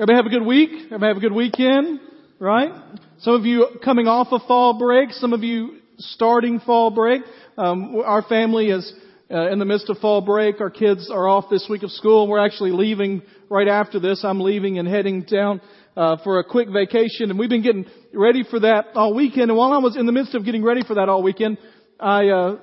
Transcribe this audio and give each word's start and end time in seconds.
Everybody 0.00 0.16
have 0.16 0.26
a 0.26 0.30
good 0.30 0.46
week? 0.46 0.70
Everybody 0.86 1.08
have 1.08 1.16
a 1.18 1.20
good 1.20 1.34
weekend? 1.34 2.00
Right? 2.38 2.72
Some 3.18 3.34
of 3.34 3.44
you 3.44 3.66
coming 3.84 4.06
off 4.06 4.28
of 4.30 4.40
fall 4.48 4.78
break, 4.78 5.10
some 5.10 5.34
of 5.34 5.42
you 5.42 5.80
starting 5.98 6.58
fall 6.60 6.90
break. 6.90 7.20
Um, 7.58 8.00
our 8.02 8.22
family 8.22 8.70
is 8.70 8.90
uh, 9.30 9.50
in 9.50 9.58
the 9.58 9.66
midst 9.66 9.90
of 9.90 9.98
fall 9.98 10.22
break. 10.22 10.58
Our 10.62 10.70
kids 10.70 11.10
are 11.12 11.28
off 11.28 11.50
this 11.50 11.66
week 11.68 11.82
of 11.82 11.90
school 11.90 12.28
we're 12.28 12.42
actually 12.42 12.70
leaving 12.70 13.20
right 13.50 13.68
after 13.68 14.00
this. 14.00 14.24
I'm 14.24 14.40
leaving 14.40 14.78
and 14.78 14.88
heading 14.88 15.24
down 15.24 15.60
uh, 15.94 16.16
for 16.24 16.38
a 16.38 16.44
quick 16.44 16.70
vacation 16.70 17.28
and 17.28 17.38
we've 17.38 17.50
been 17.50 17.62
getting 17.62 17.84
ready 18.14 18.42
for 18.42 18.60
that 18.60 18.86
all 18.94 19.14
weekend. 19.14 19.50
And 19.50 19.58
while 19.58 19.74
I 19.74 19.78
was 19.80 19.98
in 19.98 20.06
the 20.06 20.12
midst 20.12 20.34
of 20.34 20.46
getting 20.46 20.64
ready 20.64 20.82
for 20.82 20.94
that 20.94 21.10
all 21.10 21.22
weekend, 21.22 21.58
I, 22.00 22.28
uh, 22.28 22.56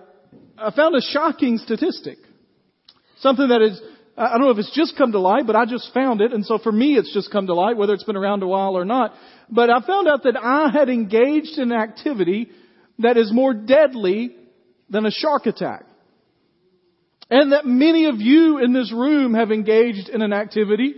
I 0.57 0.71
found 0.71 0.95
a 0.95 1.01
shocking 1.01 1.59
statistic. 1.59 2.17
Something 3.19 3.49
that 3.49 3.61
is 3.61 3.79
I 4.17 4.31
don't 4.31 4.41
know 4.41 4.49
if 4.49 4.57
it's 4.57 4.73
just 4.73 4.97
come 4.97 5.11
to 5.11 5.19
light, 5.19 5.45
but 5.45 5.55
I 5.55 5.65
just 5.65 5.93
found 5.93 6.21
it. 6.21 6.33
And 6.33 6.43
so 6.43 6.57
for 6.57 6.71
me, 6.71 6.95
it's 6.95 7.13
just 7.13 7.31
come 7.31 7.45
to 7.47 7.53
light, 7.53 7.77
whether 7.77 7.93
it's 7.93 8.03
been 8.03 8.17
around 8.17 8.41
a 8.41 8.47
while 8.47 8.75
or 8.75 8.83
not. 8.83 9.13
But 9.49 9.69
I 9.69 9.79
found 9.85 10.07
out 10.07 10.23
that 10.23 10.35
I 10.35 10.69
had 10.71 10.89
engaged 10.89 11.59
in 11.59 11.71
activity 11.71 12.49
that 12.99 13.15
is 13.15 13.31
more 13.31 13.53
deadly 13.53 14.35
than 14.89 15.05
a 15.05 15.11
shark 15.11 15.45
attack. 15.45 15.85
And 17.29 17.51
that 17.51 17.65
many 17.65 18.05
of 18.05 18.15
you 18.19 18.57
in 18.57 18.73
this 18.73 18.91
room 18.91 19.35
have 19.35 19.51
engaged 19.51 20.09
in 20.09 20.21
an 20.21 20.33
activity 20.33 20.95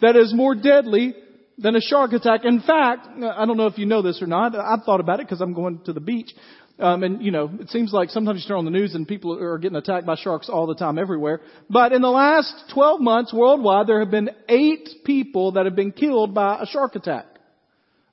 that 0.00 0.14
is 0.14 0.32
more 0.32 0.54
deadly 0.54 1.14
than 1.58 1.74
a 1.74 1.80
shark 1.80 2.12
attack. 2.12 2.44
In 2.44 2.60
fact, 2.60 3.06
I 3.08 3.46
don't 3.46 3.56
know 3.56 3.66
if 3.66 3.78
you 3.78 3.86
know 3.86 4.02
this 4.02 4.22
or 4.22 4.26
not. 4.26 4.54
I've 4.54 4.84
thought 4.84 5.00
about 5.00 5.20
it 5.20 5.26
because 5.26 5.40
I'm 5.40 5.54
going 5.54 5.80
to 5.86 5.92
the 5.92 6.00
beach. 6.00 6.30
Um, 6.80 7.02
and 7.02 7.22
you 7.22 7.30
know, 7.30 7.50
it 7.60 7.68
seems 7.68 7.92
like 7.92 8.08
sometimes 8.08 8.42
you 8.42 8.48
turn 8.48 8.58
on 8.58 8.64
the 8.64 8.70
news 8.70 8.94
and 8.94 9.06
people 9.06 9.38
are 9.38 9.58
getting 9.58 9.76
attacked 9.76 10.06
by 10.06 10.16
sharks 10.16 10.48
all 10.48 10.66
the 10.66 10.74
time 10.74 10.98
everywhere. 10.98 11.40
But 11.68 11.92
in 11.92 12.00
the 12.00 12.08
last 12.08 12.54
12 12.72 13.00
months 13.00 13.34
worldwide, 13.34 13.86
there 13.86 14.00
have 14.00 14.10
been 14.10 14.30
eight 14.48 14.88
people 15.04 15.52
that 15.52 15.66
have 15.66 15.76
been 15.76 15.92
killed 15.92 16.34
by 16.34 16.60
a 16.62 16.66
shark 16.66 16.96
attack. 16.96 17.26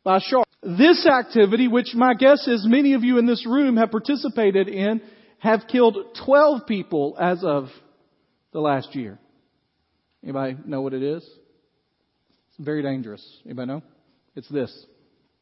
By 0.03 0.17
a 0.17 0.19
shark. 0.19 0.45
This 0.61 1.07
activity, 1.07 1.67
which 1.67 1.93
my 1.93 2.13
guess 2.13 2.45
is 2.47 2.65
many 2.67 2.93
of 2.93 3.03
you 3.03 3.19
in 3.19 3.25
this 3.25 3.45
room 3.47 3.77
have 3.77 3.91
participated 3.91 4.67
in, 4.67 5.01
have 5.39 5.61
killed 5.71 5.97
12 6.25 6.67
people 6.67 7.15
as 7.19 7.43
of 7.43 7.67
the 8.51 8.59
last 8.59 8.95
year. 8.95 9.17
Anybody 10.23 10.57
know 10.65 10.81
what 10.81 10.93
it 10.93 11.03
is? 11.03 11.23
It's 12.49 12.65
very 12.65 12.81
dangerous. 12.81 13.25
Anybody 13.45 13.67
know? 13.67 13.83
It's 14.35 14.49
this. 14.49 14.85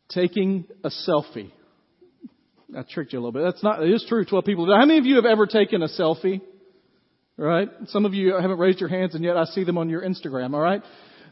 Taking 0.10 0.66
a 0.84 0.90
selfie. 0.90 1.52
I 2.76 2.84
tricked 2.84 3.14
you 3.14 3.20
a 3.20 3.22
little 3.22 3.32
bit. 3.32 3.44
That's 3.44 3.64
not, 3.64 3.82
it 3.82 3.90
is 3.90 4.06
true, 4.08 4.26
12 4.26 4.46
people. 4.46 4.66
How 4.68 4.86
many 4.86 5.00
of 5.00 5.06
you 5.06 5.16
have 5.16 5.26
ever 5.26 5.46
taken 5.46 5.82
a 5.82 5.88
selfie? 5.88 6.42
Right? 7.38 7.70
Some 7.88 8.06
of 8.06 8.14
you 8.14 8.34
haven't 8.34 8.60
raised 8.60 8.80
your 8.80 8.90
hands 8.90 9.16
and 9.16 9.24
yet 9.24 9.38
I 9.38 9.46
see 9.46 9.64
them 9.64 9.78
on 9.78 9.90
your 9.90 10.02
Instagram, 10.02 10.54
alright? 10.54 10.82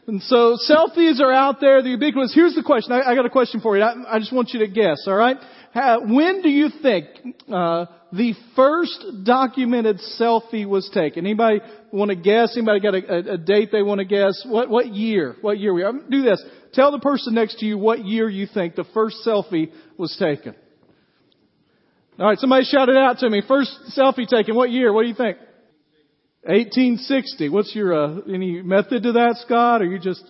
And 0.06 0.22
so 0.22 0.56
selfies 0.68 1.20
are 1.20 1.32
out 1.32 1.60
there, 1.60 1.82
the 1.82 1.90
ubiquitous. 1.90 2.34
Here's 2.34 2.54
the 2.54 2.62
question. 2.62 2.92
I, 2.92 3.10
I 3.10 3.14
got 3.14 3.24
a 3.24 3.30
question 3.30 3.60
for 3.60 3.76
you. 3.76 3.82
I, 3.82 4.16
I, 4.16 4.18
just 4.18 4.32
want 4.32 4.50
you 4.52 4.60
to 4.60 4.68
guess, 4.68 5.06
alright? 5.06 5.36
when 5.74 6.42
do 6.42 6.50
you 6.50 6.68
think, 6.82 7.06
uh, 7.50 7.86
the 8.12 8.34
first 8.54 9.04
documented 9.24 9.98
selfie 10.20 10.68
was 10.68 10.88
taken? 10.94 11.26
Anybody 11.26 11.60
want 11.90 12.10
to 12.10 12.16
guess? 12.16 12.56
Anybody 12.56 12.80
got 12.80 12.94
a, 12.94 13.30
a, 13.30 13.34
a 13.34 13.38
date 13.38 13.70
they 13.72 13.82
want 13.82 13.98
to 13.98 14.04
guess? 14.04 14.44
What, 14.46 14.70
what 14.70 14.86
year? 14.86 15.36
What 15.40 15.58
year 15.58 15.74
we 15.74 15.82
are? 15.82 15.92
Do 15.92 16.22
this. 16.22 16.42
Tell 16.74 16.92
the 16.92 17.00
person 17.00 17.34
next 17.34 17.58
to 17.60 17.66
you 17.66 17.78
what 17.78 18.04
year 18.04 18.28
you 18.28 18.46
think 18.46 18.76
the 18.76 18.84
first 18.94 19.16
selfie 19.26 19.72
was 19.96 20.14
taken. 20.18 20.54
All 22.18 22.26
right, 22.26 22.38
somebody 22.38 22.64
shout 22.64 22.88
it 22.88 22.96
out 22.96 23.18
to 23.18 23.30
me. 23.30 23.42
First 23.46 23.72
selfie 23.98 24.28
taken, 24.28 24.54
what 24.54 24.70
year? 24.70 24.92
What 24.92 25.02
do 25.02 25.08
you 25.08 25.14
think? 25.14 25.36
1860. 26.42 27.48
What's 27.48 27.74
your 27.74 27.92
uh, 27.94 28.20
any 28.32 28.62
method 28.62 29.02
to 29.02 29.12
that, 29.12 29.36
Scott? 29.44 29.82
Or 29.82 29.86
you 29.86 29.98
just 29.98 30.22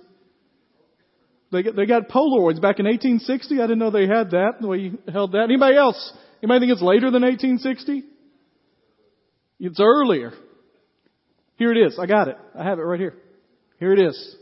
they 1.53 1.63
got, 1.63 1.77
they 1.77 1.87
got 1.87 2.09
Polaroids 2.09 2.61
back 2.61 2.79
in 2.79 2.87
1860? 2.87 3.59
I 3.59 3.63
didn't 3.63 3.79
know 3.79 3.91
they 3.91 4.07
had 4.07 4.31
that. 4.31 4.55
The 4.61 4.67
way 4.67 4.79
you 4.79 4.99
held 5.13 5.33
that. 5.33 5.43
Anybody 5.45 5.77
else? 5.77 6.13
Anybody 6.43 6.67
think 6.67 6.73
it's 6.73 6.83
later 6.83 7.11
than 7.11 7.23
1860? 7.23 8.05
It's 9.61 9.81
earlier. 9.81 10.33
Here 11.57 11.71
it 11.71 11.87
is. 11.87 11.99
I 11.99 12.07
got 12.07 12.29
it. 12.29 12.39
I 12.59 12.65
have 12.65 12.79
it 12.79 12.83
right 12.83 12.99
here. 12.99 13.15
Here 13.79 13.93
it 13.93 14.01
is. 14.01 14.37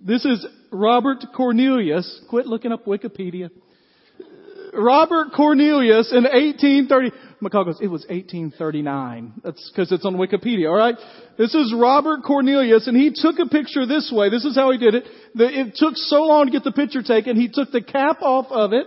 This 0.00 0.24
is 0.24 0.46
Robert 0.72 1.18
Cornelius. 1.36 2.22
Quit 2.30 2.46
looking 2.46 2.72
up 2.72 2.86
Wikipedia. 2.86 3.50
Robert 4.72 5.28
Cornelius 5.34 6.12
in 6.12 6.24
1830. 6.24 7.10
McCall 7.42 7.66
goes, 7.66 7.78
it 7.80 7.88
was 7.88 8.04
1839. 8.08 9.34
That's 9.44 9.70
because 9.70 9.92
it's 9.92 10.04
on 10.04 10.16
Wikipedia, 10.16 10.68
alright? 10.68 10.96
This 11.36 11.54
is 11.54 11.72
Robert 11.76 12.22
Cornelius 12.24 12.86
and 12.86 12.96
he 12.96 13.12
took 13.14 13.38
a 13.38 13.48
picture 13.48 13.86
this 13.86 14.12
way. 14.14 14.30
This 14.30 14.44
is 14.44 14.56
how 14.56 14.72
he 14.72 14.78
did 14.78 14.94
it. 14.94 15.04
It 15.36 15.74
took 15.76 15.94
so 15.96 16.22
long 16.22 16.46
to 16.46 16.52
get 16.52 16.64
the 16.64 16.72
picture 16.72 17.02
taken. 17.02 17.36
He 17.36 17.48
took 17.48 17.70
the 17.70 17.82
cap 17.82 18.22
off 18.22 18.46
of 18.50 18.72
it, 18.72 18.86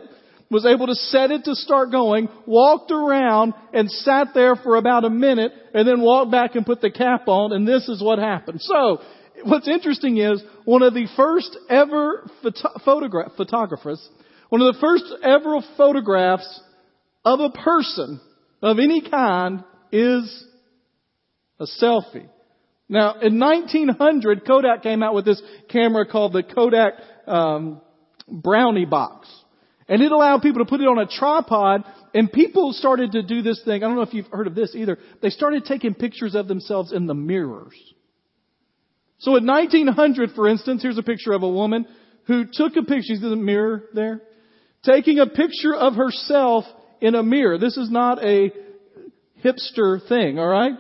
was 0.50 0.66
able 0.66 0.88
to 0.88 0.96
set 0.96 1.32
it 1.32 1.46
to 1.46 1.56
start 1.56 1.92
going, 1.92 2.28
walked 2.46 2.92
around 2.92 3.54
and 3.74 3.90
sat 3.90 4.30
there 4.34 4.58
for 4.58 4.76
about 4.76 5.06
a 5.06 5.10
minute 5.10 5.54
and 5.74 5.88
then 5.88 6.02
walked 6.02 6.32
back 6.32 6.56
and 6.56 6.66
put 6.66 6.82
the 6.82 6.92
cap 6.92 7.28
on 7.28 7.54
and 7.54 7.66
this 7.66 7.88
is 7.88 8.04
what 8.04 8.20
happened. 8.20 8.60
So, 8.62 9.00
what's 9.44 9.68
interesting 9.68 10.18
is 10.18 10.44
one 10.66 10.84
of 10.84 10.94
the 10.94 11.08
first 11.16 11.58
ever 11.70 12.30
photo- 12.44 12.80
photograph, 12.84 13.32
photographers 13.38 14.06
one 14.52 14.60
of 14.60 14.76
the 14.76 14.82
first 14.82 15.06
ever 15.24 15.62
photographs 15.78 16.62
of 17.24 17.40
a 17.40 17.52
person 17.52 18.20
of 18.62 18.80
any 18.80 19.00
kind 19.00 19.64
is 19.94 20.46
a 21.58 21.66
selfie. 21.82 22.28
Now, 22.90 23.14
in 23.22 23.40
1900, 23.40 24.46
Kodak 24.46 24.84
came 24.84 25.04
out 25.04 25.14
with 25.14 25.24
this 25.24 25.42
camera 25.70 26.06
called 26.06 26.34
the 26.34 26.44
Kodak 26.44 26.96
um, 27.28 27.80
Brownie 28.28 28.84
Box. 28.84 29.34
And 29.88 30.02
it 30.02 30.12
allowed 30.12 30.42
people 30.42 30.66
to 30.66 30.70
put 30.70 30.82
it 30.82 30.88
on 30.88 31.00
a 31.00 31.08
tripod 31.08 31.86
and 32.14 32.30
people 32.30 32.74
started 32.74 33.14
to 33.14 33.24
do 33.24 33.42
this 33.42 33.62
thing. 33.64 33.82
I 33.86 33.88
don't 33.88 33.96
know 33.96 34.02
if 34.02 34.14
you've 34.14 34.28
heard 34.28 34.48
of 34.48 34.56
this 34.56 34.76
either. 34.76 34.98
They 35.22 35.30
started 35.30 35.64
taking 35.64 35.94
pictures 35.94 36.36
of 36.36 36.50
themselves 36.50 36.92
in 36.92 37.08
the 37.08 37.14
mirrors. 37.14 37.76
So 39.20 39.38
in 39.38 39.46
1900, 39.46 40.32
for 40.32 40.50
instance, 40.50 40.82
here's 40.82 40.98
a 40.98 41.04
picture 41.04 41.32
of 41.32 41.44
a 41.44 41.50
woman 41.50 41.88
who 42.26 42.44
took 42.52 42.76
a 42.76 42.82
picture. 42.82 43.02
She's 43.04 43.24
in 43.24 43.30
the 43.30 43.38
mirror 43.38 43.86
there 43.94 44.24
taking 44.84 45.20
a 45.20 45.28
picture 45.28 45.76
of 45.76 45.96
herself 45.96 46.66
in 47.00 47.16
a 47.16 47.24
mirror. 47.24 47.58
This 47.58 47.78
is 47.78 47.90
not 47.90 48.24
a 48.24 48.52
hipster 49.44 50.08
thing, 50.08 50.40
alright? 50.40 50.74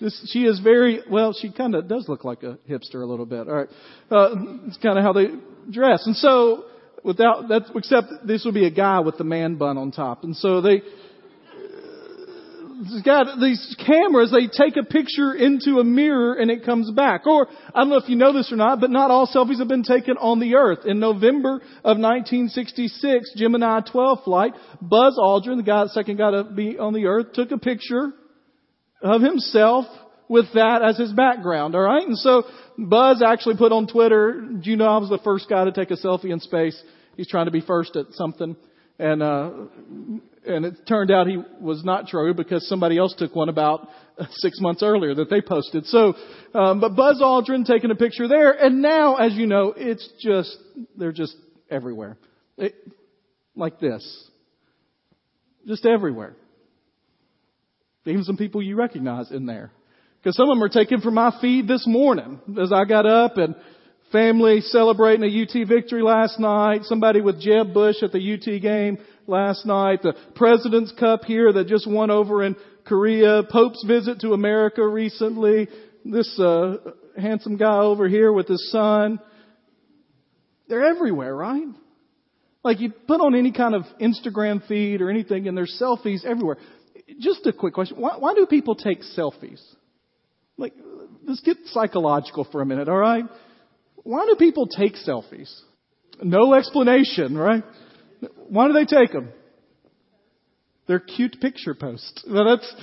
This, 0.00 0.28
she 0.32 0.44
is 0.44 0.60
very, 0.60 1.00
well, 1.10 1.32
she 1.32 1.52
kind 1.52 1.74
of 1.74 1.88
does 1.88 2.08
look 2.08 2.24
like 2.24 2.42
a 2.42 2.58
hipster 2.68 3.02
a 3.02 3.06
little 3.06 3.26
bit, 3.26 3.46
alright? 3.48 3.68
Uh, 4.10 4.34
it's 4.66 4.76
kind 4.78 4.98
of 4.98 5.04
how 5.04 5.12
they 5.12 5.26
dress. 5.70 6.06
And 6.06 6.16
so, 6.16 6.64
without, 7.04 7.48
that, 7.48 7.62
except 7.74 8.26
this 8.26 8.44
would 8.44 8.54
be 8.54 8.66
a 8.66 8.70
guy 8.70 9.00
with 9.00 9.18
the 9.18 9.24
man 9.24 9.56
bun 9.56 9.78
on 9.78 9.92
top. 9.92 10.24
And 10.24 10.36
so 10.36 10.60
they, 10.60 10.82
got 13.04 13.40
these 13.40 13.76
cameras, 13.86 14.32
they 14.32 14.46
take 14.46 14.76
a 14.76 14.84
picture 14.84 15.34
into 15.34 15.78
a 15.78 15.84
mirror 15.84 16.34
and 16.34 16.50
it 16.50 16.64
comes 16.64 16.90
back. 16.90 17.26
Or, 17.26 17.46
I 17.74 17.80
don't 17.80 17.90
know 17.90 17.96
if 17.96 18.08
you 18.08 18.16
know 18.16 18.32
this 18.32 18.52
or 18.52 18.56
not, 18.56 18.80
but 18.80 18.90
not 18.90 19.10
all 19.10 19.26
selfies 19.26 19.58
have 19.58 19.68
been 19.68 19.82
taken 19.82 20.16
on 20.16 20.40
the 20.40 20.56
earth. 20.56 20.80
In 20.84 21.00
November 21.00 21.56
of 21.84 21.98
1966, 21.98 23.34
Gemini 23.36 23.80
12 23.90 24.24
flight, 24.24 24.52
Buzz 24.80 25.18
Aldrin, 25.18 25.56
the 25.56 25.62
guy, 25.62 25.86
second 25.86 26.18
guy 26.18 26.30
to 26.30 26.44
be 26.44 26.78
on 26.78 26.92
the 26.92 27.06
earth, 27.06 27.32
took 27.32 27.50
a 27.50 27.58
picture 27.58 28.12
of 29.02 29.20
himself 29.22 29.86
with 30.28 30.46
that 30.54 30.82
as 30.82 30.96
his 30.96 31.12
background, 31.12 31.74
alright? 31.74 32.06
And 32.06 32.18
so, 32.18 32.44
Buzz 32.78 33.22
actually 33.22 33.56
put 33.56 33.72
on 33.72 33.86
Twitter, 33.86 34.40
do 34.62 34.70
you 34.70 34.76
know 34.76 34.86
I 34.86 34.98
was 34.98 35.10
the 35.10 35.18
first 35.22 35.48
guy 35.48 35.64
to 35.64 35.72
take 35.72 35.90
a 35.90 35.96
selfie 35.96 36.32
in 36.32 36.40
space? 36.40 36.80
He's 37.16 37.28
trying 37.28 37.44
to 37.44 37.52
be 37.52 37.60
first 37.60 37.94
at 37.96 38.06
something. 38.12 38.56
And, 38.98 39.22
uh, 39.22 39.50
and 40.46 40.64
it 40.64 40.86
turned 40.86 41.10
out 41.10 41.26
he 41.26 41.38
was 41.60 41.84
not 41.84 42.08
true 42.08 42.34
because 42.34 42.68
somebody 42.68 42.98
else 42.98 43.14
took 43.16 43.34
one 43.34 43.48
about 43.48 43.88
six 44.30 44.60
months 44.60 44.82
earlier 44.82 45.14
that 45.14 45.30
they 45.30 45.40
posted. 45.40 45.86
So, 45.86 46.14
um, 46.54 46.80
but 46.80 46.94
Buzz 46.94 47.20
Aldrin 47.20 47.64
taking 47.64 47.90
a 47.90 47.94
picture 47.94 48.28
there, 48.28 48.52
and 48.52 48.80
now, 48.82 49.16
as 49.16 49.34
you 49.34 49.46
know, 49.46 49.74
it's 49.76 50.08
just 50.20 50.56
they're 50.96 51.12
just 51.12 51.36
everywhere, 51.70 52.16
it, 52.56 52.74
like 53.56 53.80
this, 53.80 54.28
just 55.66 55.86
everywhere. 55.86 56.36
Even 58.06 58.24
some 58.24 58.36
people 58.36 58.62
you 58.62 58.76
recognize 58.76 59.30
in 59.30 59.46
there, 59.46 59.72
because 60.18 60.36
some 60.36 60.48
of 60.50 60.56
them 60.56 60.62
are 60.62 60.68
taken 60.68 61.00
from 61.00 61.14
my 61.14 61.36
feed 61.40 61.66
this 61.66 61.84
morning 61.86 62.38
as 62.60 62.70
I 62.70 62.84
got 62.84 63.06
up 63.06 63.38
and 63.38 63.54
family 64.14 64.60
celebrating 64.60 65.24
a 65.24 65.42
UT 65.42 65.66
victory 65.66 66.00
last 66.00 66.38
night. 66.38 66.84
Somebody 66.84 67.20
with 67.20 67.40
Jeb 67.40 67.74
Bush 67.74 67.96
at 68.00 68.12
the 68.12 68.34
UT 68.34 68.62
game 68.62 68.98
last 69.26 69.66
night, 69.66 70.02
the 70.02 70.14
President's 70.36 70.92
Cup 70.92 71.24
here 71.24 71.52
that 71.52 71.66
just 71.66 71.90
won 71.90 72.12
over 72.12 72.44
in 72.44 72.54
Korea, 72.84 73.42
Pope's 73.42 73.84
visit 73.84 74.20
to 74.20 74.32
America 74.32 74.86
recently, 74.86 75.66
this 76.04 76.38
uh, 76.38 76.76
handsome 77.20 77.56
guy 77.56 77.78
over 77.78 78.08
here 78.08 78.32
with 78.32 78.46
his 78.46 78.70
son. 78.70 79.18
They're 80.68 80.84
everywhere, 80.84 81.34
right? 81.34 81.66
Like 82.62 82.78
you 82.78 82.92
put 83.08 83.20
on 83.20 83.34
any 83.34 83.50
kind 83.50 83.74
of 83.74 83.82
Instagram 84.00 84.64
feed 84.68 85.02
or 85.02 85.10
anything 85.10 85.48
and 85.48 85.56
there's 85.56 85.76
selfies 85.82 86.24
everywhere. 86.24 86.58
Just 87.18 87.44
a 87.46 87.52
quick 87.52 87.74
question. 87.74 87.96
Why, 87.96 88.16
why 88.16 88.34
do 88.34 88.46
people 88.46 88.76
take 88.76 89.00
selfies? 89.18 89.60
Like, 90.56 90.72
let's 91.24 91.40
get 91.40 91.56
psychological 91.66 92.46
for 92.52 92.62
a 92.62 92.66
minute, 92.66 92.88
alright? 92.88 93.24
Why 94.04 94.26
do 94.26 94.36
people 94.36 94.68
take 94.68 94.94
selfies? 94.94 95.52
No 96.22 96.54
explanation, 96.54 97.36
right? 97.36 97.64
Why 98.48 98.68
do 98.68 98.74
they 98.74 98.84
take 98.84 99.12
them? 99.12 99.30
They're 100.86 101.00
cute 101.00 101.38
picture 101.40 101.74
posts. 101.74 102.24
Well, 102.30 102.44
that's, 102.44 102.74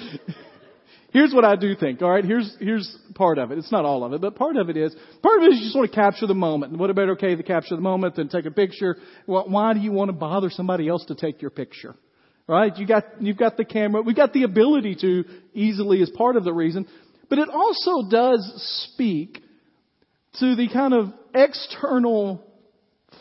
here's 1.14 1.34
what 1.34 1.46
I 1.46 1.56
do 1.56 1.76
think, 1.76 2.02
alright? 2.02 2.26
Here's, 2.26 2.56
here's 2.60 2.98
part 3.16 3.38
of 3.38 3.52
it. 3.52 3.60
It's 3.60 3.72
not 3.72 3.86
all 3.86 4.04
of 4.04 4.14
it, 4.14 4.22
but 4.22 4.36
part 4.36 4.58
of 4.58 4.70
it 4.70 4.78
is, 4.78 4.96
part 5.22 5.38
of 5.38 5.44
it 5.44 5.54
is 5.54 5.60
you 5.60 5.66
just 5.66 5.76
want 5.76 5.90
to 5.90 5.96
capture 5.96 6.26
the 6.26 6.34
moment. 6.34 6.78
What 6.78 6.90
about 6.90 7.10
okay 7.10 7.36
to 7.36 7.44
capture 7.44 7.76
the 7.76 7.82
moment 7.82 8.16
than 8.16 8.28
take 8.28 8.46
a 8.46 8.52
picture? 8.52 8.98
Well, 9.28 9.46
why 9.48 9.74
do 9.74 9.80
you 9.80 9.92
want 9.92 10.10
to 10.10 10.14
bother 10.14 10.50
somebody 10.50 10.88
else 10.88 11.06
to 11.06 11.16
take 11.16 11.42
your 11.42 11.52
picture? 11.52 11.96
Right? 12.48 12.76
You 12.76 12.88
got, 12.88 13.04
you've 13.22 13.38
got 13.38 13.56
the 13.56 13.66
camera. 13.66 14.02
We've 14.02 14.16
got 14.16 14.34
the 14.34 14.44
ability 14.44 14.98
to 15.02 15.24
easily 15.54 16.02
as 16.02 16.10
part 16.10 16.36
of 16.36 16.44
the 16.44 16.54
reason. 16.54 16.88
But 17.30 17.40
it 17.40 17.50
also 17.50 18.10
does 18.10 18.90
speak 18.94 19.42
to 20.40 20.56
the 20.56 20.70
kind 20.72 20.94
of 20.94 21.08
external 21.34 22.44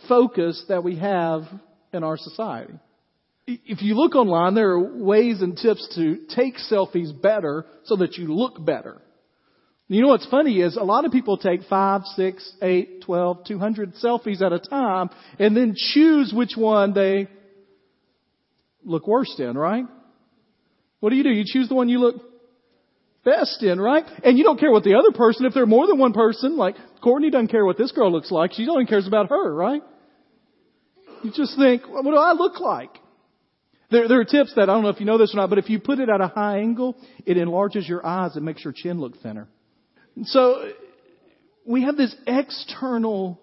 focus 0.08 0.64
that 0.68 0.84
we 0.84 0.96
have 0.96 1.42
in 1.92 2.04
our 2.04 2.16
society. 2.16 2.74
If 3.46 3.82
you 3.82 3.94
look 3.94 4.14
online, 4.14 4.54
there 4.54 4.70
are 4.70 5.02
ways 5.02 5.42
and 5.42 5.56
tips 5.56 5.94
to 5.96 6.18
take 6.34 6.54
selfies 6.70 7.10
better 7.20 7.66
so 7.84 7.96
that 7.96 8.16
you 8.16 8.32
look 8.32 8.64
better. 8.64 9.00
You 9.88 10.02
know 10.02 10.08
what's 10.08 10.28
funny 10.28 10.60
is 10.60 10.76
a 10.76 10.84
lot 10.84 11.04
of 11.04 11.10
people 11.10 11.36
take 11.36 11.62
five, 11.68 12.02
six, 12.14 12.48
eight, 12.62 13.02
twelve, 13.04 13.38
two 13.44 13.58
hundred 13.58 13.94
selfies 13.96 14.40
at 14.40 14.52
a 14.52 14.60
time 14.60 15.10
and 15.40 15.56
then 15.56 15.74
choose 15.74 16.32
which 16.32 16.52
one 16.56 16.94
they 16.94 17.26
look 18.84 19.08
worst 19.08 19.40
in, 19.40 19.58
right? 19.58 19.84
What 21.00 21.10
do 21.10 21.16
you 21.16 21.24
do? 21.24 21.30
You 21.30 21.42
choose 21.44 21.68
the 21.68 21.74
one 21.74 21.88
you 21.88 21.98
look 21.98 22.22
in, 23.62 23.80
right? 23.80 24.04
And 24.24 24.38
you 24.38 24.44
don't 24.44 24.58
care 24.58 24.70
what 24.70 24.84
the 24.84 24.94
other 24.94 25.12
person, 25.12 25.46
if 25.46 25.54
there 25.54 25.62
are 25.62 25.66
more 25.66 25.86
than 25.86 25.98
one 25.98 26.12
person, 26.12 26.56
like 26.56 26.76
Courtney 27.02 27.30
doesn't 27.30 27.48
care 27.48 27.64
what 27.64 27.78
this 27.78 27.92
girl 27.92 28.10
looks 28.12 28.30
like, 28.30 28.52
she 28.52 28.66
only 28.68 28.86
cares 28.86 29.06
about 29.06 29.28
her, 29.28 29.54
right? 29.54 29.82
You 31.22 31.32
just 31.34 31.56
think, 31.58 31.82
what 31.86 32.04
do 32.04 32.16
I 32.16 32.32
look 32.32 32.60
like? 32.60 32.90
There, 33.90 34.08
there 34.08 34.20
are 34.20 34.24
tips 34.24 34.54
that 34.54 34.62
I 34.62 34.66
don't 34.66 34.82
know 34.82 34.88
if 34.88 35.00
you 35.00 35.06
know 35.06 35.18
this 35.18 35.34
or 35.34 35.38
not, 35.38 35.50
but 35.50 35.58
if 35.58 35.68
you 35.68 35.80
put 35.80 35.98
it 35.98 36.08
at 36.08 36.20
a 36.20 36.28
high 36.28 36.58
angle, 36.58 36.96
it 37.26 37.36
enlarges 37.36 37.88
your 37.88 38.06
eyes 38.06 38.36
and 38.36 38.44
makes 38.44 38.64
your 38.64 38.72
chin 38.72 39.00
look 39.00 39.20
thinner. 39.20 39.48
So 40.24 40.70
we 41.66 41.82
have 41.82 41.96
this 41.96 42.14
external 42.26 43.40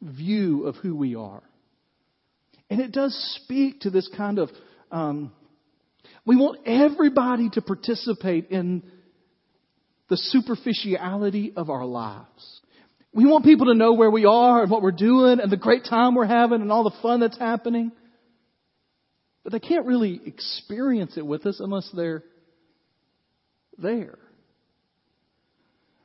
view 0.00 0.66
of 0.66 0.76
who 0.76 0.96
we 0.96 1.14
are. 1.16 1.42
And 2.70 2.80
it 2.80 2.92
does 2.92 3.14
speak 3.42 3.80
to 3.80 3.90
this 3.90 4.08
kind 4.16 4.38
of, 4.38 4.50
um, 4.90 5.32
we 6.24 6.36
want 6.36 6.60
everybody 6.66 7.50
to 7.50 7.62
participate 7.62 8.50
in 8.50 8.82
the 10.08 10.16
superficiality 10.16 11.52
of 11.56 11.70
our 11.70 11.84
lives. 11.84 12.60
We 13.14 13.26
want 13.26 13.44
people 13.44 13.66
to 13.66 13.74
know 13.74 13.92
where 13.92 14.10
we 14.10 14.24
are 14.24 14.62
and 14.62 14.70
what 14.70 14.82
we're 14.82 14.92
doing 14.92 15.40
and 15.40 15.50
the 15.50 15.56
great 15.56 15.84
time 15.84 16.14
we're 16.14 16.26
having 16.26 16.62
and 16.62 16.72
all 16.72 16.84
the 16.84 16.96
fun 17.02 17.20
that's 17.20 17.38
happening. 17.38 17.92
But 19.42 19.52
they 19.52 19.58
can't 19.58 19.86
really 19.86 20.20
experience 20.24 21.16
it 21.16 21.26
with 21.26 21.44
us 21.46 21.60
unless 21.60 21.90
they're 21.94 22.22
there. 23.76 24.18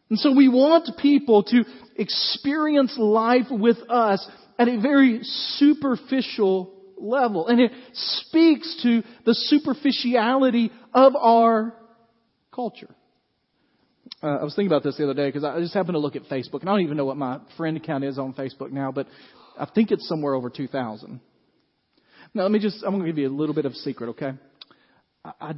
And 0.10 0.18
so 0.20 0.34
we 0.34 0.48
want 0.48 0.90
people 0.98 1.44
to 1.44 1.64
experience 1.96 2.96
life 2.98 3.48
with 3.52 3.78
us 3.90 4.26
at 4.58 4.68
a 4.68 4.80
very 4.80 5.20
superficial 5.22 6.74
level. 6.98 7.48
And 7.48 7.60
it 7.60 7.72
speaks 7.94 8.82
to 8.84 9.04
the 9.26 9.34
superficiality 9.34 10.72
of 10.94 11.16
our 11.16 11.74
culture. 12.54 12.94
Uh, 14.24 14.28
I 14.28 14.44
was 14.44 14.56
thinking 14.56 14.72
about 14.72 14.84
this 14.84 14.98
the 14.98 15.04
other 15.04 15.14
day 15.14 15.30
because 15.30 15.44
I 15.44 15.60
just 15.60 15.74
happened 15.74 15.94
to 15.94 16.00
look 16.00 16.16
at 16.16 16.24
Facebook, 16.24 16.62
and 16.62 16.70
I 16.70 16.74
don't 16.74 16.82
even 16.82 16.98
know 16.98 17.06
what 17.06 17.18
my 17.18 17.40
friend 17.56 17.82
count 17.84 18.04
is 18.04 18.18
on 18.18 18.34
Facebook 18.34 18.72
now, 18.72 18.92
but 18.92 19.08
I 19.60 19.66
think 19.66 19.92
it's 19.92 20.08
somewhere 20.08 20.34
over 20.34 20.50
2,000. 20.50 21.20
Now, 22.34 22.44
let 22.44 22.52
me 22.52 22.60
just, 22.60 22.84
I'm 22.84 22.92
going 22.92 23.04
to 23.04 23.08
give 23.08 23.18
you 23.18 23.28
a 23.28 23.30
little 23.30 23.56
bit 23.56 23.66
of 23.66 23.74
a 23.74 23.76
secret, 23.76 24.10
okay? 24.10 24.34
I, 25.24 25.32
I 25.40 25.54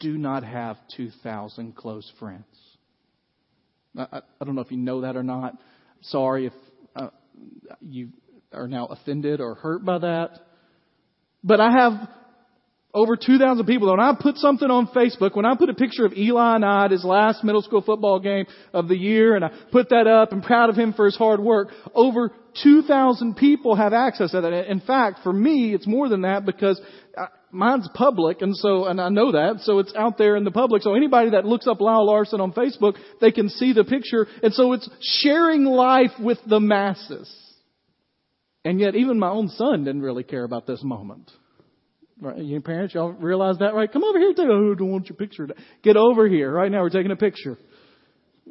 do 0.00 0.18
not 0.18 0.42
have 0.42 0.76
2,000 0.96 1.76
close 1.76 2.10
friends. 2.18 2.44
I, 3.96 4.02
I, 4.02 4.20
I, 4.40 4.44
don't 4.44 4.54
know 4.54 4.62
if 4.62 4.70
you 4.70 4.78
know 4.78 5.02
that 5.02 5.16
or 5.16 5.22
not. 5.22 5.56
Sorry 6.02 6.46
if 6.46 6.52
uh, 6.96 7.08
you 7.80 8.08
are 8.52 8.68
now 8.68 8.86
offended 8.86 9.40
or 9.40 9.54
hurt 9.54 9.84
by 9.84 9.98
that. 9.98 10.40
But 11.44 11.60
I 11.60 11.70
have 11.70 12.08
over 12.94 13.16
2,000 13.16 13.64
people. 13.64 13.90
When 13.90 14.00
I 14.00 14.14
put 14.18 14.36
something 14.36 14.70
on 14.70 14.88
Facebook, 14.88 15.34
when 15.34 15.46
I 15.46 15.56
put 15.56 15.70
a 15.70 15.74
picture 15.74 16.04
of 16.04 16.12
Eli 16.12 16.56
and 16.56 16.64
I 16.64 16.86
at 16.86 16.90
his 16.90 17.04
last 17.04 17.42
middle 17.42 17.62
school 17.62 17.80
football 17.80 18.20
game 18.20 18.46
of 18.72 18.88
the 18.88 18.96
year, 18.96 19.34
and 19.34 19.44
I 19.44 19.50
put 19.70 19.88
that 19.90 20.06
up 20.06 20.32
and 20.32 20.42
proud 20.42 20.68
of 20.68 20.76
him 20.76 20.92
for 20.92 21.06
his 21.06 21.16
hard 21.16 21.40
work, 21.40 21.68
over 21.94 22.30
2,000 22.62 23.36
people 23.36 23.76
have 23.76 23.92
access 23.92 24.32
to 24.32 24.42
that. 24.42 24.70
In 24.70 24.80
fact, 24.80 25.20
for 25.22 25.32
me, 25.32 25.74
it's 25.74 25.86
more 25.86 26.08
than 26.08 26.22
that 26.22 26.44
because 26.44 26.80
uh, 27.16 27.26
mine's 27.50 27.88
public, 27.94 28.42
and 28.42 28.54
so, 28.54 28.84
and 28.84 29.00
I 29.00 29.08
know 29.08 29.32
that, 29.32 29.60
so 29.60 29.78
it's 29.78 29.94
out 29.94 30.18
there 30.18 30.36
in 30.36 30.44
the 30.44 30.50
public. 30.50 30.82
So 30.82 30.94
anybody 30.94 31.30
that 31.30 31.46
looks 31.46 31.66
up 31.66 31.80
Lyle 31.80 32.06
Larson 32.06 32.42
on 32.42 32.52
Facebook, 32.52 32.96
they 33.22 33.32
can 33.32 33.48
see 33.48 33.72
the 33.72 33.84
picture, 33.84 34.26
and 34.42 34.52
so 34.52 34.74
it's 34.74 34.88
sharing 35.00 35.64
life 35.64 36.12
with 36.20 36.38
the 36.46 36.60
masses. 36.60 37.34
And 38.64 38.78
yet, 38.78 38.94
even 38.94 39.18
my 39.18 39.30
own 39.30 39.48
son 39.48 39.84
didn't 39.84 40.02
really 40.02 40.22
care 40.22 40.44
about 40.44 40.66
this 40.66 40.82
moment. 40.84 41.30
Right? 42.20 42.38
You 42.38 42.60
parents, 42.60 42.94
y'all 42.94 43.12
realize 43.12 43.58
that, 43.58 43.74
right? 43.74 43.92
Come 43.92 44.04
over 44.04 44.18
here. 44.18 44.32
Take, 44.32 44.46
oh, 44.46 44.74
don't 44.74 44.92
want 44.92 45.08
your 45.08 45.16
picture. 45.16 45.48
Get 45.82 45.96
over 45.96 46.28
here. 46.28 46.52
Right 46.52 46.70
now, 46.70 46.82
we're 46.82 46.90
taking 46.90 47.10
a 47.10 47.16
picture. 47.16 47.58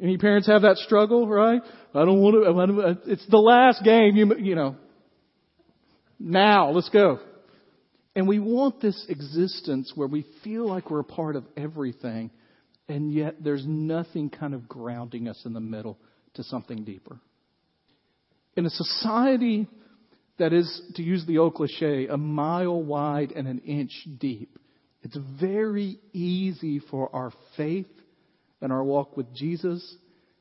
Any 0.02 0.18
parents 0.18 0.46
have 0.48 0.62
that 0.62 0.76
struggle, 0.76 1.26
right? 1.26 1.62
I 1.94 2.04
don't 2.04 2.20
want 2.20 3.04
to. 3.04 3.12
It's 3.12 3.26
the 3.28 3.38
last 3.38 3.82
game. 3.82 4.16
You 4.16 4.36
you 4.38 4.54
know. 4.54 4.76
Now, 6.18 6.70
let's 6.70 6.90
go. 6.90 7.18
And 8.14 8.28
we 8.28 8.38
want 8.38 8.80
this 8.80 9.06
existence 9.08 9.92
where 9.94 10.08
we 10.08 10.26
feel 10.44 10.68
like 10.68 10.90
we're 10.90 11.00
a 11.00 11.04
part 11.04 11.34
of 11.34 11.44
everything, 11.56 12.30
and 12.88 13.12
yet 13.12 13.36
there's 13.42 13.64
nothing 13.66 14.28
kind 14.28 14.54
of 14.54 14.68
grounding 14.68 15.28
us 15.28 15.40
in 15.46 15.54
the 15.54 15.60
middle 15.60 15.98
to 16.34 16.44
something 16.44 16.84
deeper. 16.84 17.18
In 18.54 18.66
a 18.66 18.70
society 18.70 19.66
that 20.38 20.52
is, 20.52 20.82
to 20.94 21.02
use 21.02 21.24
the 21.26 21.38
old 21.38 21.54
cliche, 21.54 22.06
a 22.06 22.16
mile 22.16 22.82
wide 22.82 23.32
and 23.32 23.46
an 23.46 23.58
inch 23.60 24.06
deep. 24.18 24.58
It's 25.02 25.16
very 25.40 25.98
easy 26.12 26.78
for 26.78 27.14
our 27.14 27.32
faith 27.56 27.86
and 28.60 28.72
our 28.72 28.84
walk 28.84 29.16
with 29.16 29.32
Jesus 29.34 29.96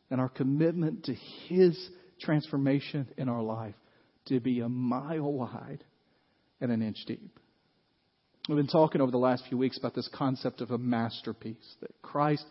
and 0.09 0.21
our 0.21 0.29
commitment 0.29 1.05
to 1.05 1.15
His 1.47 1.89
transformation 2.19 3.07
in 3.17 3.27
our 3.27 3.41
life 3.41 3.75
to 4.27 4.39
be 4.39 4.59
a 4.59 4.69
mile 4.69 5.31
wide 5.31 5.83
and 6.59 6.71
an 6.71 6.81
inch 6.81 6.97
deep. 7.07 7.39
We've 8.47 8.57
been 8.57 8.67
talking 8.67 9.01
over 9.01 9.11
the 9.11 9.17
last 9.17 9.43
few 9.47 9.57
weeks 9.57 9.77
about 9.77 9.95
this 9.95 10.09
concept 10.13 10.61
of 10.61 10.71
a 10.71 10.77
masterpiece, 10.77 11.75
that 11.81 11.91
Christ 12.01 12.45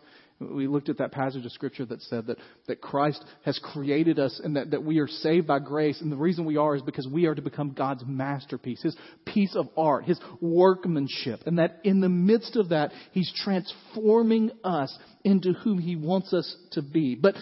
we 0.49 0.67
looked 0.67 0.89
at 0.89 0.97
that 0.97 1.11
passage 1.11 1.45
of 1.45 1.51
scripture 1.51 1.85
that 1.85 2.01
said 2.03 2.27
that, 2.27 2.37
that 2.67 2.81
Christ 2.81 3.23
has 3.45 3.59
created 3.59 4.19
us 4.19 4.41
and 4.43 4.55
that, 4.55 4.71
that 4.71 4.83
we 4.83 4.99
are 4.99 5.07
saved 5.07 5.47
by 5.47 5.59
grace. 5.59 6.01
And 6.01 6.11
the 6.11 6.17
reason 6.17 6.45
we 6.45 6.57
are 6.57 6.75
is 6.75 6.81
because 6.81 7.07
we 7.07 7.25
are 7.25 7.35
to 7.35 7.41
become 7.41 7.71
God's 7.71 8.03
masterpiece, 8.05 8.81
His 8.81 8.95
piece 9.25 9.55
of 9.55 9.67
art, 9.77 10.05
His 10.05 10.19
workmanship. 10.39 11.41
And 11.45 11.59
that 11.59 11.79
in 11.83 12.01
the 12.01 12.09
midst 12.09 12.55
of 12.55 12.69
that, 12.69 12.91
He's 13.11 13.31
transforming 13.43 14.51
us 14.63 14.97
into 15.23 15.53
whom 15.53 15.79
He 15.79 15.95
wants 15.95 16.33
us 16.33 16.55
to 16.71 16.81
be. 16.81 17.15
But 17.15 17.35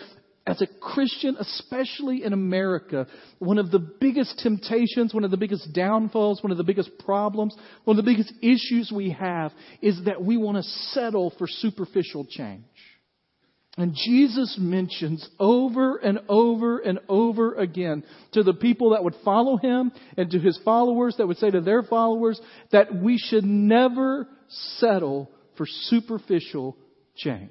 as 0.49 0.61
a 0.61 0.67
Christian, 0.67 1.37
especially 1.39 2.23
in 2.23 2.33
America, 2.33 3.05
one 3.37 3.59
of 3.59 3.69
the 3.69 3.79
biggest 3.79 4.39
temptations, 4.39 5.13
one 5.13 5.23
of 5.23 5.29
the 5.29 5.37
biggest 5.37 5.71
downfalls, 5.73 6.41
one 6.41 6.51
of 6.51 6.57
the 6.57 6.63
biggest 6.63 6.89
problems, 6.99 7.55
one 7.83 7.97
of 7.97 8.03
the 8.03 8.11
biggest 8.11 8.33
issues 8.41 8.91
we 8.93 9.11
have 9.11 9.51
is 9.81 10.03
that 10.05 10.23
we 10.23 10.37
want 10.37 10.57
to 10.57 10.63
settle 10.63 11.31
for 11.37 11.45
superficial 11.47 12.25
change. 12.25 12.63
And 13.79 13.95
Jesus 13.95 14.57
mentions 14.59 15.25
over 15.39 15.95
and 15.95 16.19
over 16.27 16.79
and 16.79 16.99
over 17.07 17.55
again 17.55 18.03
to 18.33 18.43
the 18.43 18.53
people 18.53 18.89
that 18.89 19.05
would 19.05 19.15
follow 19.23 19.55
him 19.55 19.93
and 20.17 20.29
to 20.31 20.37
his 20.37 20.59
followers 20.65 21.15
that 21.17 21.27
would 21.27 21.37
say 21.37 21.49
to 21.49 21.61
their 21.61 21.81
followers 21.83 22.41
that 22.73 22.93
we 22.93 23.17
should 23.17 23.45
never 23.45 24.27
settle 24.49 25.31
for 25.55 25.65
superficial 25.65 26.75
change. 27.15 27.49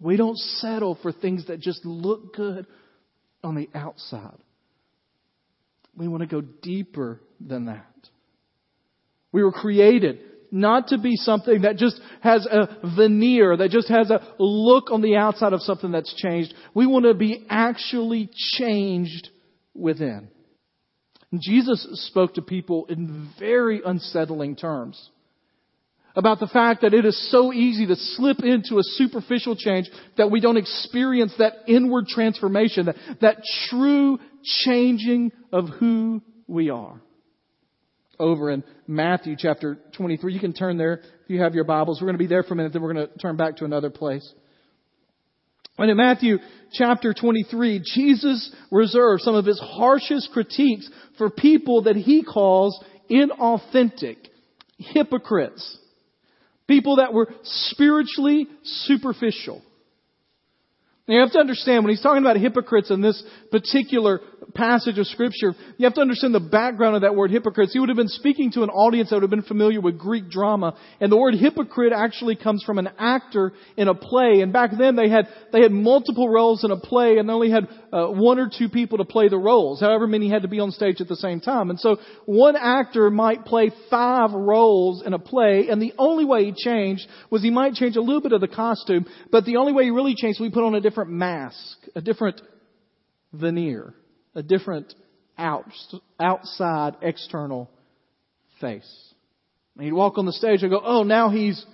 We 0.00 0.16
don't 0.16 0.36
settle 0.36 0.98
for 1.00 1.12
things 1.12 1.46
that 1.46 1.60
just 1.60 1.84
look 1.84 2.34
good 2.34 2.66
on 3.44 3.54
the 3.54 3.68
outside. 3.72 4.36
We 5.96 6.08
want 6.08 6.22
to 6.22 6.26
go 6.26 6.40
deeper 6.40 7.20
than 7.40 7.66
that. 7.66 7.86
We 9.30 9.44
were 9.44 9.52
created 9.52 10.22
not 10.50 10.88
to 10.88 10.98
be 10.98 11.16
something 11.16 11.62
that 11.62 11.76
just 11.76 12.00
has 12.20 12.46
a 12.46 12.68
veneer, 12.96 13.56
that 13.56 13.70
just 13.70 13.88
has 13.88 14.10
a 14.10 14.20
look 14.38 14.90
on 14.90 15.02
the 15.02 15.16
outside 15.16 15.52
of 15.52 15.62
something 15.62 15.92
that's 15.92 16.14
changed. 16.16 16.54
We 16.74 16.86
want 16.86 17.04
to 17.06 17.14
be 17.14 17.46
actually 17.48 18.30
changed 18.58 19.28
within. 19.74 20.28
Jesus 21.38 21.86
spoke 22.08 22.34
to 22.34 22.42
people 22.42 22.86
in 22.86 23.30
very 23.38 23.80
unsettling 23.84 24.56
terms 24.56 25.10
about 26.16 26.40
the 26.40 26.48
fact 26.48 26.82
that 26.82 26.92
it 26.92 27.04
is 27.04 27.30
so 27.30 27.52
easy 27.52 27.86
to 27.86 27.94
slip 27.94 28.40
into 28.40 28.78
a 28.78 28.82
superficial 28.82 29.54
change 29.54 29.88
that 30.16 30.30
we 30.30 30.40
don't 30.40 30.56
experience 30.56 31.32
that 31.38 31.52
inward 31.68 32.06
transformation, 32.06 32.86
that, 32.86 32.96
that 33.20 33.36
true 33.68 34.18
changing 34.64 35.30
of 35.52 35.68
who 35.68 36.20
we 36.48 36.68
are. 36.70 37.00
Over 38.20 38.50
in 38.50 38.62
Matthew 38.86 39.34
chapter 39.38 39.78
23, 39.96 40.34
you 40.34 40.40
can 40.40 40.52
turn 40.52 40.76
there 40.76 41.00
if 41.24 41.30
you 41.30 41.40
have 41.40 41.54
your 41.54 41.64
Bibles. 41.64 42.00
We're 42.00 42.08
going 42.08 42.18
to 42.18 42.22
be 42.22 42.26
there 42.26 42.42
for 42.42 42.52
a 42.52 42.56
minute, 42.56 42.74
then 42.74 42.82
we're 42.82 42.92
going 42.92 43.08
to 43.08 43.18
turn 43.18 43.36
back 43.36 43.56
to 43.56 43.64
another 43.64 43.88
place. 43.88 44.30
And 45.78 45.90
in 45.90 45.96
Matthew 45.96 46.36
chapter 46.70 47.14
23, 47.14 47.80
Jesus 47.94 48.54
reserves 48.70 49.24
some 49.24 49.34
of 49.34 49.46
his 49.46 49.58
harshest 49.58 50.28
critiques 50.34 50.86
for 51.16 51.30
people 51.30 51.84
that 51.84 51.96
he 51.96 52.22
calls 52.22 52.78
inauthentic, 53.10 54.18
hypocrites, 54.76 55.78
people 56.68 56.96
that 56.96 57.14
were 57.14 57.32
spiritually 57.42 58.46
superficial. 58.62 59.62
Now 61.10 61.16
you 61.16 61.22
have 61.22 61.32
to 61.32 61.40
understand 61.40 61.82
when 61.82 61.90
he's 61.90 62.00
talking 62.00 62.22
about 62.22 62.36
hypocrites 62.36 62.88
in 62.88 63.00
this 63.00 63.20
particular 63.50 64.20
passage 64.54 64.96
of 64.96 65.06
scripture, 65.06 65.54
you 65.76 65.84
have 65.84 65.94
to 65.94 66.00
understand 66.00 66.32
the 66.32 66.38
background 66.40 66.94
of 66.94 67.02
that 67.02 67.16
word 67.16 67.32
hypocrites. 67.32 67.72
He 67.72 67.80
would 67.80 67.88
have 67.88 67.96
been 67.96 68.06
speaking 68.06 68.52
to 68.52 68.62
an 68.62 68.70
audience 68.70 69.10
that 69.10 69.16
would 69.16 69.22
have 69.22 69.30
been 69.30 69.42
familiar 69.42 69.80
with 69.80 69.98
Greek 69.98 70.30
drama. 70.30 70.76
And 71.00 71.10
the 71.10 71.16
word 71.16 71.34
hypocrite 71.34 71.92
actually 71.92 72.36
comes 72.36 72.62
from 72.62 72.78
an 72.78 72.90
actor 72.96 73.52
in 73.76 73.88
a 73.88 73.94
play. 73.94 74.40
And 74.40 74.52
back 74.52 74.70
then 74.78 74.94
they 74.94 75.08
had, 75.08 75.26
they 75.52 75.62
had 75.62 75.72
multiple 75.72 76.28
roles 76.28 76.62
in 76.62 76.70
a 76.70 76.78
play 76.78 77.18
and 77.18 77.28
they 77.28 77.32
only 77.32 77.50
had 77.50 77.68
uh, 77.92 78.06
one 78.06 78.38
or 78.38 78.48
two 78.56 78.68
people 78.68 78.98
to 78.98 79.04
play 79.04 79.28
the 79.28 79.36
roles. 79.38 79.80
However 79.80 80.06
many 80.06 80.30
had 80.30 80.42
to 80.42 80.48
be 80.48 80.60
on 80.60 80.70
stage 80.70 81.00
at 81.00 81.08
the 81.08 81.16
same 81.16 81.40
time. 81.40 81.70
And 81.70 81.80
so 81.80 81.96
one 82.24 82.54
actor 82.54 83.10
might 83.10 83.44
play 83.44 83.72
five 83.90 84.30
roles 84.32 85.02
in 85.04 85.12
a 85.12 85.18
play 85.18 85.68
and 85.70 85.82
the 85.82 85.92
only 85.98 86.24
way 86.24 86.44
he 86.44 86.52
changed 86.56 87.06
was 87.30 87.42
he 87.42 87.50
might 87.50 87.74
change 87.74 87.96
a 87.96 88.00
little 88.00 88.20
bit 88.20 88.32
of 88.32 88.40
the 88.40 88.48
costume, 88.48 89.06
but 89.32 89.44
the 89.44 89.56
only 89.56 89.72
way 89.72 89.84
he 89.84 89.90
really 89.90 90.14
changed 90.14 90.40
was 90.40 90.48
he 90.48 90.54
put 90.54 90.64
on 90.64 90.74
a 90.74 90.80
different 90.80 90.99
mask, 91.08 91.78
a 91.94 92.00
different 92.00 92.40
veneer 93.32 93.94
a 94.34 94.42
different 94.42 94.94
out, 95.38 95.66
outside 96.18 96.96
external 97.02 97.70
face. 98.60 99.12
And 99.76 99.84
he'd 99.84 99.92
walk 99.92 100.18
on 100.18 100.26
the 100.26 100.32
stage 100.32 100.62
and 100.62 100.70
go, 100.70 100.80
oh, 100.84 101.02
now 101.02 101.30
he's 101.30 101.64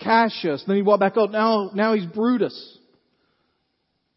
Cassius. 0.00 0.62
Then 0.66 0.76
he'd 0.76 0.82
walk 0.82 1.00
back, 1.00 1.14
oh, 1.16 1.26
now, 1.26 1.70
now 1.74 1.94
he's 1.94 2.06
Brutus. 2.06 2.78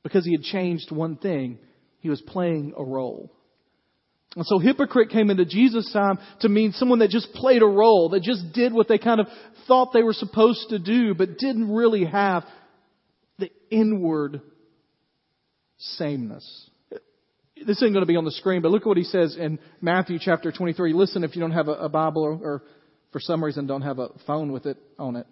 Because 0.04 0.26
he 0.26 0.32
had 0.32 0.42
changed 0.42 0.92
one 0.92 1.18
thing. 1.18 1.60
He 2.00 2.10
was 2.10 2.22
playing 2.22 2.74
a 2.78 2.84
role. 2.84 3.32
And 4.36 4.46
so 4.46 4.60
hypocrite 4.60 5.10
came 5.10 5.30
into 5.30 5.46
Jesus' 5.46 5.92
time 5.92 6.20
to 6.42 6.50
mean 6.50 6.72
someone 6.74 7.00
that 7.00 7.10
just 7.10 7.34
played 7.34 7.64
a 7.64 7.68
role, 7.68 8.10
that 8.10 8.22
just 8.22 8.54
did 8.54 8.74
what 8.74 8.88
they 8.88 9.00
kind 9.00 9.20
of 9.20 9.28
thought 9.68 9.92
they 9.92 10.04
were 10.04 10.14
supposed 10.14 10.70
to 10.70 10.78
do, 10.78 11.16
but 11.16 11.38
didn't 11.40 11.74
really 11.74 12.06
have 12.06 12.46
the 13.40 13.50
inward 13.72 14.42
sameness 15.80 16.70
this 17.66 17.78
isn't 17.78 17.94
going 17.94 18.04
to 18.04 18.08
be 18.08 18.16
on 18.16 18.26
the 18.26 18.32
screen, 18.32 18.62
but 18.62 18.72
look 18.72 18.84
at 18.84 18.88
what 18.88 18.98
he 18.98 19.04
says 19.04 19.36
in 19.38 19.60
Matthew 19.82 20.18
chapter 20.20 20.52
23. 20.52 20.94
Listen 20.94 21.24
if 21.24 21.36
you 21.36 21.42
don't 21.42 21.52
have 21.52 21.68
a, 21.68 21.90
Bible 21.90 22.24
or, 22.24 22.32
or, 22.32 22.64
for 23.12 23.20
some 23.20 23.44
reason 23.44 23.68
don't 23.68 23.82
have 23.82 24.00
a 24.00 24.10
phone 24.26 24.52
with 24.52 24.66
it 24.66 24.78
on 24.98 25.16
it. 25.16 25.28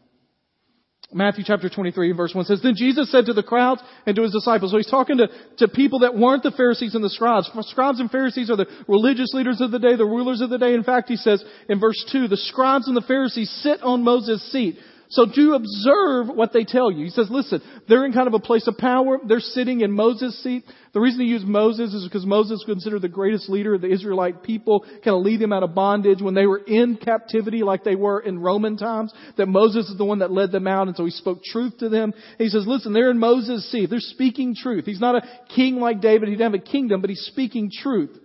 Matthew 1.13 1.45
chapter 1.47 1.69
23 1.69 2.11
verse 2.11 2.35
1 2.35 2.45
says, 2.45 2.61
Then 2.61 2.73
Jesus 2.75 3.09
said 3.09 3.27
to 3.27 3.33
the 3.33 3.43
crowds 3.43 3.81
and 4.05 4.15
to 4.15 4.23
his 4.23 4.33
disciples, 4.33 4.71
so 4.71 4.77
he's 4.77 4.89
talking 4.89 5.17
to, 5.17 5.27
to 5.59 5.69
people 5.69 5.99
that 5.99 6.17
weren't 6.17 6.43
the 6.43 6.51
Pharisees 6.51 6.95
and 6.95 7.03
the 7.03 7.09
scribes. 7.09 7.49
Scribes 7.61 8.01
and 8.01 8.11
Pharisees 8.11 8.49
are 8.49 8.57
the 8.57 8.67
religious 8.89 9.33
leaders 9.33 9.61
of 9.61 9.71
the 9.71 9.79
day, 9.79 9.95
the 9.95 10.03
rulers 10.03 10.41
of 10.41 10.49
the 10.49 10.57
day. 10.57 10.73
In 10.73 10.83
fact, 10.83 11.07
he 11.07 11.15
says 11.15 11.43
in 11.69 11.79
verse 11.79 12.03
2, 12.11 12.27
the 12.27 12.35
scribes 12.35 12.87
and 12.87 12.97
the 12.97 13.01
Pharisees 13.01 13.49
sit 13.63 13.81
on 13.83 14.03
Moses' 14.03 14.51
seat. 14.51 14.79
So 15.09 15.25
do 15.25 15.53
observe 15.53 16.27
what 16.27 16.51
they 16.51 16.65
tell 16.65 16.91
you. 16.91 17.05
He 17.05 17.11
says, 17.11 17.29
listen, 17.29 17.61
they're 17.87 18.05
in 18.05 18.11
kind 18.11 18.27
of 18.27 18.33
a 18.33 18.39
place 18.39 18.67
of 18.67 18.77
power. 18.77 19.17
They're 19.25 19.39
sitting 19.39 19.79
in 19.79 19.91
Moses' 19.91 20.41
seat. 20.43 20.65
The 20.93 20.99
reason 20.99 21.21
he 21.21 21.27
used 21.27 21.45
Moses 21.45 21.93
is 21.93 22.03
because 22.03 22.25
Moses 22.25 22.59
was 22.59 22.65
considered 22.65 23.01
the 23.01 23.07
greatest 23.07 23.49
leader 23.49 23.75
of 23.75 23.81
the 23.81 23.91
Israelite 23.91 24.43
people, 24.43 24.81
kind 24.81 25.15
of 25.15 25.23
lead 25.23 25.39
them 25.39 25.53
out 25.53 25.63
of 25.63 25.73
bondage 25.73 26.21
when 26.21 26.33
they 26.33 26.45
were 26.45 26.57
in 26.57 26.97
captivity 26.97 27.63
like 27.63 27.85
they 27.85 27.95
were 27.95 28.19
in 28.19 28.39
Roman 28.39 28.75
times, 28.75 29.13
that 29.37 29.45
Moses 29.47 29.87
is 29.89 29.97
the 29.97 30.03
one 30.03 30.19
that 30.19 30.31
led 30.31 30.51
them 30.51 30.67
out 30.67 30.87
and 30.87 30.97
so 30.97 31.05
he 31.05 31.11
spoke 31.11 31.41
truth 31.41 31.77
to 31.79 31.87
them. 31.87 32.11
And 32.13 32.39
he 32.39 32.49
says, 32.49 32.65
listen, 32.67 32.91
they're 32.91 33.11
in 33.11 33.19
Moses' 33.19 33.71
seat. 33.71 33.89
They're 33.89 33.99
speaking 33.99 34.55
truth. 34.55 34.85
He's 34.85 34.99
not 34.99 35.15
a 35.15 35.27
king 35.55 35.77
like 35.77 36.01
David. 36.01 36.27
He 36.27 36.35
didn't 36.35 36.51
have 36.51 36.61
a 36.61 36.71
kingdom, 36.71 36.99
but 36.99 37.09
he's 37.09 37.27
speaking 37.31 37.71
truth. 37.71 38.17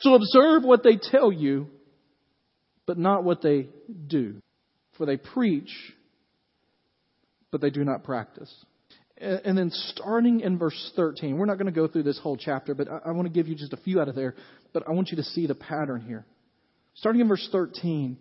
So 0.00 0.14
observe 0.14 0.62
what 0.62 0.84
they 0.84 0.96
tell 0.96 1.32
you, 1.32 1.68
but 2.86 2.98
not 2.98 3.24
what 3.24 3.42
they 3.42 3.68
do. 4.06 4.36
For 4.96 5.06
they 5.06 5.16
preach 5.16 5.72
but 7.54 7.60
they 7.60 7.70
do 7.70 7.84
not 7.84 8.02
practice. 8.02 8.52
And 9.16 9.56
then 9.56 9.70
starting 9.70 10.40
in 10.40 10.58
verse 10.58 10.90
13, 10.96 11.38
we're 11.38 11.46
not 11.46 11.54
going 11.54 11.72
to 11.72 11.72
go 11.72 11.86
through 11.86 12.02
this 12.02 12.18
whole 12.18 12.36
chapter, 12.36 12.74
but 12.74 12.88
I 13.06 13.12
want 13.12 13.28
to 13.28 13.32
give 13.32 13.46
you 13.46 13.54
just 13.54 13.72
a 13.72 13.76
few 13.76 14.00
out 14.00 14.08
of 14.08 14.16
there, 14.16 14.34
but 14.72 14.82
I 14.88 14.90
want 14.90 15.10
you 15.10 15.16
to 15.18 15.22
see 15.22 15.46
the 15.46 15.54
pattern 15.54 16.00
here. 16.00 16.26
Starting 16.94 17.20
in 17.20 17.28
verse 17.28 17.48
13, 17.52 18.18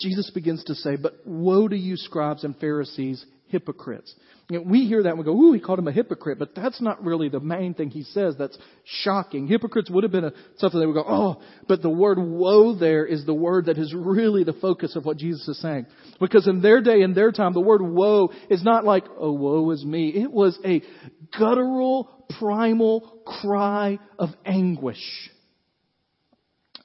Jesus 0.00 0.32
begins 0.34 0.64
to 0.64 0.74
say, 0.74 0.96
But 0.96 1.24
woe 1.24 1.68
to 1.68 1.76
you, 1.76 1.96
scribes 1.96 2.42
and 2.42 2.58
Pharisees, 2.58 3.24
hypocrites. 3.46 4.12
You 4.50 4.58
know, 4.58 4.64
we 4.68 4.86
hear 4.86 5.02
that 5.02 5.08
and 5.08 5.18
we 5.18 5.24
go, 5.24 5.32
ooh, 5.32 5.52
he 5.52 5.60
called 5.60 5.78
him 5.78 5.88
a 5.88 5.92
hypocrite, 5.92 6.38
but 6.38 6.54
that's 6.54 6.80
not 6.82 7.02
really 7.02 7.30
the 7.30 7.40
main 7.40 7.72
thing 7.72 7.88
he 7.88 8.02
says 8.02 8.34
that's 8.38 8.58
shocking. 8.84 9.46
Hypocrites 9.46 9.88
would 9.90 10.04
have 10.04 10.12
been 10.12 10.24
a, 10.24 10.32
something 10.58 10.78
they 10.78 10.84
would 10.84 10.92
go, 10.94 11.04
oh, 11.06 11.42
but 11.66 11.80
the 11.80 11.88
word 11.88 12.18
woe 12.18 12.74
there 12.74 13.06
is 13.06 13.24
the 13.24 13.32
word 13.32 13.66
that 13.66 13.78
is 13.78 13.94
really 13.96 14.44
the 14.44 14.52
focus 14.52 14.96
of 14.96 15.06
what 15.06 15.16
Jesus 15.16 15.48
is 15.48 15.60
saying. 15.62 15.86
Because 16.20 16.46
in 16.46 16.60
their 16.60 16.82
day, 16.82 17.00
in 17.00 17.14
their 17.14 17.32
time, 17.32 17.54
the 17.54 17.60
word 17.60 17.80
woe 17.80 18.28
is 18.50 18.62
not 18.62 18.84
like, 18.84 19.04
oh, 19.18 19.32
woe 19.32 19.70
is 19.70 19.82
me. 19.82 20.10
It 20.10 20.30
was 20.30 20.58
a 20.62 20.82
guttural, 21.38 22.26
primal 22.38 23.22
cry 23.40 23.98
of 24.18 24.28
anguish. 24.44 25.30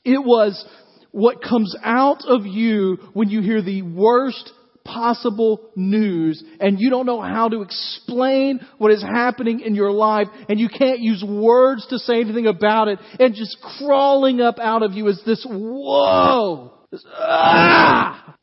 It 0.05 0.23
was 0.23 0.65
what 1.11 1.43
comes 1.43 1.75
out 1.83 2.21
of 2.25 2.45
you 2.45 2.99
when 3.13 3.29
you 3.29 3.41
hear 3.41 3.61
the 3.61 3.81
worst 3.81 4.53
possible 4.93 5.69
news 5.75 6.43
and 6.59 6.79
you 6.79 6.89
don't 6.89 7.05
know 7.05 7.21
how 7.21 7.47
to 7.49 7.61
explain 7.61 8.59
what 8.77 8.91
is 8.91 9.03
happening 9.03 9.59
in 9.61 9.75
your 9.75 9.91
life 9.91 10.27
and 10.47 10.59
you 10.59 10.69
can't 10.69 10.99
use 10.99 11.23
words 11.23 11.85
to 11.87 11.99
say 11.99 12.19
anything 12.19 12.47
about 12.47 12.87
it 12.87 12.99
and 13.19 13.35
just 13.35 13.57
crawling 13.77 14.41
up 14.41 14.59
out 14.59 14.83
of 14.83 14.93
you 14.93 15.07
is 15.07 15.21
this 15.25 15.45
whoa, 15.49 16.73
this, 16.91 17.05
ah! 17.07 18.35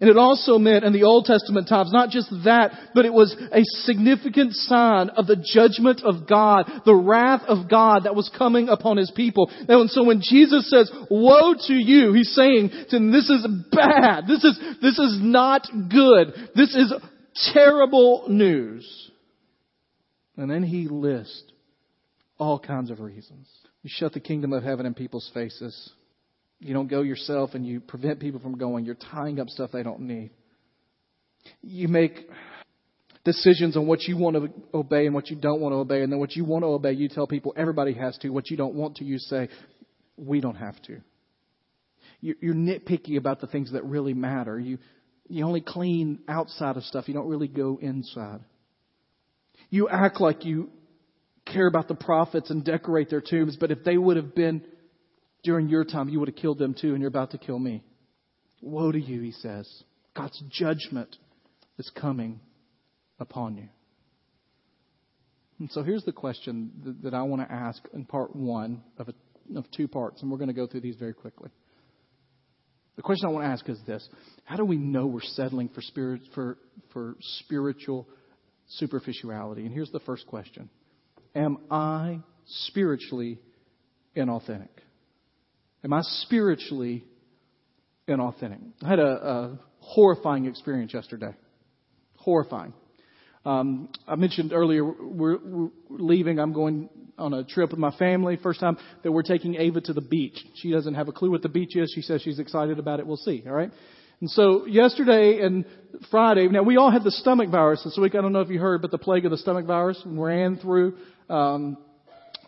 And 0.00 0.10
it 0.10 0.18
also 0.18 0.58
meant 0.58 0.84
in 0.84 0.92
the 0.92 1.04
Old 1.04 1.24
Testament 1.24 1.68
times, 1.68 1.92
not 1.92 2.10
just 2.10 2.30
that, 2.44 2.90
but 2.94 3.04
it 3.06 3.12
was 3.12 3.34
a 3.52 3.62
significant 3.84 4.52
sign 4.52 5.08
of 5.10 5.26
the 5.26 5.36
judgment 5.36 6.02
of 6.04 6.28
God, 6.28 6.70
the 6.84 6.94
wrath 6.94 7.42
of 7.48 7.70
God 7.70 8.04
that 8.04 8.14
was 8.14 8.30
coming 8.36 8.68
upon 8.68 8.98
His 8.98 9.10
people. 9.14 9.50
And 9.68 9.90
so 9.90 10.04
when 10.04 10.20
Jesus 10.22 10.68
says, 10.68 10.90
woe 11.10 11.54
to 11.66 11.74
you, 11.74 12.12
He's 12.12 12.34
saying, 12.34 12.70
this 12.90 13.30
is 13.30 13.46
bad. 13.72 14.26
This 14.28 14.44
is, 14.44 14.60
this 14.82 14.98
is 14.98 15.18
not 15.20 15.66
good. 15.90 16.34
This 16.54 16.74
is 16.74 16.92
terrible 17.52 18.26
news. 18.28 19.10
And 20.36 20.50
then 20.50 20.62
He 20.62 20.88
lists 20.88 21.44
all 22.38 22.58
kinds 22.58 22.90
of 22.90 23.00
reasons. 23.00 23.48
You 23.82 23.90
shut 23.90 24.12
the 24.12 24.20
kingdom 24.20 24.52
of 24.52 24.62
heaven 24.62 24.84
in 24.84 24.92
people's 24.92 25.30
faces. 25.32 25.90
You 26.58 26.74
don't 26.74 26.88
go 26.88 27.02
yourself 27.02 27.50
and 27.54 27.66
you 27.66 27.80
prevent 27.80 28.20
people 28.20 28.40
from 28.40 28.56
going. 28.56 28.84
You're 28.84 28.94
tying 28.94 29.40
up 29.40 29.48
stuff 29.48 29.70
they 29.72 29.82
don't 29.82 30.00
need. 30.00 30.30
You 31.62 31.88
make 31.88 32.28
decisions 33.24 33.76
on 33.76 33.86
what 33.86 34.02
you 34.02 34.16
want 34.16 34.36
to 34.36 34.50
obey 34.72 35.06
and 35.06 35.14
what 35.14 35.28
you 35.28 35.36
don't 35.36 35.60
want 35.60 35.72
to 35.72 35.76
obey. 35.76 36.02
And 36.02 36.10
then 36.10 36.18
what 36.18 36.34
you 36.34 36.44
want 36.44 36.62
to 36.62 36.68
obey, 36.68 36.92
you 36.92 37.08
tell 37.08 37.26
people 37.26 37.52
everybody 37.56 37.92
has 37.94 38.16
to. 38.18 38.30
What 38.30 38.50
you 38.50 38.56
don't 38.56 38.74
want 38.74 38.96
to, 38.96 39.04
you 39.04 39.18
say, 39.18 39.48
we 40.16 40.40
don't 40.40 40.56
have 40.56 40.80
to. 40.82 41.00
You're 42.20 42.54
nitpicky 42.54 43.18
about 43.18 43.40
the 43.40 43.46
things 43.46 43.72
that 43.72 43.84
really 43.84 44.14
matter. 44.14 44.58
You, 44.58 44.78
you 45.28 45.44
only 45.44 45.60
clean 45.60 46.20
outside 46.26 46.76
of 46.76 46.84
stuff. 46.84 47.08
You 47.08 47.14
don't 47.14 47.28
really 47.28 47.48
go 47.48 47.78
inside. 47.80 48.40
You 49.68 49.88
act 49.88 50.20
like 50.20 50.44
you 50.44 50.70
care 51.44 51.66
about 51.66 51.88
the 51.88 51.94
prophets 51.94 52.50
and 52.50 52.64
decorate 52.64 53.10
their 53.10 53.20
tombs, 53.20 53.56
but 53.56 53.70
if 53.70 53.84
they 53.84 53.96
would 53.96 54.16
have 54.16 54.34
been 54.34 54.62
during 55.42 55.68
your 55.68 55.84
time, 55.84 56.08
you 56.08 56.18
would 56.20 56.28
have 56.28 56.36
killed 56.36 56.58
them 56.58 56.74
too, 56.74 56.92
and 56.92 57.00
you're 57.00 57.08
about 57.08 57.30
to 57.32 57.38
kill 57.38 57.58
me. 57.58 57.82
Woe 58.60 58.90
to 58.90 59.00
you, 59.00 59.20
he 59.20 59.32
says. 59.32 59.68
God's 60.16 60.42
judgment 60.50 61.14
is 61.78 61.90
coming 61.94 62.40
upon 63.20 63.56
you. 63.56 63.68
And 65.58 65.70
so 65.70 65.82
here's 65.82 66.04
the 66.04 66.12
question 66.12 66.70
that, 66.84 67.02
that 67.02 67.14
I 67.14 67.22
want 67.22 67.46
to 67.46 67.52
ask 67.52 67.82
in 67.94 68.04
part 68.04 68.34
one 68.34 68.82
of, 68.98 69.08
a, 69.08 69.58
of 69.58 69.64
two 69.70 69.88
parts, 69.88 70.22
and 70.22 70.30
we're 70.30 70.38
going 70.38 70.48
to 70.48 70.54
go 70.54 70.66
through 70.66 70.82
these 70.82 70.96
very 70.96 71.14
quickly. 71.14 71.50
The 72.96 73.02
question 73.02 73.28
I 73.28 73.32
want 73.32 73.44
to 73.44 73.50
ask 73.50 73.68
is 73.68 73.78
this 73.86 74.06
How 74.44 74.56
do 74.56 74.64
we 74.64 74.76
know 74.76 75.06
we're 75.06 75.20
settling 75.20 75.68
for, 75.68 75.82
spirit, 75.82 76.22
for, 76.34 76.58
for 76.92 77.16
spiritual 77.20 78.08
superficiality? 78.68 79.64
And 79.64 79.72
here's 79.72 79.90
the 79.90 80.00
first 80.00 80.26
question 80.26 80.70
Am 81.34 81.58
I 81.70 82.20
spiritually 82.46 83.38
inauthentic? 84.16 84.68
Am 85.84 85.92
I 85.92 86.00
spiritually 86.02 87.04
inauthentic? 88.08 88.60
I 88.82 88.88
had 88.88 88.98
a, 88.98 89.04
a 89.04 89.60
horrifying 89.80 90.46
experience 90.46 90.92
yesterday. 90.92 91.34
Horrifying. 92.16 92.72
Um, 93.44 93.90
I 94.08 94.16
mentioned 94.16 94.52
earlier 94.52 94.84
we're, 94.84 95.38
we're 95.38 95.68
leaving. 95.88 96.40
I'm 96.40 96.52
going 96.52 96.88
on 97.16 97.32
a 97.32 97.44
trip 97.44 97.70
with 97.70 97.78
my 97.78 97.92
family. 97.96 98.36
First 98.42 98.58
time 98.58 98.76
that 99.04 99.12
we're 99.12 99.22
taking 99.22 99.54
Ava 99.54 99.80
to 99.82 99.92
the 99.92 100.00
beach. 100.00 100.36
She 100.56 100.72
doesn't 100.72 100.94
have 100.94 101.08
a 101.08 101.12
clue 101.12 101.30
what 101.30 101.42
the 101.42 101.48
beach 101.48 101.76
is. 101.76 101.92
She 101.94 102.02
says 102.02 102.22
she's 102.22 102.40
excited 102.40 102.80
about 102.80 102.98
it. 102.98 103.06
We'll 103.06 103.16
see. 103.16 103.44
All 103.46 103.52
right. 103.52 103.70
And 104.20 104.30
so 104.30 104.66
yesterday 104.66 105.40
and 105.42 105.64
Friday, 106.10 106.48
now 106.48 106.62
we 106.62 106.76
all 106.76 106.90
had 106.90 107.04
the 107.04 107.10
stomach 107.10 107.50
virus 107.50 107.84
this 107.84 107.98
week. 108.00 108.14
I 108.14 108.22
don't 108.22 108.32
know 108.32 108.40
if 108.40 108.48
you 108.48 108.58
heard, 108.58 108.82
but 108.82 108.90
the 108.90 108.98
plague 108.98 109.26
of 109.26 109.30
the 109.30 109.36
stomach 109.36 109.66
virus 109.66 110.02
ran 110.06 110.56
through 110.56 110.96
um, 111.28 111.76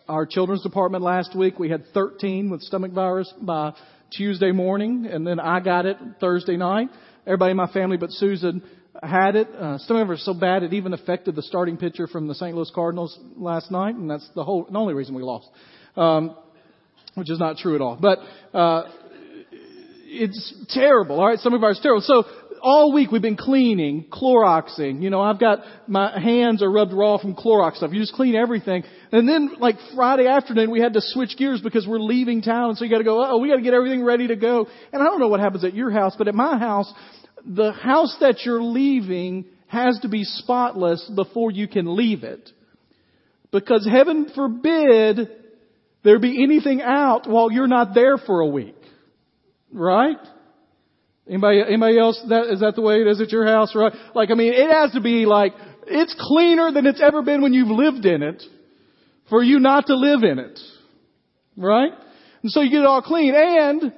our 0.09 0.25
children's 0.25 0.63
department 0.63 1.03
last 1.03 1.35
week. 1.35 1.59
We 1.59 1.69
had 1.69 1.83
13 1.93 2.49
with 2.49 2.61
stomach 2.61 2.91
virus 2.91 3.31
by 3.39 3.73
Tuesday 4.11 4.51
morning, 4.51 5.05
and 5.05 5.25
then 5.25 5.39
I 5.39 5.59
got 5.59 5.85
it 5.85 5.97
Thursday 6.19 6.57
night. 6.57 6.89
Everybody 7.27 7.51
in 7.51 7.57
my 7.57 7.71
family 7.71 7.97
but 7.97 8.09
Susan 8.11 8.63
had 9.03 9.35
it. 9.35 9.47
Uh, 9.53 9.77
stomach 9.77 10.07
virus 10.07 10.25
so 10.25 10.33
bad 10.33 10.63
it 10.63 10.73
even 10.73 10.93
affected 10.93 11.35
the 11.35 11.43
starting 11.43 11.77
pitcher 11.77 12.07
from 12.07 12.27
the 12.27 12.33
St. 12.33 12.55
Louis 12.55 12.71
Cardinals 12.73 13.17
last 13.37 13.69
night, 13.69 13.93
and 13.93 14.09
that's 14.09 14.27
the 14.33 14.43
whole, 14.43 14.65
the 14.69 14.77
only 14.77 14.95
reason 14.95 15.13
we 15.13 15.21
lost. 15.21 15.47
Um, 15.95 16.35
which 17.13 17.29
is 17.29 17.39
not 17.39 17.57
true 17.57 17.75
at 17.75 17.81
all. 17.81 17.97
But 17.99 18.19
uh, 18.57 18.83
it's 20.05 20.65
terrible. 20.69 21.19
All 21.19 21.27
right, 21.27 21.37
stomach 21.37 21.61
virus 21.61 21.79
terrible. 21.81 22.01
So 22.01 22.23
all 22.61 22.93
week 22.93 23.11
we've 23.11 23.21
been 23.21 23.37
cleaning, 23.37 24.05
Cloroxing. 24.11 25.01
You 25.01 25.09
know, 25.09 25.21
I've 25.21 25.39
got 25.39 25.59
my 25.87 26.19
hands 26.19 26.61
are 26.61 26.71
rubbed 26.71 26.93
raw 26.93 27.17
from 27.17 27.35
Clorox 27.35 27.77
stuff. 27.77 27.91
You 27.91 27.99
just 27.99 28.13
clean 28.13 28.35
everything. 28.35 28.83
And 29.11 29.27
then 29.27 29.55
like 29.59 29.75
Friday 29.95 30.27
afternoon 30.27 30.71
we 30.71 30.79
had 30.79 30.93
to 30.93 31.01
switch 31.01 31.37
gears 31.37 31.61
because 31.61 31.87
we're 31.87 31.99
leaving 31.99 32.41
town. 32.41 32.75
So 32.75 32.85
you 32.85 32.91
got 32.91 32.99
to 32.99 33.03
go. 33.03 33.23
Oh, 33.23 33.37
we 33.37 33.49
got 33.49 33.57
to 33.57 33.61
get 33.61 33.73
everything 33.73 34.03
ready 34.03 34.27
to 34.27 34.35
go. 34.35 34.67
And 34.93 35.01
I 35.01 35.05
don't 35.05 35.19
know 35.19 35.27
what 35.27 35.39
happens 35.39 35.63
at 35.63 35.73
your 35.73 35.91
house, 35.91 36.15
but 36.17 36.27
at 36.27 36.35
my 36.35 36.57
house, 36.57 36.91
the 37.45 37.71
house 37.71 38.15
that 38.19 38.41
you're 38.45 38.61
leaving 38.61 39.45
has 39.67 39.99
to 40.01 40.09
be 40.09 40.23
spotless 40.23 41.09
before 41.15 41.51
you 41.51 41.67
can 41.67 41.95
leave 41.95 42.23
it. 42.23 42.49
Because 43.51 43.87
heaven 43.89 44.29
forbid 44.35 45.29
there 46.03 46.19
be 46.19 46.43
anything 46.43 46.81
out 46.81 47.27
while 47.27 47.51
you're 47.51 47.67
not 47.67 47.93
there 47.93 48.17
for 48.17 48.41
a 48.41 48.47
week. 48.47 48.75
Right? 49.71 50.17
Anybody, 51.29 51.61
anybody 51.61 51.99
else, 51.99 52.19
that, 52.29 52.47
is 52.51 52.61
that 52.61 52.73
the 52.75 52.81
way 52.81 53.01
it 53.01 53.07
is 53.07 53.21
at 53.21 53.31
your 53.31 53.45
house, 53.45 53.75
right? 53.75 53.93
Like, 54.15 54.31
I 54.31 54.33
mean, 54.33 54.51
it 54.51 54.69
has 54.69 54.91
to 54.93 55.01
be 55.01 55.27
like, 55.27 55.53
it's 55.85 56.15
cleaner 56.19 56.71
than 56.71 56.87
it's 56.87 57.01
ever 57.01 57.21
been 57.21 57.43
when 57.43 57.53
you've 57.53 57.69
lived 57.69 58.05
in 58.05 58.23
it 58.23 58.41
for 59.29 59.43
you 59.43 59.59
not 59.59 59.85
to 59.87 59.95
live 59.95 60.23
in 60.23 60.39
it. 60.39 60.59
Right? 61.55 61.91
And 62.41 62.51
so 62.51 62.61
you 62.61 62.71
get 62.71 62.79
it 62.79 62.85
all 62.85 63.03
clean 63.03 63.35
and 63.35 63.93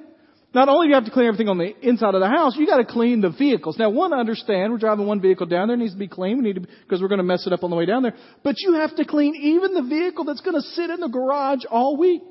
not 0.54 0.68
only 0.68 0.86
do 0.86 0.90
you 0.90 0.94
have 0.96 1.06
to 1.06 1.10
clean 1.10 1.26
everything 1.26 1.48
on 1.48 1.56
the 1.56 1.72
inside 1.80 2.14
of 2.14 2.20
the 2.20 2.28
house, 2.28 2.56
you 2.58 2.66
got 2.66 2.76
to 2.76 2.84
clean 2.84 3.22
the 3.22 3.30
vehicles. 3.30 3.78
Now, 3.78 3.88
one, 3.88 4.12
understand 4.12 4.70
we're 4.70 4.78
driving 4.78 5.06
one 5.06 5.20
vehicle 5.20 5.46
down 5.46 5.68
there, 5.68 5.76
it 5.76 5.80
needs 5.80 5.94
to 5.94 5.98
be 5.98 6.08
clean. 6.08 6.36
We 6.36 6.44
need 6.44 6.56
to 6.56 6.60
because 6.60 7.00
we're 7.00 7.08
going 7.08 7.18
to 7.18 7.24
mess 7.24 7.46
it 7.46 7.54
up 7.54 7.64
on 7.64 7.70
the 7.70 7.76
way 7.76 7.86
down 7.86 8.02
there. 8.02 8.14
But 8.44 8.56
you 8.58 8.74
have 8.74 8.94
to 8.96 9.06
clean 9.06 9.34
even 9.34 9.72
the 9.72 9.82
vehicle 9.82 10.24
that's 10.24 10.42
going 10.42 10.56
to 10.56 10.60
sit 10.60 10.90
in 10.90 11.00
the 11.00 11.08
garage 11.08 11.64
all 11.70 11.96
week. 11.96 12.22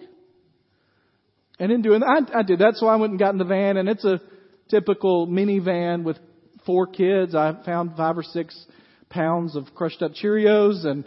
And 1.57 1.71
in 1.71 1.81
doing 1.81 2.01
that, 2.01 2.31
I, 2.33 2.39
I 2.39 2.43
did 2.43 2.59
that, 2.59 2.75
so 2.75 2.87
I 2.87 2.95
went 2.97 3.11
and 3.11 3.19
got 3.19 3.31
in 3.31 3.39
the 3.39 3.45
van, 3.45 3.77
and 3.77 3.89
it's 3.89 4.05
a 4.05 4.21
typical 4.71 5.27
minivan 5.27 6.03
with 6.03 6.17
four 6.65 6.87
kids. 6.87 7.35
I 7.35 7.53
found 7.65 7.95
five 7.97 8.17
or 8.17 8.23
six 8.23 8.57
pounds 9.09 9.55
of 9.55 9.65
crushed 9.75 10.01
up 10.01 10.13
Cheerios 10.13 10.85
and 10.85 11.05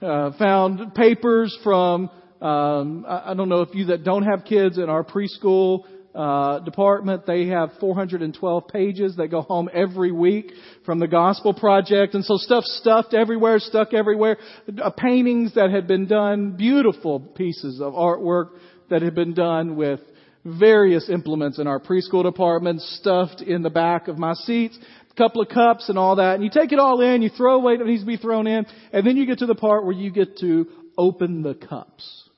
uh, 0.00 0.36
found 0.38 0.94
papers 0.94 1.56
from. 1.64 2.10
Um, 2.40 3.06
I, 3.08 3.32
don't 3.32 3.48
know 3.48 3.62
if 3.62 3.74
you 3.74 3.86
that 3.86 4.04
don't 4.04 4.24
have 4.24 4.44
kids 4.44 4.76
in 4.76 4.90
our 4.90 5.02
preschool 5.02 5.84
uh, 6.14 6.58
department. 6.60 7.24
They 7.26 7.46
have 7.46 7.70
412 7.80 8.68
pages. 8.68 9.16
They 9.16 9.26
go 9.26 9.40
home 9.40 9.70
every 9.72 10.12
week 10.12 10.52
from 10.84 10.98
the 10.98 11.06
Gospel 11.06 11.54
Project, 11.54 12.14
and 12.14 12.22
so 12.22 12.36
stuff 12.36 12.64
stuffed 12.64 13.14
everywhere, 13.14 13.58
stuck 13.58 13.94
everywhere. 13.94 14.36
Uh, 14.68 14.90
paintings 14.90 15.54
that 15.54 15.70
had 15.70 15.88
been 15.88 16.06
done, 16.06 16.56
beautiful 16.58 17.20
pieces 17.20 17.80
of 17.80 17.94
artwork 17.94 18.50
that 18.90 19.00
had 19.00 19.14
been 19.14 19.32
done 19.32 19.76
with 19.76 20.00
various 20.46 21.08
implements 21.10 21.58
in 21.58 21.66
our 21.66 21.80
preschool 21.80 22.22
department 22.22 22.80
stuffed 22.80 23.42
in 23.42 23.62
the 23.62 23.70
back 23.70 24.06
of 24.06 24.16
my 24.16 24.32
seats, 24.34 24.78
a 25.10 25.14
couple 25.14 25.42
of 25.42 25.48
cups 25.48 25.88
and 25.88 25.98
all 25.98 26.16
that. 26.16 26.36
And 26.36 26.44
you 26.44 26.50
take 26.50 26.72
it 26.72 26.78
all 26.78 27.00
in, 27.00 27.20
you 27.20 27.30
throw 27.30 27.56
away 27.56 27.76
what 27.76 27.86
needs 27.86 28.02
to 28.02 28.06
be 28.06 28.16
thrown 28.16 28.46
in, 28.46 28.64
and 28.92 29.06
then 29.06 29.16
you 29.16 29.26
get 29.26 29.38
to 29.38 29.46
the 29.46 29.56
part 29.56 29.84
where 29.84 29.94
you 29.94 30.10
get 30.12 30.38
to 30.38 30.66
open 30.96 31.42
the 31.42 31.54
cups. 31.54 32.28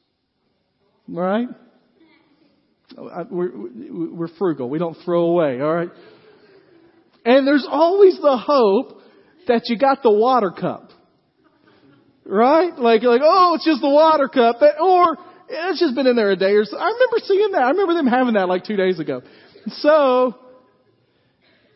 Right? 1.07 1.49
We're, 2.97 3.51
we're 4.15 4.29
frugal. 4.39 4.71
We 4.71 4.79
don't 4.79 4.97
throw 5.05 5.25
away, 5.27 5.61
alright? 5.61 5.91
And 7.25 7.47
there's 7.47 7.67
always 7.69 8.17
the 8.17 8.39
hope 8.39 9.03
that 9.47 9.63
you 9.67 9.79
got 9.79 10.03
the 10.03 10.11
water 10.11 10.51
cup. 10.51 10.91
Right? 12.25 12.75
Like, 12.79 13.03
like, 13.03 13.21
oh, 13.23 13.55
it's 13.57 13.67
just 13.67 13.83
the 13.83 13.89
water 13.89 14.29
cup. 14.29 14.57
Or, 14.81 15.17
it's 15.49 15.81
just 15.81 15.95
been 15.95 16.07
in 16.07 16.17
there 16.17 16.31
a 16.31 16.37
day 16.37 16.53
or 16.53 16.65
so. 16.65 16.77
I 16.77 16.87
remember 16.87 17.17
seeing 17.25 17.53
that. 17.53 17.63
I 17.63 17.71
remember 17.71 17.95
them 17.95 18.07
having 18.07 18.35
that 18.35 18.49
like 18.49 18.65
two 18.65 18.77
days 18.77 18.99
ago. 18.99 19.23
So, 19.69 20.35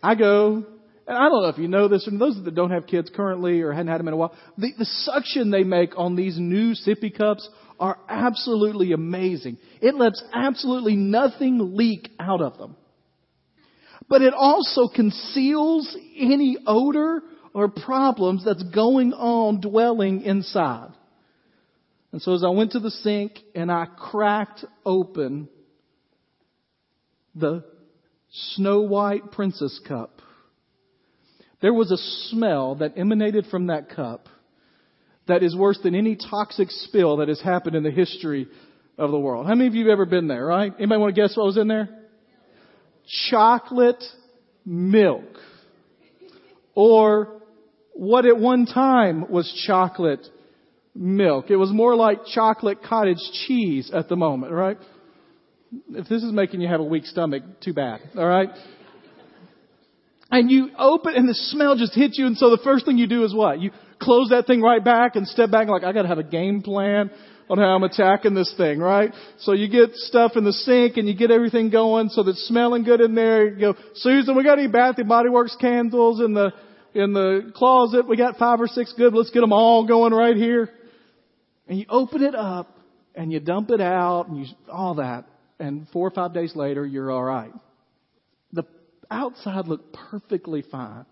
I 0.03 0.15
go, 0.15 0.65
and 1.07 1.17
I 1.17 1.29
don't 1.29 1.43
know 1.43 1.49
if 1.49 1.59
you 1.59 1.69
know 1.69 1.89
this, 1.89 2.07
and 2.07 2.21
those 2.21 2.43
that 2.43 2.55
don't 2.55 2.71
have 2.71 2.87
kids 2.87 3.11
currently 3.15 3.61
or 3.61 3.73
hadn't 3.73 3.89
had 3.89 3.99
them 3.99 4.09
in 4.09 4.15
a 4.15 4.17
while, 4.17 4.35
the, 4.57 4.73
the 4.79 4.85
suction 4.85 5.51
they 5.51 5.65
make 5.65 5.99
on 5.99 6.17
these 6.17 6.39
new 6.39 6.75
sippy 6.75 7.17
cups 7.17 7.49
are 7.79 7.99
absolutely 8.09 8.93
amazing. 8.93 9.59
It 9.81 9.95
lets 9.95 10.23
absolutely 10.33 10.97
nothing 10.97 11.77
leak 11.77 12.09
out 12.19 12.41
of 12.41 12.59
them. 12.59 12.77
But 14.09 14.23
it 14.23 14.35
also 14.35 14.89
conceals 14.89 15.97
any 16.17 16.59
odor 16.67 17.23
or 17.55 17.69
problems 17.69 18.45
that's 18.45 18.63
going 18.63 19.13
on 19.13 19.61
dwelling 19.61 20.23
inside. 20.23 20.91
And 22.13 22.21
so 22.21 22.35
as 22.35 22.45
I 22.45 22.51
went 22.51 22.73
to 22.73 22.81
the 22.81 22.91
sink 22.91 23.39
and 23.55 23.73
I 23.73 23.87
cracked 23.87 24.65
open 24.85 25.49
the 27.35 27.65
Snow 28.31 28.83
White 28.83 29.33
Princess 29.33 29.81
cup, 29.87 30.21
there 31.63 31.73
was 31.73 31.91
a 31.91 31.97
smell 32.29 32.77
that 32.77 32.95
emanated 32.97 33.47
from 33.47 33.69
that 33.69 33.89
cup 33.89 34.29
that 35.27 35.43
is 35.43 35.57
worse 35.57 35.79
than 35.83 35.95
any 35.95 36.17
toxic 36.17 36.69
spill 36.71 37.19
that 37.19 37.29
has 37.29 37.41
happened 37.41 37.77
in 37.77 37.83
the 37.83 37.91
history 37.91 38.49
of 38.99 39.11
the 39.11 39.19
world. 39.19 39.47
How 39.47 39.55
many 39.55 39.69
of 39.69 39.75
you 39.75 39.87
have 39.87 39.93
ever 39.93 40.05
been 40.05 40.29
there, 40.29 40.45
right? 40.45 40.73
Anybody 40.77 41.01
want 41.01 41.15
to 41.15 41.21
guess 41.21 41.37
what 41.37 41.47
was 41.47 41.57
in 41.57 41.69
there? 41.69 41.89
Chocolate 43.31 44.03
milk. 44.67 45.25
Or 46.75 47.41
what 47.95 48.27
at 48.27 48.37
one 48.37 48.67
time 48.67 49.31
was 49.31 49.51
chocolate 49.67 50.27
milk. 50.95 51.51
It 51.51 51.57
was 51.57 51.71
more 51.71 51.97
like 51.97 52.19
chocolate 52.35 52.83
cottage 52.83 53.23
cheese 53.47 53.91
at 53.93 54.09
the 54.09 54.17
moment, 54.17 54.53
right? 54.53 54.79
If 55.91 56.09
this 56.09 56.23
is 56.23 56.33
making 56.33 56.61
you 56.61 56.69
have 56.69 56.81
a 56.81 56.85
weak 56.85 57.07
stomach, 57.07 57.43
too 57.63 57.73
bad, 57.73 58.01
alright? 58.17 58.51
And 60.31 60.51
you 60.51 60.71
open 60.79 61.15
and 61.15 61.29
the 61.29 61.35
smell 61.35 61.77
just 61.77 61.95
hits 61.95 62.19
you 62.19 62.27
and 62.27 62.37
so 62.37 62.51
the 62.51 62.61
first 62.63 62.85
thing 62.85 62.99
you 62.99 63.07
do 63.07 63.25
is 63.25 63.35
what? 63.35 63.61
You 63.61 63.71
close 64.01 64.31
that 64.31 64.47
thing 64.47 64.61
right 64.61 64.85
back 64.85 65.17
and 65.17 65.27
step 65.27 65.51
back 65.51 65.69
like, 65.69 65.85
I 65.85 65.93
gotta 65.93 66.09
have 66.09 66.19
a 66.19 66.25
game 66.25 66.63
plan 66.63 67.11
on 67.49 67.59
how 67.59 67.75
I'm 67.75 67.83
attacking 67.83 68.35
this 68.35 68.53
thing, 68.57 68.79
right? 68.79 69.13
So 69.41 69.53
you 69.53 69.69
get 69.69 69.95
stuff 69.95 70.33
in 70.37 70.45
the 70.45 70.53
sink 70.53 70.97
and 70.97 71.09
you 71.09 71.15
get 71.15 71.31
everything 71.31 71.71
going 71.71 72.09
so 72.09 72.23
that's 72.23 72.43
smelling 72.49 72.83
good 72.83 73.01
in 73.01 73.15
there. 73.15 73.49
You 73.49 73.61
go, 73.61 73.75
Susan, 73.95 74.37
we 74.37 74.45
got 74.45 74.59
any 74.59 74.69
Bath 74.69 74.97
and 74.99 75.09
Body 75.09 75.29
Works 75.29 75.57
candles 75.61 76.21
in 76.21 76.35
the, 76.35 76.53
in 76.95 77.13
the 77.13 77.53
closet? 77.55 78.09
We 78.09 78.17
got 78.17 78.37
five 78.37 78.61
or 78.61 78.69
six 78.69 78.95
good. 78.97 79.15
Let's 79.15 79.31
get 79.31 79.41
them 79.41 79.53
all 79.53 79.87
going 79.87 80.13
right 80.13 80.37
here. 80.37 80.71
And 81.69 81.79
you 81.79 81.87
open 81.89 82.23
it 82.23 82.35
up 82.35 82.79
and 83.15 83.33
you 83.33 83.41
dump 83.41 83.71
it 83.71 83.81
out 83.81 84.29
and 84.29 84.39
you, 84.39 84.47
all 84.71 84.97
that. 84.97 85.27
And 85.59 85.87
four 85.93 86.07
or 86.07 86.11
five 86.11 86.35
days 86.35 86.57
later, 86.57 86.85
you're 86.85 87.13
alright. 87.13 87.53
The 88.53 88.65
outside 89.11 89.69
looked 89.69 89.93
perfectly 89.93 90.63
fine 90.63 91.07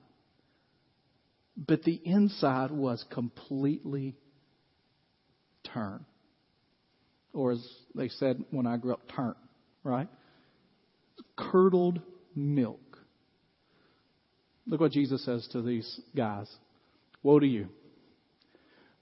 but 1.67 1.83
the 1.83 2.01
inside 2.05 2.71
was 2.71 3.05
completely 3.11 4.17
turned. 5.73 6.05
Or 7.33 7.53
as 7.53 7.69
they 7.95 8.09
said 8.09 8.43
when 8.51 8.67
I 8.67 8.77
grew 8.77 8.95
up, 8.95 9.03
turnt, 9.15 9.37
right? 9.85 10.09
Curdled 11.37 12.01
milk. 12.35 12.81
Look 14.67 14.81
what 14.81 14.93
Jesus 14.93 15.25
says 15.25 15.47
to 15.53 15.63
these 15.63 16.01
guys. 16.17 16.49
Woe 17.23 17.39
to 17.39 17.47
you. 17.47 17.69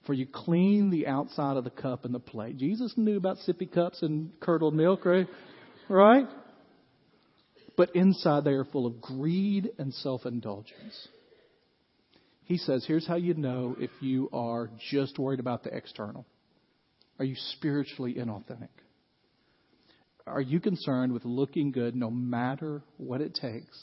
For 0.09 0.15
you 0.15 0.25
clean 0.25 0.89
the 0.89 1.05
outside 1.05 1.55
of 1.55 1.65
the 1.65 1.69
cup 1.69 2.03
and 2.03 2.11
the 2.11 2.19
plate. 2.19 2.57
Jesus 2.57 2.91
knew 2.97 3.15
about 3.15 3.37
sippy 3.47 3.71
cups 3.71 4.01
and 4.01 4.31
curdled 4.39 4.73
milk, 4.73 5.05
right? 5.05 5.27
Right? 5.87 6.25
But 7.77 7.95
inside 7.95 8.43
they 8.43 8.53
are 8.53 8.65
full 8.65 8.87
of 8.87 8.99
greed 9.01 9.69
and 9.77 9.93
self 9.93 10.25
indulgence. 10.25 11.07
He 12.45 12.57
says, 12.57 12.85
here's 12.87 13.05
how 13.05 13.17
you 13.17 13.35
know 13.35 13.75
if 13.79 13.91
you 14.01 14.31
are 14.33 14.71
just 14.89 15.19
worried 15.19 15.39
about 15.39 15.63
the 15.63 15.77
external. 15.77 16.25
Are 17.19 17.25
you 17.25 17.35
spiritually 17.51 18.15
inauthentic? 18.15 18.69
Are 20.25 20.41
you 20.41 20.59
concerned 20.59 21.13
with 21.13 21.23
looking 21.23 21.71
good 21.71 21.95
no 21.95 22.09
matter 22.09 22.81
what 22.97 23.21
it 23.21 23.35
takes 23.35 23.79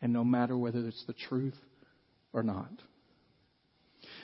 and 0.00 0.12
no 0.12 0.22
matter 0.22 0.56
whether 0.56 0.86
it's 0.86 1.04
the 1.08 1.12
truth 1.12 1.58
or 2.32 2.44
not. 2.44 2.70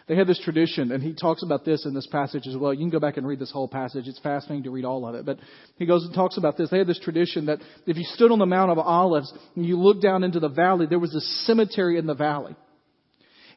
They 0.08 0.14
had 0.14 0.28
this 0.28 0.38
tradition, 0.38 0.92
and 0.92 1.02
he 1.02 1.14
talks 1.14 1.42
about 1.42 1.64
this 1.64 1.84
in 1.84 1.92
this 1.92 2.06
passage 2.06 2.46
as 2.46 2.56
well. 2.56 2.72
You 2.72 2.78
can 2.78 2.90
go 2.90 3.00
back 3.00 3.16
and 3.16 3.26
read 3.26 3.40
this 3.40 3.50
whole 3.50 3.66
passage. 3.66 4.06
It's 4.06 4.20
fascinating 4.20 4.62
to 4.64 4.70
read 4.70 4.84
all 4.84 5.04
of 5.04 5.16
it. 5.16 5.26
But 5.26 5.38
he 5.78 5.86
goes 5.86 6.04
and 6.04 6.14
talks 6.14 6.38
about 6.38 6.56
this. 6.56 6.70
They 6.70 6.78
had 6.78 6.86
this 6.86 7.00
tradition 7.00 7.46
that 7.46 7.58
if 7.86 7.96
you 7.96 8.04
stood 8.04 8.30
on 8.30 8.38
the 8.38 8.46
Mount 8.46 8.70
of 8.70 8.78
Olives 8.78 9.32
and 9.56 9.66
you 9.66 9.76
looked 9.76 10.02
down 10.02 10.22
into 10.22 10.38
the 10.38 10.48
valley, 10.48 10.86
there 10.86 11.00
was 11.00 11.14
a 11.14 11.20
cemetery 11.20 11.98
in 11.98 12.06
the 12.06 12.14
valley. 12.14 12.54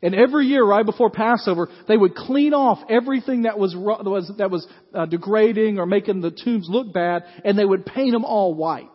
And 0.02 0.16
every 0.16 0.48
year, 0.48 0.66
right 0.66 0.86
before 0.86 1.12
Passover, 1.12 1.68
they 1.88 1.98
would 1.98 2.16
clean 2.16 2.54
off 2.54 2.80
everything 2.90 3.44
that 3.44 3.60
was 3.60 3.76
was 3.76 4.32
that 4.38 4.50
was 4.50 4.66
uh, 4.94 5.06
degrading 5.06 5.78
or 5.78 5.86
making 5.86 6.22
the 6.22 6.32
tombs 6.32 6.68
look 6.70 6.94
bad, 6.94 7.26
and 7.44 7.60
they 7.60 7.66
would 7.66 7.86
paint 7.86 8.14
them 8.14 8.24
all 8.26 8.56
white. 8.56 8.88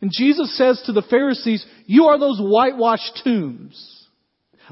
And 0.00 0.10
Jesus 0.12 0.56
says 0.56 0.82
to 0.86 0.92
the 0.92 1.02
Pharisees, 1.02 1.64
"You 1.84 2.06
are 2.06 2.18
those 2.18 2.40
whitewashed 2.40 3.20
tombs." 3.22 3.95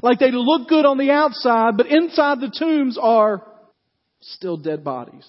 Like 0.01 0.19
they 0.19 0.31
look 0.31 0.67
good 0.67 0.85
on 0.85 0.97
the 0.97 1.11
outside, 1.11 1.77
but 1.77 1.87
inside 1.87 2.39
the 2.39 2.51
tombs 2.57 2.97
are 3.01 3.43
still 4.21 4.57
dead 4.57 4.83
bodies. 4.83 5.27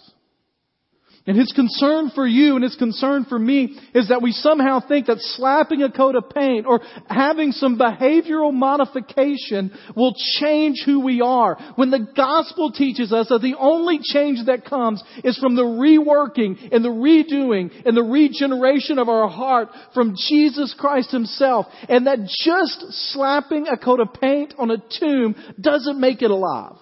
And 1.29 1.37
his 1.37 1.51
concern 1.53 2.12
for 2.15 2.25
you 2.25 2.55
and 2.55 2.62
his 2.62 2.77
concern 2.77 3.25
for 3.29 3.37
me 3.37 3.77
is 3.95 4.11
that 4.11 4.23
we 4.23 4.31
somehow 4.31 4.79
think 4.87 5.07
that 5.07 5.19
slapping 5.19 5.83
a 5.83 5.91
coat 5.91 6.15
of 6.15 6.31
paint 6.31 6.67
or 6.67 6.81
having 7.09 7.51
some 7.51 7.77
behavioral 7.77 8.53
modification 8.53 9.73
will 9.97 10.15
change 10.39 10.83
who 10.87 11.01
we 11.01 11.21
are. 11.21 11.57
When 11.75 11.91
the 11.91 12.07
gospel 12.17 12.71
teaches 12.71 13.12
us 13.12 13.29
that 13.29 13.43
the 13.43 13.57
only 13.59 13.99
change 14.01 14.47
that 14.47 14.65
comes 14.65 15.03
is 15.25 15.37
from 15.39 15.57
the 15.57 15.65
reworking 15.65 16.73
and 16.73 16.85
the 16.85 16.91
redoing 16.91 17.73
and 17.85 17.97
the 17.97 18.05
regeneration 18.05 19.01
of 19.01 19.09
our 19.09 19.29
heart 19.29 19.71
from 19.95 20.15
Jesus 20.29 20.77
Christ 20.79 21.11
himself. 21.11 21.67
And 21.89 22.07
that 22.07 22.21
just 22.21 23.12
slapping 23.12 23.67
a 23.67 23.77
coat 23.77 23.99
of 23.99 24.15
paint 24.21 24.55
on 24.59 24.71
a 24.71 24.77
tomb 25.01 25.35
doesn't 25.61 25.99
make 25.99 26.23
it 26.23 26.31
alive. 26.31 26.77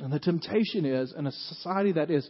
And 0.00 0.12
the 0.12 0.18
temptation 0.18 0.84
is 0.84 1.14
in 1.16 1.26
a 1.26 1.32
society 1.32 1.92
that 1.92 2.10
is 2.10 2.28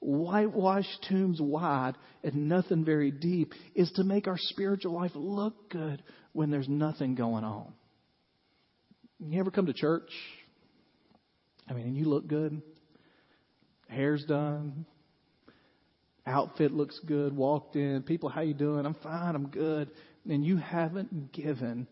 whitewashed 0.00 1.06
tombs 1.08 1.40
wide 1.40 1.94
and 2.22 2.48
nothing 2.48 2.84
very 2.84 3.10
deep 3.10 3.52
is 3.74 3.90
to 3.92 4.04
make 4.04 4.26
our 4.26 4.38
spiritual 4.38 4.92
life 4.92 5.12
look 5.14 5.70
good 5.70 6.02
when 6.32 6.50
there's 6.50 6.68
nothing 6.68 7.14
going 7.14 7.44
on. 7.44 7.72
You 9.20 9.40
ever 9.40 9.50
come 9.50 9.66
to 9.66 9.72
church? 9.72 10.10
I 11.68 11.72
mean, 11.72 11.86
and 11.86 11.96
you 11.96 12.04
look 12.04 12.26
good. 12.26 12.62
Hair's 13.88 14.24
done. 14.24 14.86
Outfit 16.26 16.72
looks 16.72 16.98
good. 17.06 17.34
Walked 17.34 17.74
in. 17.74 18.02
People, 18.02 18.28
how 18.28 18.42
you 18.42 18.54
doing? 18.54 18.86
I'm 18.86 18.94
fine. 18.94 19.34
I'm 19.34 19.48
good. 19.48 19.90
And 20.28 20.44
you 20.44 20.58
haven't 20.58 21.32
given 21.32 21.88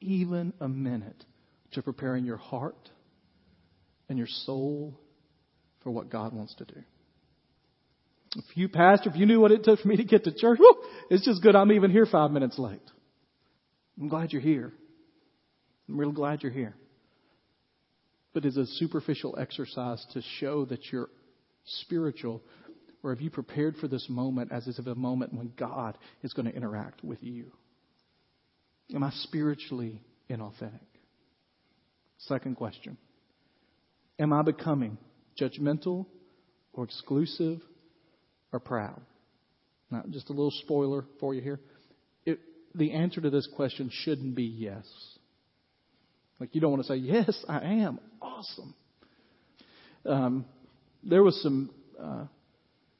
even 0.00 0.52
a 0.60 0.68
minute 0.68 1.24
to 1.72 1.82
preparing 1.82 2.24
your 2.24 2.36
heart 2.36 2.90
and 4.08 4.18
your 4.18 4.26
soul 4.26 4.98
for 5.82 5.90
what 5.90 6.10
God 6.10 6.32
wants 6.32 6.54
to 6.56 6.64
do. 6.64 6.82
If 8.36 8.56
you, 8.56 8.68
Pastor, 8.68 9.10
if 9.10 9.16
you 9.16 9.26
knew 9.26 9.40
what 9.40 9.50
it 9.50 9.64
took 9.64 9.80
for 9.80 9.88
me 9.88 9.96
to 9.96 10.04
get 10.04 10.24
to 10.24 10.32
church, 10.32 10.60
it's 11.10 11.24
just 11.24 11.42
good 11.42 11.56
I'm 11.56 11.72
even 11.72 11.90
here 11.90 12.06
five 12.06 12.30
minutes 12.30 12.58
late. 12.58 12.80
I'm 14.00 14.08
glad 14.08 14.32
you're 14.32 14.40
here. 14.40 14.72
I'm 15.88 15.98
real 15.98 16.12
glad 16.12 16.42
you're 16.42 16.52
here. 16.52 16.76
But 18.32 18.44
it's 18.44 18.56
a 18.56 18.66
superficial 18.66 19.36
exercise 19.38 20.04
to 20.12 20.22
show 20.38 20.64
that 20.66 20.92
you're 20.92 21.10
spiritual, 21.64 22.42
or 23.02 23.10
have 23.10 23.20
you 23.20 23.30
prepared 23.30 23.76
for 23.76 23.88
this 23.88 24.06
moment 24.08 24.52
as 24.52 24.68
if 24.68 24.86
a 24.86 24.94
moment 24.94 25.34
when 25.34 25.52
God 25.56 25.98
is 26.22 26.32
going 26.32 26.46
to 26.46 26.54
interact 26.54 27.02
with 27.02 27.22
you? 27.22 27.50
Am 28.94 29.02
I 29.02 29.10
spiritually 29.10 30.00
inauthentic? 30.28 30.80
Second 32.18 32.56
question 32.56 32.96
Am 34.20 34.32
I 34.32 34.42
becoming 34.42 34.98
judgmental 35.40 36.06
or 36.72 36.84
exclusive 36.84 37.60
or 38.52 38.60
proud? 38.60 39.00
Now, 39.90 40.04
just 40.10 40.30
a 40.30 40.32
little 40.32 40.52
spoiler 40.62 41.04
for 41.18 41.34
you 41.34 41.40
here. 41.40 41.60
It, 42.24 42.38
the 42.74 42.92
answer 42.92 43.20
to 43.20 43.30
this 43.30 43.48
question 43.56 43.90
shouldn't 43.92 44.34
be 44.34 44.44
yes. 44.44 44.86
Like, 46.38 46.54
you 46.54 46.60
don't 46.60 46.70
want 46.70 46.82
to 46.84 46.88
say, 46.88 46.96
Yes, 46.96 47.44
I 47.48 47.60
am. 47.60 47.98
Awesome. 48.22 48.74
Um, 50.06 50.44
there 51.02 51.22
was 51.22 51.40
some 51.42 51.70
uh, 52.00 52.24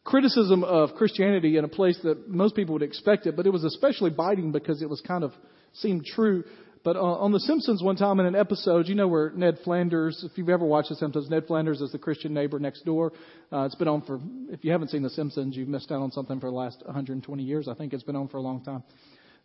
criticism 0.05 0.65
of 0.65 0.95
Christianity 0.97 1.57
in 1.57 1.65
a 1.65 1.69
place 1.69 1.99
that 2.03 2.29
most 2.29 2.55
people 2.57 2.75
would 2.75 2.83
expect 2.83 3.27
it, 3.27 3.37
but 3.37 3.47
it 3.47 3.51
was 3.51 3.65
especially 3.65 4.11
biting 4.11 4.53
because 4.53 4.83
it 4.83 4.89
was 4.89 5.01
kind 5.01 5.25
of 5.25 5.33
seemed 5.75 6.05
true 6.05 6.45
but 6.83 6.97
uh, 6.97 7.01
on 7.01 7.33
The 7.33 7.41
Simpsons, 7.41 7.83
one 7.83 7.97
time 7.97 8.21
in 8.21 8.27
an 8.27 8.35
episode, 8.35 8.89
you 8.89 8.95
know 8.95 9.09
where 9.09 9.31
Ned 9.31 9.59
Flanders, 9.65 10.25
if 10.29 10.39
you've 10.39 10.49
ever 10.49 10.65
watched 10.65 10.89
The 10.89 10.97
Simpsons, 10.97 11.29
Ned 11.29 11.47
Flanders 11.47 11.81
is 11.81 11.93
the 11.93 11.99
Christian 11.99 12.33
neighbor 12.33 12.59
next 12.59 12.85
door. 12.87 13.13
Uh, 13.53 13.65
it's 13.65 13.75
been 13.75 13.89
on 13.89 14.03
for, 14.03 14.19
if 14.51 14.65
you 14.65 14.73
haven't 14.73 14.89
seen 14.89 15.03
The 15.03 15.11
Simpsons, 15.11 15.57
you've 15.57 15.69
missed 15.69 15.93
out 15.93 16.01
on 16.01 16.11
something 16.11 16.41
for 16.41 16.49
the 16.49 16.57
last 16.57 16.83
120 16.85 17.43
years. 17.43 17.69
I 17.69 17.75
think 17.75 17.93
it's 17.93 18.03
been 18.03 18.17
on 18.17 18.29
for 18.29 18.39
a 18.39 18.43
long 18.43 18.65
time. 18.65 18.83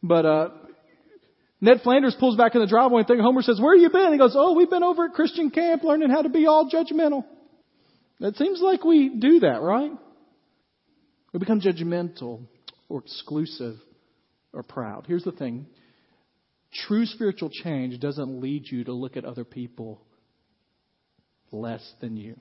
But, 0.01 0.25
uh, 0.25 0.49
Ned 1.61 1.81
Flanders 1.83 2.15
pulls 2.19 2.37
back 2.37 2.53
in 2.55 2.61
the 2.61 2.67
driveway 2.67 3.03
and 3.07 3.21
Homer 3.21 3.41
says, 3.41 3.59
where 3.59 3.75
have 3.75 3.81
you 3.81 3.89
been? 3.89 4.11
He 4.11 4.17
goes, 4.17 4.35
oh, 4.37 4.53
we've 4.53 4.69
been 4.69 4.83
over 4.83 5.05
at 5.05 5.13
Christian 5.13 5.49
camp 5.49 5.83
learning 5.83 6.09
how 6.09 6.21
to 6.21 6.29
be 6.29 6.47
all 6.47 6.69
judgmental. 6.69 7.25
It 8.19 8.35
seems 8.37 8.61
like 8.61 8.83
we 8.83 9.09
do 9.09 9.39
that, 9.41 9.61
right? 9.61 9.91
We 11.33 11.39
become 11.39 11.59
judgmental 11.59 12.43
or 12.87 12.99
exclusive 12.99 13.75
or 14.53 14.63
proud. 14.63 15.05
Here's 15.07 15.23
the 15.23 15.31
thing. 15.31 15.65
True 16.87 17.05
spiritual 17.05 17.49
change 17.49 17.99
doesn't 17.99 18.41
lead 18.41 18.65
you 18.69 18.83
to 18.83 18.93
look 18.93 19.15
at 19.15 19.25
other 19.25 19.45
people 19.45 20.01
less 21.51 21.81
than 22.01 22.17
you. 22.17 22.39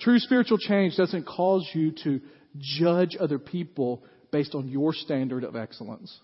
True 0.00 0.18
spiritual 0.18 0.58
change 0.58 0.96
doesn't 0.96 1.26
cause 1.26 1.68
you 1.72 1.92
to 2.04 2.20
judge 2.56 3.16
other 3.18 3.38
people 3.38 4.04
based 4.30 4.54
on 4.54 4.68
your 4.68 4.92
standard 4.92 5.44
of 5.44 5.56
excellence. 5.56 6.16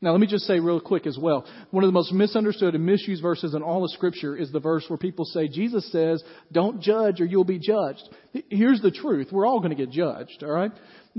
Now, 0.00 0.12
let 0.12 0.20
me 0.20 0.26
just 0.26 0.44
say 0.44 0.60
real 0.60 0.80
quick 0.80 1.06
as 1.06 1.16
well. 1.18 1.46
One 1.70 1.82
of 1.82 1.88
the 1.88 1.92
most 1.92 2.12
misunderstood 2.12 2.74
and 2.74 2.84
misused 2.84 3.22
verses 3.22 3.54
in 3.54 3.62
all 3.62 3.82
of 3.82 3.90
Scripture 3.92 4.36
is 4.36 4.52
the 4.52 4.60
verse 4.60 4.84
where 4.88 4.98
people 4.98 5.24
say, 5.24 5.48
Jesus 5.48 5.90
says, 5.90 6.22
don't 6.52 6.82
judge 6.82 7.20
or 7.20 7.24
you'll 7.24 7.44
be 7.44 7.58
judged. 7.58 8.02
Here's 8.50 8.82
the 8.82 8.90
truth. 8.90 9.28
We're 9.32 9.46
all 9.46 9.60
going 9.60 9.74
to 9.74 9.76
get 9.76 9.90
judged, 9.90 10.42
alright? 10.42 10.72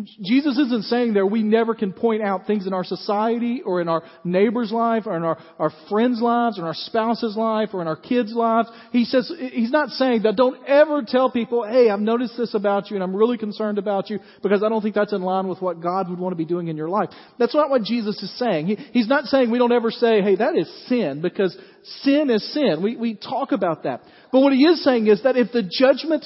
Jesus 0.03 0.60
isn't 0.60 0.83
saying 0.83 1.13
there 1.13 1.25
we 1.25 1.41
never 1.41 1.73
can 1.73 1.91
point 1.91 2.21
out 2.21 2.45
things 2.45 2.67
in 2.67 2.73
our 2.73 2.83
society 2.83 3.63
or 3.65 3.81
in 3.81 3.88
our 3.88 4.03
neighbor's 4.23 4.71
life 4.71 5.03
or 5.07 5.17
in 5.17 5.23
our, 5.23 5.39
our 5.57 5.71
friends' 5.89 6.21
lives 6.21 6.60
or 6.60 6.62
in 6.62 6.67
our 6.67 6.75
spouse's 6.75 7.36
life 7.36 7.69
or 7.73 7.81
in 7.81 7.88
our 7.88 7.95
kids' 7.95 8.33
lives. 8.33 8.69
He 8.91 9.05
says, 9.05 9.31
he's 9.51 9.71
not 9.71 9.89
saying 9.89 10.23
that 10.23 10.36
don't 10.36 10.63
ever 10.67 11.01
tell 11.05 11.31
people, 11.31 11.63
hey, 11.63 11.89
I've 11.89 11.99
noticed 11.99 12.38
this 12.38 12.53
about 12.53 12.91
you 12.91 12.97
and 12.97 13.03
I'm 13.03 13.15
really 13.15 13.39
concerned 13.39 13.79
about 13.79 14.12
you 14.12 14.19
because 14.43 14.62
I 14.62 14.69
don't 14.69 14.83
think 14.83 14.93
that's 14.93 15.13
in 15.13 15.23
line 15.23 15.47
with 15.47 15.62
what 15.62 15.81
God 15.81 16.10
would 16.10 16.19
want 16.19 16.31
to 16.31 16.38
be 16.38 16.45
doing 16.45 16.67
in 16.67 16.77
your 16.77 16.89
life. 16.89 17.10
That's 17.39 17.55
not 17.55 17.71
what 17.71 17.81
Jesus 17.81 18.21
is 18.21 18.38
saying. 18.38 18.67
He, 18.67 18.75
he's 18.75 19.07
not 19.07 19.25
saying 19.25 19.49
we 19.49 19.57
don't 19.57 19.71
ever 19.71 19.89
say, 19.89 20.21
hey, 20.21 20.36
that 20.36 20.55
is 20.55 20.71
sin 20.88 21.21
because 21.21 21.57
sin 22.02 22.30
is 22.30 22.54
sin. 22.54 22.82
We, 22.82 22.95
we 22.95 23.15
talk 23.15 23.52
about 23.52 23.84
that. 23.84 24.02
But 24.32 24.41
what 24.41 24.54
he 24.54 24.63
is 24.63 24.84
saying 24.84 25.08
is 25.08 25.23
that 25.23 25.38
if 25.38 25.52
the 25.52 25.63
judgment 25.63 26.26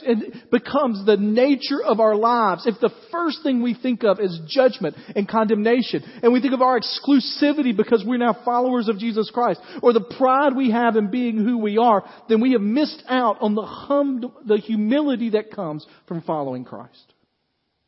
becomes 0.51 1.05
the 1.05 1.17
nature 1.17 1.83
of 1.83 1.99
our 1.99 2.15
lives, 2.15 2.65
if 2.65 2.79
the 2.79 2.89
first 3.11 3.39
thing 3.43 3.61
we 3.61 3.73
think 3.73 4.03
of 4.03 4.19
is 4.19 4.39
judgment 4.47 4.95
and 5.15 5.27
condemnation, 5.27 6.03
and 6.23 6.33
we 6.33 6.41
think 6.41 6.53
of 6.53 6.61
our 6.61 6.79
exclusivity 6.79 7.75
because 7.75 8.03
we're 8.05 8.17
now 8.17 8.37
followers 8.43 8.87
of 8.87 8.97
Jesus 8.97 9.29
Christ, 9.31 9.59
or 9.81 9.93
the 9.93 10.15
pride 10.17 10.55
we 10.55 10.71
have 10.71 10.95
in 10.95 11.11
being 11.11 11.37
who 11.37 11.57
we 11.57 11.77
are, 11.77 12.03
then 12.27 12.41
we 12.41 12.53
have 12.53 12.61
missed 12.61 13.03
out 13.07 13.37
on 13.41 13.55
the 13.55 13.61
hum, 13.61 14.31
the 14.45 14.57
humility 14.57 15.31
that 15.31 15.51
comes 15.51 15.85
from 16.07 16.21
following 16.21 16.65
Christ. 16.65 17.13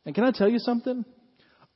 And 0.06 0.14
can 0.14 0.24
I 0.24 0.30
tell 0.30 0.48
you 0.48 0.58
something? 0.58 1.04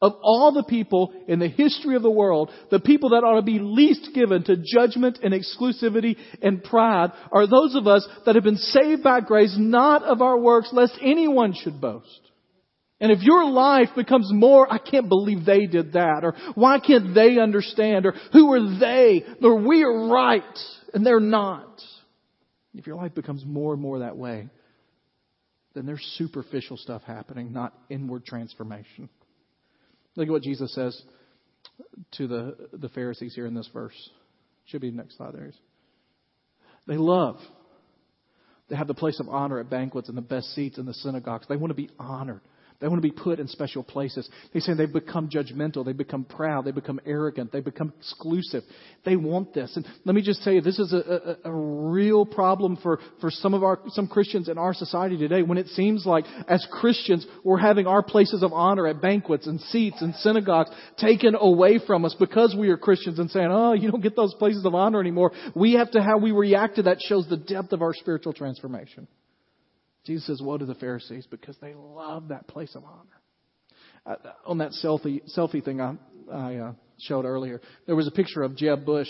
Of 0.01 0.15
all 0.23 0.53
the 0.53 0.63
people 0.63 1.13
in 1.27 1.41
the 1.41 1.49
history 1.49 1.97
of 1.97 2.03
the 2.03 2.11
world, 2.11 2.51
the 2.71 2.79
people 2.79 3.11
that 3.11 3.25
ought 3.25 3.37
to 3.37 3.43
be 3.43 3.59
least 3.59 4.11
given 4.15 4.45
to 4.45 4.57
judgment 4.57 5.19
and 5.25 5.35
exclusivity 5.35 6.17
and 6.41 6.63
pride 6.63 7.11
are 7.33 7.49
those 7.49 7.75
of 7.75 7.89
us 7.89 8.07
that 8.25 8.37
have 8.37 8.45
been 8.45 8.57
saved 8.57 9.03
by 9.03 9.21
grace, 9.21 9.57
not 9.59 10.05
of 10.05 10.23
our 10.23 10.39
works, 10.39 10.71
lest 10.73 10.97
anyone 11.03 11.53
should 11.53 11.81
boast. 11.81 12.21
And 13.01 13.11
if 13.11 13.23
your 13.23 13.45
life 13.51 13.89
becomes 13.97 14.31
more, 14.33 14.73
I 14.73 14.79
can't 14.79 15.09
believe 15.09 15.45
they 15.45 15.67
did 15.67 15.95
that, 15.95 16.21
or 16.23 16.35
why 16.55 16.79
can't 16.79 17.15
they 17.15 17.39
understand, 17.39 18.07
or 18.07 18.15
who 18.33 18.53
are 18.53 18.79
they, 18.79 19.25
or 19.43 19.67
we 19.67 19.83
are 19.83 20.09
right, 20.09 20.43
and 20.95 21.05
they're 21.05 21.21
not. 21.21 21.81
If 22.75 22.87
your 22.87 22.97
life 22.97 23.15
becomes 23.15 23.45
more 23.45 23.73
and 23.73 23.83
more 23.83 24.01
that 24.01 24.17
way, 24.17 24.49
then 25.75 25.87
there's 25.87 26.03
superficial 26.19 26.77
stuff 26.77 27.03
happening, 27.03 27.53
not 27.53 27.73
inward 27.89 28.25
transformation. 28.25 29.09
Look 30.19 30.27
at 30.27 30.33
what 30.33 30.43
Jesus 30.43 30.75
says 30.75 31.01
to 32.17 32.27
the, 32.27 32.57
the 32.73 32.89
Pharisees 32.89 33.37
here 33.37 33.47
in 33.47 33.55
this 33.55 33.71
verse. 33.73 33.95
Should 34.65 34.81
be 34.81 34.91
the 34.91 34.97
next 34.97 35.17
slide 35.17 35.33
there. 35.33 35.53
They 36.89 36.97
love. 36.97 37.39
They 38.69 38.75
have 38.75 38.89
the 38.89 38.95
place 38.95 39.21
of 39.21 39.29
honor 39.29 39.61
at 39.61 39.71
banquets 39.71 40.09
and 40.09 40.19
the 40.19 40.23
best 40.23 40.53
seats 40.57 40.77
in 40.77 40.87
the 40.87 40.95
synagogues. 40.95 41.47
They 41.49 41.55
want 41.55 41.71
to 41.71 41.77
be 41.77 41.91
honored. 42.01 42.41
They 42.81 42.87
want 42.87 43.03
to 43.03 43.09
be 43.09 43.15
put 43.15 43.41
in 43.41 43.49
special 43.49 43.83
places. 43.83 44.29
They 44.55 44.61
say 44.61 44.73
they 44.73 44.87
become 44.87 45.29
judgmental. 45.29 45.85
They 45.85 45.93
become 45.93 46.25
proud. 46.25 46.65
They 46.65 46.71
become 46.71 47.01
arrogant. 47.05 47.51
They 47.51 47.59
become 47.59 47.93
exclusive. 47.99 48.63
They 49.05 49.17
want 49.17 49.53
this. 49.53 49.75
And 49.75 49.85
let 50.05 50.15
me 50.15 50.23
just 50.23 50.45
tell 50.45 50.53
you, 50.53 50.61
this 50.61 50.79
is 50.79 50.93
a, 50.93 51.39
a, 51.45 51.51
a, 51.51 51.53
real 51.53 52.25
problem 52.25 52.77
for, 52.77 53.01
for 53.21 53.33
some 53.33 53.53
of 53.53 53.65
our, 53.65 53.81
some 53.89 54.07
Christians 54.07 54.49
in 54.49 54.59
our 54.59 54.75
society 54.75 55.17
today 55.17 55.43
when 55.43 55.59
it 55.59 55.67
seems 55.69 56.07
like 56.07 56.25
as 56.47 56.65
Christians 56.71 57.27
we're 57.43 57.59
having 57.59 57.89
our 57.89 58.03
places 58.03 58.45
of 58.45 58.53
honor 58.53 58.87
at 58.87 59.03
banquets 59.03 59.49
and 59.49 59.61
seats 59.61 60.01
and 60.01 60.15
synagogues 60.17 60.71
taken 60.99 61.35
away 61.35 61.81
from 61.85 62.05
us 62.05 62.15
because 62.17 62.55
we 62.57 62.69
are 62.69 62.77
Christians 62.77 63.19
and 63.19 63.29
saying, 63.29 63.49
oh, 63.51 63.73
you 63.73 63.91
don't 63.91 64.03
get 64.03 64.15
those 64.15 64.35
places 64.35 64.65
of 64.65 64.77
honor 64.77 65.01
anymore. 65.01 65.33
We 65.57 65.73
have 65.73 65.91
to, 65.93 66.01
how 66.01 66.19
we 66.19 66.31
react 66.31 66.77
to 66.77 66.83
that 66.83 67.01
shows 67.01 67.29
the 67.29 67.37
depth 67.37 67.73
of 67.73 67.83
our 67.83 67.93
spiritual 67.93 68.35
transformation. 68.35 69.09
Jesus 70.09 70.27
says, 70.27 70.43
Woe 70.43 70.57
to 70.57 70.65
the 70.65 70.75
Pharisees 70.75 71.27
because 71.31 71.57
they 71.61 71.75
love 71.75 72.29
that 72.29 72.49
place 72.49 72.75
of 72.75 72.83
honor. 72.83 73.21
Uh, 74.07 74.31
on 74.47 74.59
that 74.59 74.73
selfie, 74.83 75.21
selfie 75.37 75.63
thing 75.63 75.83
I, 75.83 75.97
I 76.33 76.57
uh, 76.57 76.73
showed 76.99 77.27
earlier, 77.27 77.61
there 77.85 77.95
was 77.95 78.09
a 78.09 78.11
picture 78.11 78.43
of 78.43 78.57
Jeb 78.57 78.87
Bush 78.87 79.09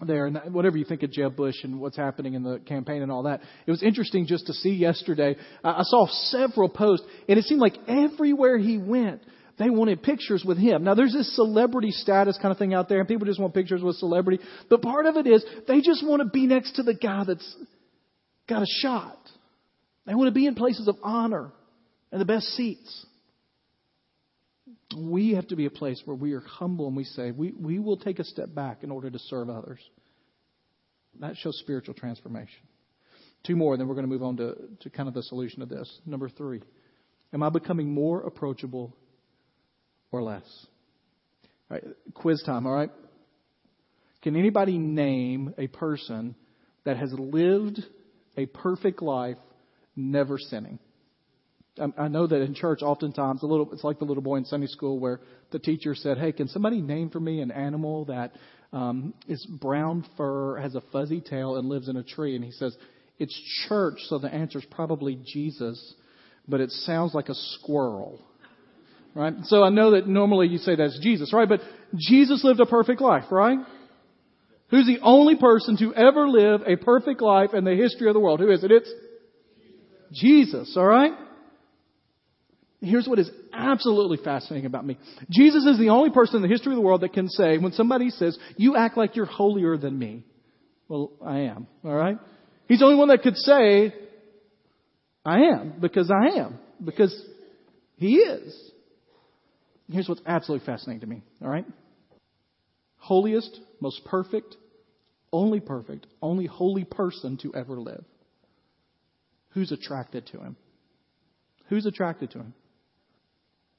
there, 0.00 0.26
and 0.26 0.38
whatever 0.52 0.76
you 0.76 0.84
think 0.84 1.02
of 1.02 1.10
Jeb 1.10 1.34
Bush 1.34 1.54
and 1.64 1.80
what's 1.80 1.96
happening 1.96 2.34
in 2.34 2.42
the 2.42 2.58
campaign 2.58 3.00
and 3.00 3.10
all 3.10 3.22
that, 3.22 3.40
it 3.66 3.70
was 3.70 3.82
interesting 3.82 4.26
just 4.26 4.46
to 4.48 4.52
see 4.52 4.74
yesterday. 4.74 5.34
I 5.64 5.82
saw 5.84 6.06
several 6.08 6.68
posts, 6.68 7.06
and 7.26 7.38
it 7.38 7.46
seemed 7.46 7.62
like 7.62 7.76
everywhere 7.88 8.58
he 8.58 8.76
went, 8.76 9.22
they 9.58 9.70
wanted 9.70 10.02
pictures 10.02 10.44
with 10.44 10.58
him. 10.58 10.84
Now 10.84 10.94
there's 10.94 11.14
this 11.14 11.34
celebrity 11.34 11.92
status 11.92 12.36
kind 12.36 12.52
of 12.52 12.58
thing 12.58 12.74
out 12.74 12.90
there, 12.90 12.98
and 12.98 13.08
people 13.08 13.26
just 13.26 13.40
want 13.40 13.54
pictures 13.54 13.82
with 13.82 13.96
celebrity. 13.96 14.42
But 14.68 14.82
part 14.82 15.06
of 15.06 15.16
it 15.16 15.26
is 15.26 15.42
they 15.66 15.80
just 15.80 16.06
want 16.06 16.20
to 16.20 16.28
be 16.28 16.46
next 16.46 16.76
to 16.76 16.82
the 16.82 16.94
guy 16.94 17.24
that's 17.26 17.56
got 18.46 18.60
a 18.60 18.66
shot. 18.82 19.16
They 20.06 20.14
want 20.14 20.28
to 20.28 20.32
be 20.32 20.46
in 20.46 20.54
places 20.54 20.88
of 20.88 20.96
honor 21.02 21.52
and 22.10 22.20
the 22.20 22.24
best 22.24 22.46
seats. 22.56 23.06
We 24.96 25.34
have 25.34 25.46
to 25.48 25.56
be 25.56 25.66
a 25.66 25.70
place 25.70 26.02
where 26.04 26.16
we 26.16 26.32
are 26.32 26.40
humble 26.40 26.86
and 26.86 26.96
we 26.96 27.04
say, 27.04 27.30
we, 27.30 27.52
we 27.52 27.78
will 27.78 27.96
take 27.96 28.18
a 28.18 28.24
step 28.24 28.54
back 28.54 28.82
in 28.82 28.90
order 28.90 29.10
to 29.10 29.18
serve 29.18 29.48
others. 29.48 29.78
That 31.20 31.36
shows 31.36 31.58
spiritual 31.58 31.94
transformation. 31.94 32.60
Two 33.44 33.56
more, 33.56 33.74
and 33.74 33.80
then 33.80 33.88
we're 33.88 33.94
going 33.94 34.06
to 34.06 34.12
move 34.12 34.22
on 34.22 34.36
to, 34.36 34.54
to 34.80 34.90
kind 34.90 35.08
of 35.08 35.14
the 35.14 35.22
solution 35.22 35.60
to 35.60 35.66
this. 35.66 36.00
Number 36.06 36.28
three. 36.28 36.62
Am 37.32 37.42
I 37.42 37.48
becoming 37.48 37.92
more 37.92 38.22
approachable 38.22 38.94
or 40.10 40.22
less? 40.22 40.44
All 41.70 41.78
right, 41.78 41.84
quiz 42.14 42.42
time, 42.44 42.66
all 42.66 42.74
right? 42.74 42.90
Can 44.22 44.36
anybody 44.36 44.78
name 44.78 45.54
a 45.58 45.66
person 45.66 46.34
that 46.84 46.98
has 46.98 47.12
lived 47.12 47.80
a 48.36 48.46
perfect 48.46 49.02
life 49.02 49.38
never 49.96 50.38
sinning. 50.38 50.78
I 51.96 52.08
know 52.08 52.26
that 52.26 52.42
in 52.42 52.54
church, 52.54 52.82
oftentimes, 52.82 53.42
a 53.42 53.46
little, 53.46 53.72
it's 53.72 53.82
like 53.82 53.98
the 53.98 54.04
little 54.04 54.22
boy 54.22 54.36
in 54.36 54.44
Sunday 54.44 54.66
school 54.66 54.98
where 54.98 55.20
the 55.52 55.58
teacher 55.58 55.94
said, 55.94 56.18
Hey, 56.18 56.32
can 56.32 56.48
somebody 56.48 56.82
name 56.82 57.08
for 57.08 57.18
me 57.18 57.40
an 57.40 57.50
animal 57.50 58.04
that 58.06 58.32
um, 58.74 59.14
is 59.26 59.44
brown 59.46 60.04
fur, 60.16 60.58
has 60.58 60.74
a 60.74 60.82
fuzzy 60.92 61.22
tail, 61.22 61.56
and 61.56 61.68
lives 61.68 61.88
in 61.88 61.96
a 61.96 62.02
tree? 62.02 62.36
And 62.36 62.44
he 62.44 62.50
says, 62.50 62.76
It's 63.18 63.34
church, 63.68 63.94
so 64.08 64.18
the 64.18 64.28
answer 64.28 64.58
is 64.58 64.66
probably 64.70 65.18
Jesus, 65.24 65.94
but 66.46 66.60
it 66.60 66.70
sounds 66.70 67.14
like 67.14 67.30
a 67.30 67.34
squirrel. 67.34 68.20
Right? 69.14 69.32
So 69.44 69.62
I 69.62 69.70
know 69.70 69.92
that 69.92 70.06
normally 70.06 70.48
you 70.48 70.58
say 70.58 70.76
that's 70.76 70.98
Jesus, 71.02 71.32
right? 71.32 71.48
But 71.48 71.60
Jesus 71.96 72.44
lived 72.44 72.60
a 72.60 72.66
perfect 72.66 73.00
life, 73.00 73.24
right? 73.30 73.58
Who's 74.68 74.86
the 74.86 75.00
only 75.02 75.36
person 75.36 75.76
to 75.78 75.94
ever 75.94 76.28
live 76.28 76.62
a 76.66 76.76
perfect 76.76 77.22
life 77.22 77.50
in 77.54 77.64
the 77.64 77.74
history 77.74 78.08
of 78.08 78.14
the 78.14 78.20
world? 78.20 78.40
Who 78.40 78.50
is 78.50 78.64
it? 78.64 78.70
It's 78.70 78.90
Jesus, 80.12 80.74
alright? 80.76 81.12
Here's 82.80 83.06
what 83.06 83.18
is 83.18 83.30
absolutely 83.52 84.18
fascinating 84.24 84.66
about 84.66 84.84
me. 84.84 84.98
Jesus 85.30 85.64
is 85.64 85.78
the 85.78 85.90
only 85.90 86.10
person 86.10 86.36
in 86.36 86.42
the 86.42 86.48
history 86.48 86.72
of 86.72 86.76
the 86.76 86.82
world 86.82 87.02
that 87.02 87.12
can 87.12 87.28
say, 87.28 87.58
when 87.58 87.72
somebody 87.72 88.10
says, 88.10 88.36
you 88.56 88.76
act 88.76 88.96
like 88.96 89.14
you're 89.14 89.24
holier 89.24 89.76
than 89.76 89.96
me. 89.98 90.24
Well, 90.88 91.12
I 91.24 91.40
am, 91.40 91.68
alright? 91.84 92.18
He's 92.66 92.80
the 92.80 92.84
only 92.84 92.98
one 92.98 93.08
that 93.08 93.22
could 93.22 93.36
say, 93.36 93.94
I 95.24 95.42
am, 95.42 95.74
because 95.80 96.10
I 96.10 96.40
am, 96.40 96.58
because 96.84 97.14
He 97.96 98.16
is. 98.16 98.70
Here's 99.90 100.08
what's 100.08 100.22
absolutely 100.26 100.66
fascinating 100.66 101.00
to 101.02 101.06
me, 101.06 101.22
alright? 101.40 101.66
Holiest, 102.96 103.60
most 103.80 104.04
perfect, 104.04 104.56
only 105.32 105.60
perfect, 105.60 106.06
only 106.20 106.46
holy 106.46 106.84
person 106.84 107.36
to 107.38 107.54
ever 107.54 107.78
live. 107.78 108.04
Who's 109.54 109.72
attracted 109.72 110.26
to 110.28 110.40
him? 110.40 110.56
Who's 111.68 111.86
attracted 111.86 112.30
to 112.32 112.38
him? 112.38 112.54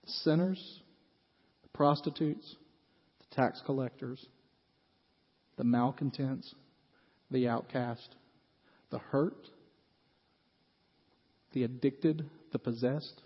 The 0.05 0.11
sinners, 0.23 0.81
the 1.63 1.69
prostitutes, 1.69 2.55
the 3.19 3.35
tax 3.35 3.61
collectors, 3.65 4.23
the 5.57 5.63
malcontents, 5.63 6.53
the 7.31 7.47
outcast, 7.47 8.15
the 8.91 8.99
hurt, 8.99 9.47
the 11.53 11.63
addicted, 11.63 12.29
the 12.51 12.59
possessed. 12.59 13.21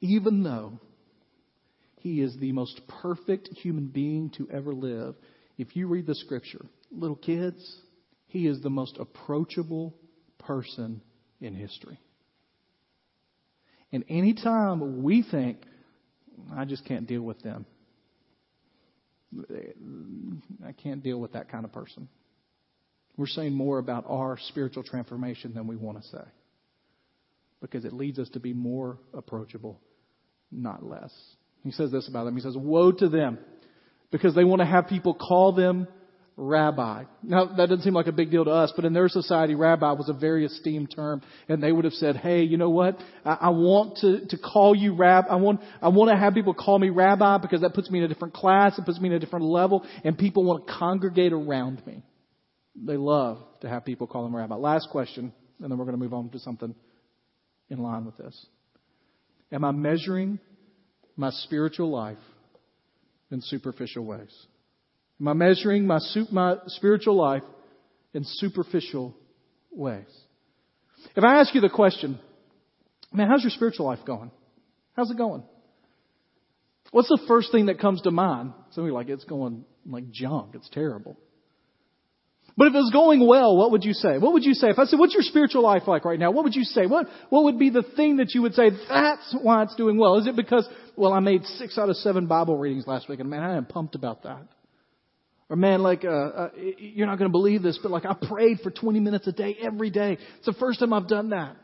Even 0.00 0.42
though 0.42 0.80
he 1.98 2.20
is 2.20 2.36
the 2.38 2.52
most 2.52 2.80
perfect 3.02 3.48
human 3.48 3.88
being 3.88 4.30
to 4.30 4.48
ever 4.50 4.72
live, 4.72 5.14
if 5.58 5.76
you 5.76 5.86
read 5.86 6.06
the 6.06 6.14
scripture, 6.14 6.64
little 6.90 7.16
kids, 7.16 7.76
he 8.28 8.46
is 8.46 8.60
the 8.62 8.70
most 8.70 8.96
approachable 8.98 9.94
person 10.50 11.00
in 11.40 11.54
history. 11.54 12.00
And 13.92 14.04
anytime 14.08 15.04
we 15.04 15.22
think, 15.22 15.58
I 16.52 16.64
just 16.64 16.84
can't 16.86 17.06
deal 17.06 17.22
with 17.22 17.40
them, 17.40 17.66
I 20.66 20.72
can't 20.72 21.04
deal 21.04 21.20
with 21.20 21.34
that 21.34 21.52
kind 21.52 21.64
of 21.64 21.72
person. 21.72 22.08
We're 23.16 23.28
saying 23.28 23.54
more 23.54 23.78
about 23.78 24.06
our 24.08 24.38
spiritual 24.48 24.82
transformation 24.82 25.54
than 25.54 25.68
we 25.68 25.76
want 25.76 26.02
to 26.02 26.08
say. 26.08 26.24
Because 27.60 27.84
it 27.84 27.92
leads 27.92 28.18
us 28.18 28.28
to 28.30 28.40
be 28.40 28.52
more 28.52 28.98
approachable, 29.14 29.80
not 30.50 30.82
less. 30.84 31.12
He 31.62 31.70
says 31.70 31.92
this 31.92 32.08
about 32.08 32.24
them. 32.24 32.34
He 32.34 32.42
says, 32.42 32.56
Woe 32.56 32.90
to 32.90 33.08
them, 33.08 33.38
because 34.10 34.34
they 34.34 34.42
want 34.42 34.62
to 34.62 34.66
have 34.66 34.88
people 34.88 35.14
call 35.14 35.52
them 35.52 35.86
rabbi. 36.40 37.04
Now, 37.22 37.44
that 37.44 37.68
doesn't 37.68 37.82
seem 37.82 37.92
like 37.92 38.06
a 38.06 38.12
big 38.12 38.30
deal 38.30 38.44
to 38.44 38.50
us, 38.50 38.72
but 38.74 38.84
in 38.84 38.92
their 38.92 39.08
society, 39.08 39.54
rabbi 39.54 39.92
was 39.92 40.08
a 40.08 40.14
very 40.14 40.46
esteemed 40.46 40.90
term, 40.94 41.20
and 41.48 41.62
they 41.62 41.70
would 41.70 41.84
have 41.84 41.92
said, 41.92 42.16
hey, 42.16 42.42
you 42.42 42.56
know 42.56 42.70
what? 42.70 42.98
I, 43.24 43.36
I 43.42 43.48
want 43.50 43.98
to, 43.98 44.26
to 44.26 44.38
call 44.38 44.74
you 44.74 44.94
rabbi. 44.94 45.28
I 45.28 45.36
want, 45.36 45.60
I 45.82 45.88
want 45.88 46.10
to 46.10 46.16
have 46.16 46.32
people 46.34 46.54
call 46.54 46.78
me 46.78 46.88
rabbi 46.88 47.38
because 47.38 47.60
that 47.60 47.74
puts 47.74 47.90
me 47.90 47.98
in 47.98 48.04
a 48.04 48.08
different 48.08 48.34
class, 48.34 48.78
it 48.78 48.86
puts 48.86 48.98
me 48.98 49.08
in 49.08 49.14
a 49.14 49.18
different 49.18 49.44
level, 49.44 49.84
and 50.02 50.16
people 50.16 50.44
want 50.44 50.66
to 50.66 50.72
congregate 50.72 51.32
around 51.32 51.86
me. 51.86 52.02
They 52.74 52.96
love 52.96 53.38
to 53.60 53.68
have 53.68 53.84
people 53.84 54.06
call 54.06 54.24
them 54.24 54.34
rabbi. 54.34 54.54
Last 54.54 54.88
question, 54.90 55.32
and 55.60 55.70
then 55.70 55.78
we're 55.78 55.84
going 55.84 55.96
to 55.96 56.02
move 56.02 56.14
on 56.14 56.30
to 56.30 56.38
something 56.38 56.74
in 57.68 57.78
line 57.78 58.06
with 58.06 58.16
this. 58.16 58.46
Am 59.52 59.64
I 59.64 59.72
measuring 59.72 60.38
my 61.16 61.30
spiritual 61.30 61.90
life 61.90 62.18
in 63.30 63.42
superficial 63.42 64.04
ways? 64.06 64.34
Am 65.20 65.28
I 65.28 65.32
measuring 65.34 65.86
my, 65.86 65.98
my 66.30 66.56
spiritual 66.66 67.16
life 67.16 67.42
in 68.14 68.24
superficial 68.24 69.14
ways? 69.70 70.06
If 71.14 71.22
I 71.22 71.40
ask 71.40 71.54
you 71.54 71.60
the 71.60 71.68
question, 71.68 72.18
man, 73.12 73.28
how's 73.28 73.42
your 73.42 73.50
spiritual 73.50 73.86
life 73.86 74.00
going? 74.06 74.30
How's 74.96 75.10
it 75.10 75.18
going? 75.18 75.42
What's 76.90 77.08
the 77.08 77.20
first 77.28 77.52
thing 77.52 77.66
that 77.66 77.78
comes 77.78 78.02
to 78.02 78.10
mind? 78.10 78.52
Somebody 78.72 78.92
like, 78.92 79.08
it's 79.08 79.24
going 79.24 79.64
like 79.86 80.10
junk. 80.10 80.54
It's 80.54 80.68
terrible. 80.70 81.16
But 82.56 82.68
if 82.68 82.74
it 82.74 82.78
was 82.78 82.90
going 82.92 83.24
well, 83.26 83.56
what 83.56 83.70
would 83.70 83.84
you 83.84 83.92
say? 83.92 84.18
What 84.18 84.32
would 84.32 84.44
you 84.44 84.54
say? 84.54 84.68
If 84.68 84.78
I 84.78 84.84
said, 84.84 84.98
what's 84.98 85.14
your 85.14 85.22
spiritual 85.22 85.62
life 85.62 85.82
like 85.86 86.04
right 86.04 86.18
now? 86.18 86.32
What 86.32 86.44
would 86.44 86.56
you 86.56 86.64
say? 86.64 86.86
What, 86.86 87.06
what 87.28 87.44
would 87.44 87.58
be 87.58 87.70
the 87.70 87.84
thing 87.96 88.16
that 88.16 88.34
you 88.34 88.42
would 88.42 88.54
say, 88.54 88.70
that's 88.88 89.36
why 89.40 89.62
it's 89.62 89.76
doing 89.76 89.98
well? 89.98 90.16
Is 90.16 90.26
it 90.26 90.34
because, 90.34 90.68
well, 90.96 91.12
I 91.12 91.20
made 91.20 91.44
six 91.44 91.78
out 91.78 91.88
of 91.88 91.96
seven 91.96 92.26
Bible 92.26 92.56
readings 92.56 92.86
last 92.86 93.08
week 93.08 93.20
and 93.20 93.30
man, 93.30 93.42
I 93.42 93.56
am 93.56 93.66
pumped 93.66 93.94
about 93.94 94.24
that. 94.24 94.42
Or 95.50 95.56
man, 95.56 95.82
like, 95.82 96.04
uh, 96.04 96.08
uh, 96.08 96.50
you're 96.78 97.08
not 97.08 97.18
going 97.18 97.28
to 97.28 97.32
believe 97.32 97.60
this, 97.60 97.76
but 97.82 97.90
like 97.90 98.04
I 98.06 98.14
prayed 98.14 98.60
for 98.60 98.70
20 98.70 99.00
minutes 99.00 99.26
a 99.26 99.32
day 99.32 99.56
every 99.60 99.90
day. 99.90 100.16
It's 100.36 100.46
the 100.46 100.52
first 100.52 100.78
time 100.78 100.92
I've 100.92 101.08
done 101.08 101.30
that. 101.30 101.56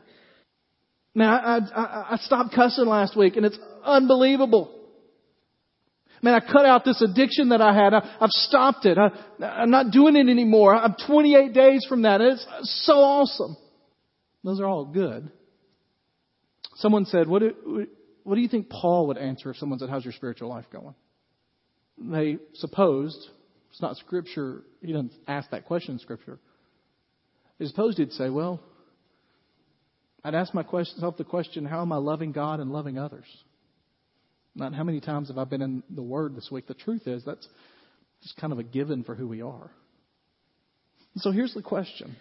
Man, 1.15 1.29
I, 1.29 1.59
I, 1.73 2.07
I 2.11 2.17
stopped 2.17 2.53
cussing 2.53 2.85
last 2.85 3.15
week 3.15 3.37
and 3.37 3.45
it's 3.45 3.57
unbelievable. 3.85 4.73
Man, 6.21 6.33
I 6.33 6.41
cut 6.41 6.65
out 6.65 6.83
this 6.83 7.01
addiction 7.01 7.49
that 7.49 7.61
I 7.61 7.73
had. 7.73 7.93
I, 7.93 8.17
have 8.19 8.29
stopped 8.31 8.85
it. 8.85 8.97
I, 8.97 9.09
I'm 9.45 9.71
not 9.71 9.91
doing 9.91 10.17
it 10.17 10.27
anymore. 10.29 10.75
I'm 10.75 10.95
28 11.07 11.53
days 11.53 11.85
from 11.87 12.01
that. 12.01 12.19
It's 12.19 12.45
so 12.85 12.93
awesome. 12.93 13.55
Those 14.43 14.59
are 14.59 14.65
all 14.65 14.85
good. 14.85 15.31
Someone 16.75 17.05
said, 17.05 17.27
what 17.27 17.39
do, 17.39 17.87
what 18.23 18.35
do 18.35 18.41
you 18.41 18.49
think 18.49 18.69
Paul 18.69 19.07
would 19.07 19.17
answer 19.17 19.49
if 19.51 19.57
someone 19.57 19.79
said, 19.79 19.89
how's 19.89 20.03
your 20.03 20.13
spiritual 20.13 20.49
life 20.49 20.65
going? 20.71 20.93
They 21.97 22.37
supposed 22.55 23.29
it's 23.77 23.81
not 23.83 23.95
scripture. 23.97 24.63
He 24.81 24.91
doesn't 24.91 25.13
ask 25.27 25.51
that 25.51 25.65
question 25.65 25.93
in 25.93 25.99
scripture. 25.99 26.39
I 27.61 27.65
suppose 27.65 27.95
he'd 27.95 28.11
say, 28.11 28.27
well, 28.27 28.59
I'd 30.23 30.33
ask 30.33 30.51
myself 30.51 31.15
the 31.15 31.23
question, 31.23 31.63
how 31.63 31.83
am 31.83 31.91
I 31.91 31.97
loving 31.97 32.31
God 32.31 32.59
and 32.59 32.71
loving 32.71 32.97
others? 32.97 33.27
Not 34.55 34.73
how 34.73 34.83
many 34.83 34.99
times 34.99 35.27
have 35.27 35.37
I 35.37 35.43
been 35.43 35.61
in 35.61 35.83
the 35.91 36.01
Word 36.01 36.35
this 36.35 36.49
week. 36.51 36.65
The 36.65 36.73
truth 36.73 37.03
is, 37.05 37.23
that's 37.23 37.47
just 38.23 38.35
kind 38.37 38.51
of 38.51 38.57
a 38.57 38.63
given 38.63 39.03
for 39.03 39.13
who 39.13 39.27
we 39.27 39.43
are. 39.43 39.69
So 41.17 41.29
here's 41.29 41.53
the 41.53 41.61
question. 41.61 42.15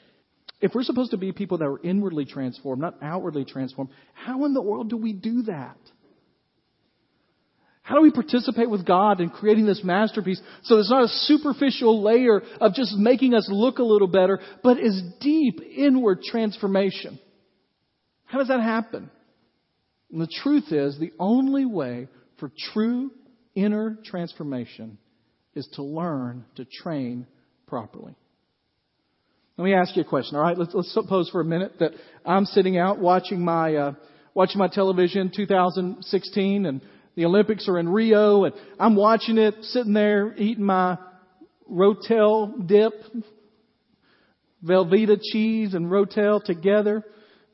If 0.60 0.74
we're 0.74 0.82
supposed 0.82 1.12
to 1.12 1.16
be 1.16 1.32
people 1.32 1.56
that 1.56 1.64
are 1.64 1.80
inwardly 1.82 2.26
transformed, 2.26 2.82
not 2.82 2.98
outwardly 3.00 3.46
transformed, 3.46 3.92
how 4.12 4.44
in 4.44 4.52
the 4.52 4.60
world 4.60 4.90
do 4.90 4.98
we 4.98 5.14
do 5.14 5.44
that? 5.44 5.78
How 7.86 7.94
do 7.94 8.02
we 8.02 8.10
participate 8.10 8.68
with 8.68 8.84
God 8.84 9.20
in 9.20 9.30
creating 9.30 9.64
this 9.64 9.84
masterpiece 9.84 10.40
so 10.64 10.78
it's 10.78 10.90
not 10.90 11.04
a 11.04 11.08
superficial 11.08 12.02
layer 12.02 12.42
of 12.60 12.74
just 12.74 12.96
making 12.96 13.32
us 13.32 13.46
look 13.48 13.78
a 13.78 13.84
little 13.84 14.08
better, 14.08 14.40
but 14.64 14.80
is 14.80 15.00
deep 15.20 15.60
inward 15.60 16.22
transformation? 16.24 17.20
How 18.24 18.38
does 18.38 18.48
that 18.48 18.60
happen? 18.60 19.08
And 20.10 20.20
the 20.20 20.26
truth 20.42 20.72
is, 20.72 20.98
the 20.98 21.12
only 21.20 21.64
way 21.64 22.08
for 22.40 22.50
true 22.72 23.12
inner 23.54 23.96
transformation 24.04 24.98
is 25.54 25.68
to 25.74 25.84
learn 25.84 26.44
to 26.56 26.64
train 26.64 27.28
properly. 27.68 28.16
Let 29.56 29.64
me 29.64 29.74
ask 29.74 29.94
you 29.94 30.02
a 30.02 30.04
question, 30.04 30.36
all 30.36 30.42
right? 30.42 30.58
Let's, 30.58 30.74
let's 30.74 30.92
suppose 30.92 31.30
for 31.30 31.40
a 31.40 31.44
minute 31.44 31.74
that 31.78 31.92
I'm 32.24 32.46
sitting 32.46 32.78
out 32.78 32.98
watching 32.98 33.44
my, 33.44 33.76
uh, 33.76 33.92
watching 34.34 34.58
my 34.58 34.66
television 34.66 35.30
2016 35.32 36.66
and 36.66 36.80
the 37.16 37.24
Olympics 37.24 37.68
are 37.68 37.78
in 37.78 37.88
Rio 37.88 38.44
and 38.44 38.54
I'm 38.78 38.94
watching 38.94 39.38
it, 39.38 39.54
sitting 39.62 39.94
there 39.94 40.34
eating 40.36 40.64
my 40.64 40.98
Rotel 41.70 42.66
dip, 42.66 42.92
Velveeta 44.64 45.18
cheese 45.20 45.74
and 45.74 45.86
Rotel 45.86 46.44
together 46.44 47.04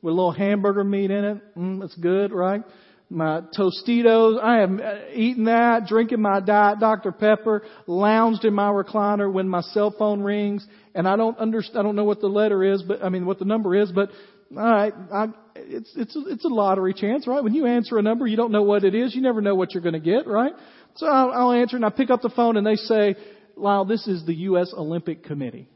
with 0.01 0.11
a 0.11 0.15
little 0.15 0.31
hamburger 0.31 0.83
meat 0.83 1.09
in 1.09 1.23
it. 1.23 1.55
Mm, 1.55 1.79
that's 1.79 1.95
good, 1.95 2.31
right? 2.31 2.61
My 3.09 3.41
Tostitos, 3.57 4.41
I 4.43 4.61
am 4.61 4.81
uh, 4.83 5.11
eating 5.13 5.45
that, 5.45 5.85
drinking 5.87 6.21
my 6.21 6.39
diet 6.39 6.79
Dr. 6.79 7.11
Pepper, 7.11 7.63
lounged 7.85 8.43
in 8.43 8.53
my 8.53 8.69
recliner 8.69 9.31
when 9.31 9.47
my 9.47 9.61
cell 9.61 9.93
phone 9.97 10.21
rings, 10.21 10.65
and 10.95 11.07
I 11.07 11.15
don't 11.15 11.37
understand, 11.37 11.77
I 11.79 11.83
don't 11.83 11.95
know 11.95 12.05
what 12.05 12.21
the 12.21 12.27
letter 12.27 12.63
is, 12.63 12.81
but 12.81 13.03
I 13.03 13.09
mean 13.09 13.25
what 13.25 13.39
the 13.39 13.45
number 13.45 13.75
is, 13.75 13.91
but 13.91 14.09
all 14.55 14.63
right, 14.63 14.93
I, 15.13 15.27
it's 15.55 15.91
it's 15.95 16.15
a, 16.15 16.23
it's 16.27 16.45
a 16.45 16.49
lottery 16.49 16.93
chance, 16.93 17.27
right? 17.27 17.43
When 17.43 17.53
you 17.53 17.65
answer 17.65 17.97
a 17.97 18.01
number, 18.01 18.25
you 18.27 18.37
don't 18.37 18.51
know 18.51 18.63
what 18.63 18.83
it 18.83 18.95
is. 18.95 19.13
You 19.15 19.21
never 19.21 19.41
know 19.41 19.55
what 19.55 19.73
you're 19.73 19.83
going 19.83 19.93
to 19.93 19.99
get, 19.99 20.27
right? 20.27 20.53
So 20.95 21.07
I'll, 21.07 21.31
I'll 21.31 21.51
answer, 21.51 21.75
and 21.75 21.85
I 21.85 21.89
pick 21.89 22.09
up 22.09 22.21
the 22.21 22.29
phone, 22.29 22.57
and 22.57 22.65
they 22.65 22.75
say, 22.75 23.15
"Lyle, 23.55 23.85
this 23.85 24.07
is 24.07 24.25
the 24.25 24.33
U.S. 24.35 24.73
Olympic 24.75 25.23
Committee, 25.23 25.67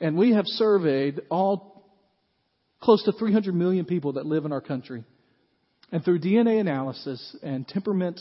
and 0.00 0.16
we 0.16 0.32
have 0.32 0.46
surveyed 0.46 1.22
all 1.30 1.90
close 2.80 3.02
to 3.04 3.12
300 3.12 3.54
million 3.54 3.84
people 3.84 4.14
that 4.14 4.26
live 4.26 4.44
in 4.44 4.52
our 4.52 4.60
country, 4.60 5.04
and 5.90 6.04
through 6.04 6.20
DNA 6.20 6.60
analysis 6.60 7.36
and 7.42 7.66
temperament 7.66 8.20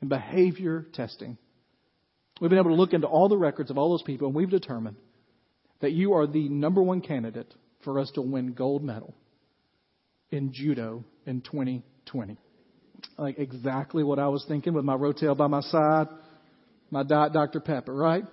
and 0.00 0.10
behavior 0.10 0.86
testing, 0.92 1.38
we've 2.40 2.50
been 2.50 2.58
able 2.58 2.70
to 2.70 2.76
look 2.76 2.92
into 2.92 3.06
all 3.06 3.28
the 3.28 3.38
records 3.38 3.70
of 3.70 3.78
all 3.78 3.90
those 3.90 4.02
people, 4.02 4.26
and 4.26 4.36
we've 4.36 4.50
determined." 4.50 4.96
That 5.80 5.92
you 5.92 6.14
are 6.14 6.26
the 6.26 6.48
number 6.48 6.82
one 6.82 7.02
candidate 7.02 7.52
for 7.84 8.00
us 8.00 8.10
to 8.12 8.22
win 8.22 8.54
gold 8.54 8.82
medal 8.82 9.14
in 10.30 10.52
judo 10.52 11.04
in 11.26 11.40
2020. 11.40 12.36
Like 13.18 13.38
exactly 13.38 14.02
what 14.02 14.18
I 14.18 14.28
was 14.28 14.44
thinking 14.46 14.74
with 14.74 14.84
my 14.84 14.96
Rotel 14.96 15.36
by 15.36 15.46
my 15.46 15.60
side, 15.60 16.06
my 16.90 17.02
Diet 17.02 17.32
Dr. 17.32 17.60
Pepper, 17.60 17.94
right? 17.94 18.24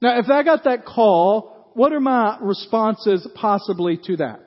Now, 0.00 0.18
if 0.18 0.28
I 0.28 0.42
got 0.42 0.64
that 0.64 0.84
call, 0.84 1.70
what 1.74 1.92
are 1.92 2.00
my 2.00 2.38
responses 2.40 3.26
possibly 3.34 3.98
to 4.04 4.16
that? 4.18 4.40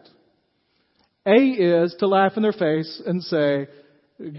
A 1.25 1.35
is 1.35 1.95
to 1.99 2.07
laugh 2.07 2.33
in 2.37 2.43
their 2.43 2.53
face 2.53 3.01
and 3.05 3.21
say, 3.23 3.67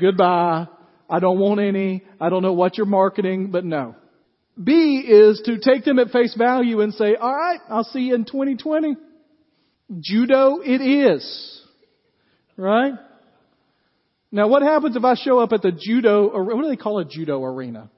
goodbye, 0.00 0.66
I 1.10 1.20
don't 1.20 1.38
want 1.38 1.60
any, 1.60 2.02
I 2.20 2.30
don't 2.30 2.42
know 2.42 2.54
what 2.54 2.76
you're 2.76 2.86
marketing, 2.86 3.50
but 3.50 3.64
no. 3.64 3.94
B 4.62 5.04
is 5.06 5.42
to 5.44 5.58
take 5.58 5.84
them 5.84 5.98
at 5.98 6.10
face 6.10 6.34
value 6.36 6.80
and 6.80 6.92
say, 6.94 7.14
alright, 7.14 7.60
I'll 7.68 7.84
see 7.84 8.00
you 8.00 8.14
in 8.14 8.24
2020. 8.24 8.96
Judo 10.00 10.58
it 10.64 10.80
is. 10.80 11.62
Right? 12.58 12.94
Now 14.32 14.48
what 14.48 14.62
happens 14.62 14.96
if 14.96 15.04
I 15.04 15.14
show 15.14 15.38
up 15.38 15.52
at 15.52 15.62
the 15.62 15.72
judo, 15.72 16.26
or 16.26 16.44
what 16.44 16.62
do 16.62 16.68
they 16.68 16.76
call 16.76 16.98
a 16.98 17.04
judo 17.04 17.42
arena? 17.42 17.88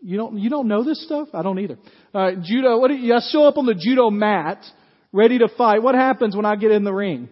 You 0.00 0.16
don't, 0.16 0.38
you 0.38 0.48
don't 0.48 0.68
know 0.68 0.84
this 0.84 1.04
stuff? 1.04 1.28
I 1.34 1.42
don't 1.42 1.58
either. 1.58 1.76
Alright, 2.14 2.40
judo, 2.42 2.78
what 2.78 2.88
do 2.88 2.94
you, 2.94 3.12
I 3.12 3.18
show 3.30 3.44
up 3.44 3.58
on 3.58 3.66
the 3.66 3.74
judo 3.74 4.08
mat, 4.08 4.64
ready 5.12 5.38
to 5.38 5.48
fight. 5.48 5.82
What 5.82 5.96
happens 5.96 6.36
when 6.36 6.46
I 6.46 6.54
get 6.54 6.70
in 6.70 6.84
the 6.84 6.92
ring? 6.92 7.28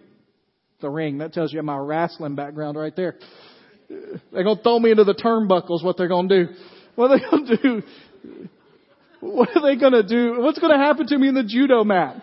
The 0.81 0.89
ring, 0.89 1.19
that 1.19 1.31
tells 1.31 1.53
you 1.53 1.63
my 1.63 1.77
wrestling 1.77 2.35
background 2.35 2.77
right 2.77 2.95
there. 2.95 3.15
They're 3.89 4.43
gonna 4.43 4.61
throw 4.61 4.77
me 4.77 4.91
into 4.91 5.05
the 5.05 5.15
turnbuckles, 5.15 5.83
what 5.83 5.97
they're 5.97 6.09
gonna 6.09 6.27
do. 6.27 6.53
What 6.95 7.11
are 7.11 7.17
they 7.17 7.23
gonna 7.31 7.57
do? 7.57 7.83
What 9.21 9.49
are 9.55 9.61
they 9.61 9.79
gonna 9.79 10.03
do? 10.03 10.41
What's 10.41 10.59
gonna 10.59 10.77
happen 10.77 11.07
to 11.07 11.17
me 11.17 11.29
in 11.29 11.35
the 11.35 11.43
judo 11.43 11.85
mat? 11.85 12.21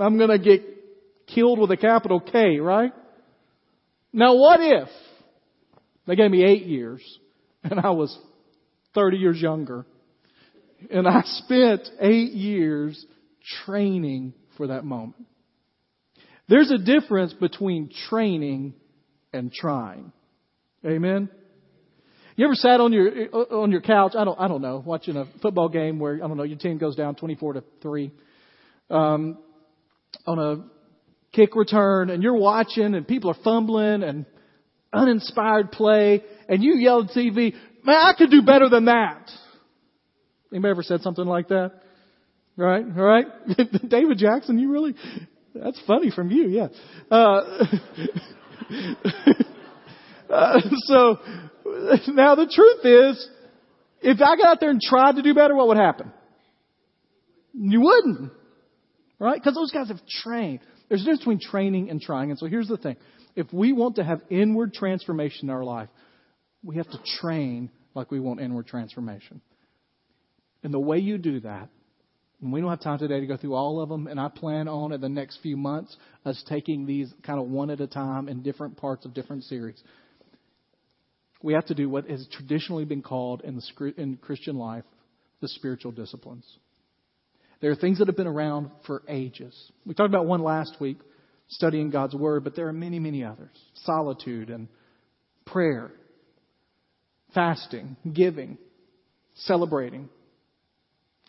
I'm 0.00 0.18
to 0.18 0.38
get 0.38 0.77
killed 1.34 1.58
with 1.58 1.70
a 1.70 1.76
capital 1.76 2.20
K, 2.20 2.58
right? 2.58 2.92
Now 4.12 4.34
what 4.36 4.60
if 4.60 4.88
they 6.06 6.16
gave 6.16 6.30
me 6.30 6.44
eight 6.44 6.64
years 6.64 7.02
and 7.64 7.80
I 7.80 7.90
was 7.90 8.16
30 8.94 9.18
years 9.18 9.40
younger 9.40 9.86
and 10.90 11.06
I 11.06 11.22
spent 11.24 11.88
eight 12.00 12.32
years 12.32 13.04
training 13.64 14.34
for 14.56 14.68
that 14.68 14.84
moment? 14.84 15.26
There's 16.48 16.70
a 16.70 16.78
difference 16.78 17.34
between 17.34 17.90
training 18.08 18.74
and 19.32 19.52
trying. 19.52 20.12
Amen? 20.84 21.28
You 22.36 22.44
ever 22.44 22.54
sat 22.54 22.80
on 22.80 22.92
your 22.92 23.10
on 23.52 23.72
your 23.72 23.80
couch? 23.80 24.12
I 24.16 24.24
don't 24.24 24.38
I 24.38 24.46
don't 24.46 24.62
know 24.62 24.80
watching 24.86 25.16
a 25.16 25.26
football 25.42 25.68
game 25.68 25.98
where 25.98 26.14
I 26.14 26.28
don't 26.28 26.36
know 26.36 26.44
your 26.44 26.56
team 26.56 26.78
goes 26.78 26.94
down 26.94 27.16
twenty 27.16 27.34
four 27.34 27.54
to 27.54 27.64
three, 27.82 28.12
um, 28.90 29.38
on 30.24 30.38
a 30.38 30.64
kick 31.32 31.54
return 31.54 32.10
and 32.10 32.22
you're 32.22 32.36
watching 32.36 32.94
and 32.94 33.06
people 33.06 33.30
are 33.30 33.42
fumbling 33.44 34.02
and 34.02 34.26
uninspired 34.92 35.70
play 35.72 36.22
and 36.48 36.62
you 36.62 36.76
yell 36.76 37.02
at 37.02 37.10
TV, 37.10 37.54
man, 37.84 37.96
I 37.96 38.12
could 38.16 38.30
do 38.30 38.42
better 38.42 38.68
than 38.68 38.86
that. 38.86 39.30
Anybody 40.52 40.70
ever 40.70 40.82
said 40.82 41.02
something 41.02 41.26
like 41.26 41.48
that? 41.48 41.72
Right? 42.56 42.84
All 42.84 43.04
right? 43.04 43.26
David 43.88 44.18
Jackson, 44.18 44.58
you 44.58 44.70
really, 44.72 44.94
that's 45.54 45.80
funny 45.86 46.10
from 46.10 46.30
you, 46.30 46.48
yeah. 46.48 46.68
Uh, 47.10 47.64
uh, 50.30 50.60
so, 50.86 51.18
now 52.08 52.34
the 52.34 52.50
truth 52.50 52.84
is, 52.84 53.28
if 54.00 54.20
I 54.20 54.36
got 54.36 54.46
out 54.46 54.60
there 54.60 54.70
and 54.70 54.80
tried 54.80 55.16
to 55.16 55.22
do 55.22 55.34
better, 55.34 55.54
what 55.54 55.68
would 55.68 55.76
happen? 55.76 56.12
You 57.54 57.80
wouldn't. 57.80 58.32
Right? 59.18 59.40
Because 59.40 59.54
those 59.54 59.72
guys 59.72 59.88
have 59.88 60.00
trained. 60.22 60.60
There's 60.88 61.02
a 61.02 61.04
difference 61.04 61.20
between 61.20 61.40
training 61.40 61.90
and 61.90 62.00
trying. 62.00 62.30
And 62.30 62.38
so 62.38 62.46
here's 62.46 62.68
the 62.68 62.76
thing. 62.76 62.96
If 63.36 63.52
we 63.52 63.72
want 63.72 63.96
to 63.96 64.04
have 64.04 64.20
inward 64.30 64.72
transformation 64.74 65.48
in 65.48 65.50
our 65.50 65.64
life, 65.64 65.88
we 66.62 66.76
have 66.76 66.88
to 66.90 66.98
train 67.20 67.70
like 67.94 68.10
we 68.10 68.20
want 68.20 68.40
inward 68.40 68.66
transformation. 68.66 69.40
And 70.62 70.72
the 70.72 70.80
way 70.80 70.98
you 70.98 71.18
do 71.18 71.40
that, 71.40 71.68
and 72.40 72.52
we 72.52 72.60
don't 72.60 72.70
have 72.70 72.80
time 72.80 72.98
today 72.98 73.20
to 73.20 73.26
go 73.26 73.36
through 73.36 73.54
all 73.54 73.80
of 73.80 73.88
them, 73.88 74.06
and 74.06 74.18
I 74.18 74.28
plan 74.28 74.68
on 74.68 74.92
in 74.92 75.00
the 75.00 75.08
next 75.08 75.38
few 75.42 75.56
months 75.56 75.96
us 76.24 76.42
taking 76.48 76.86
these 76.86 77.12
kind 77.24 77.40
of 77.40 77.48
one 77.48 77.70
at 77.70 77.80
a 77.80 77.86
time 77.86 78.28
in 78.28 78.42
different 78.42 78.76
parts 78.76 79.04
of 79.04 79.14
different 79.14 79.44
series. 79.44 79.80
We 81.42 81.54
have 81.54 81.66
to 81.66 81.74
do 81.74 81.88
what 81.88 82.08
has 82.08 82.26
traditionally 82.32 82.84
been 82.84 83.02
called 83.02 83.42
in 83.42 83.56
the 83.56 83.92
in 83.96 84.16
Christian 84.16 84.56
life 84.56 84.84
the 85.40 85.48
spiritual 85.48 85.92
disciplines. 85.92 86.44
There 87.60 87.70
are 87.70 87.76
things 87.76 87.98
that 87.98 88.06
have 88.06 88.16
been 88.16 88.26
around 88.26 88.70
for 88.86 89.02
ages. 89.08 89.54
We 89.84 89.94
talked 89.94 90.10
about 90.10 90.26
one 90.26 90.42
last 90.42 90.76
week, 90.80 90.98
studying 91.48 91.90
God's 91.90 92.14
Word, 92.14 92.44
but 92.44 92.54
there 92.54 92.68
are 92.68 92.72
many, 92.72 92.98
many 92.98 93.24
others. 93.24 93.56
Solitude 93.84 94.50
and 94.50 94.68
prayer, 95.44 95.90
fasting, 97.34 97.96
giving, 98.12 98.58
celebrating. 99.34 100.08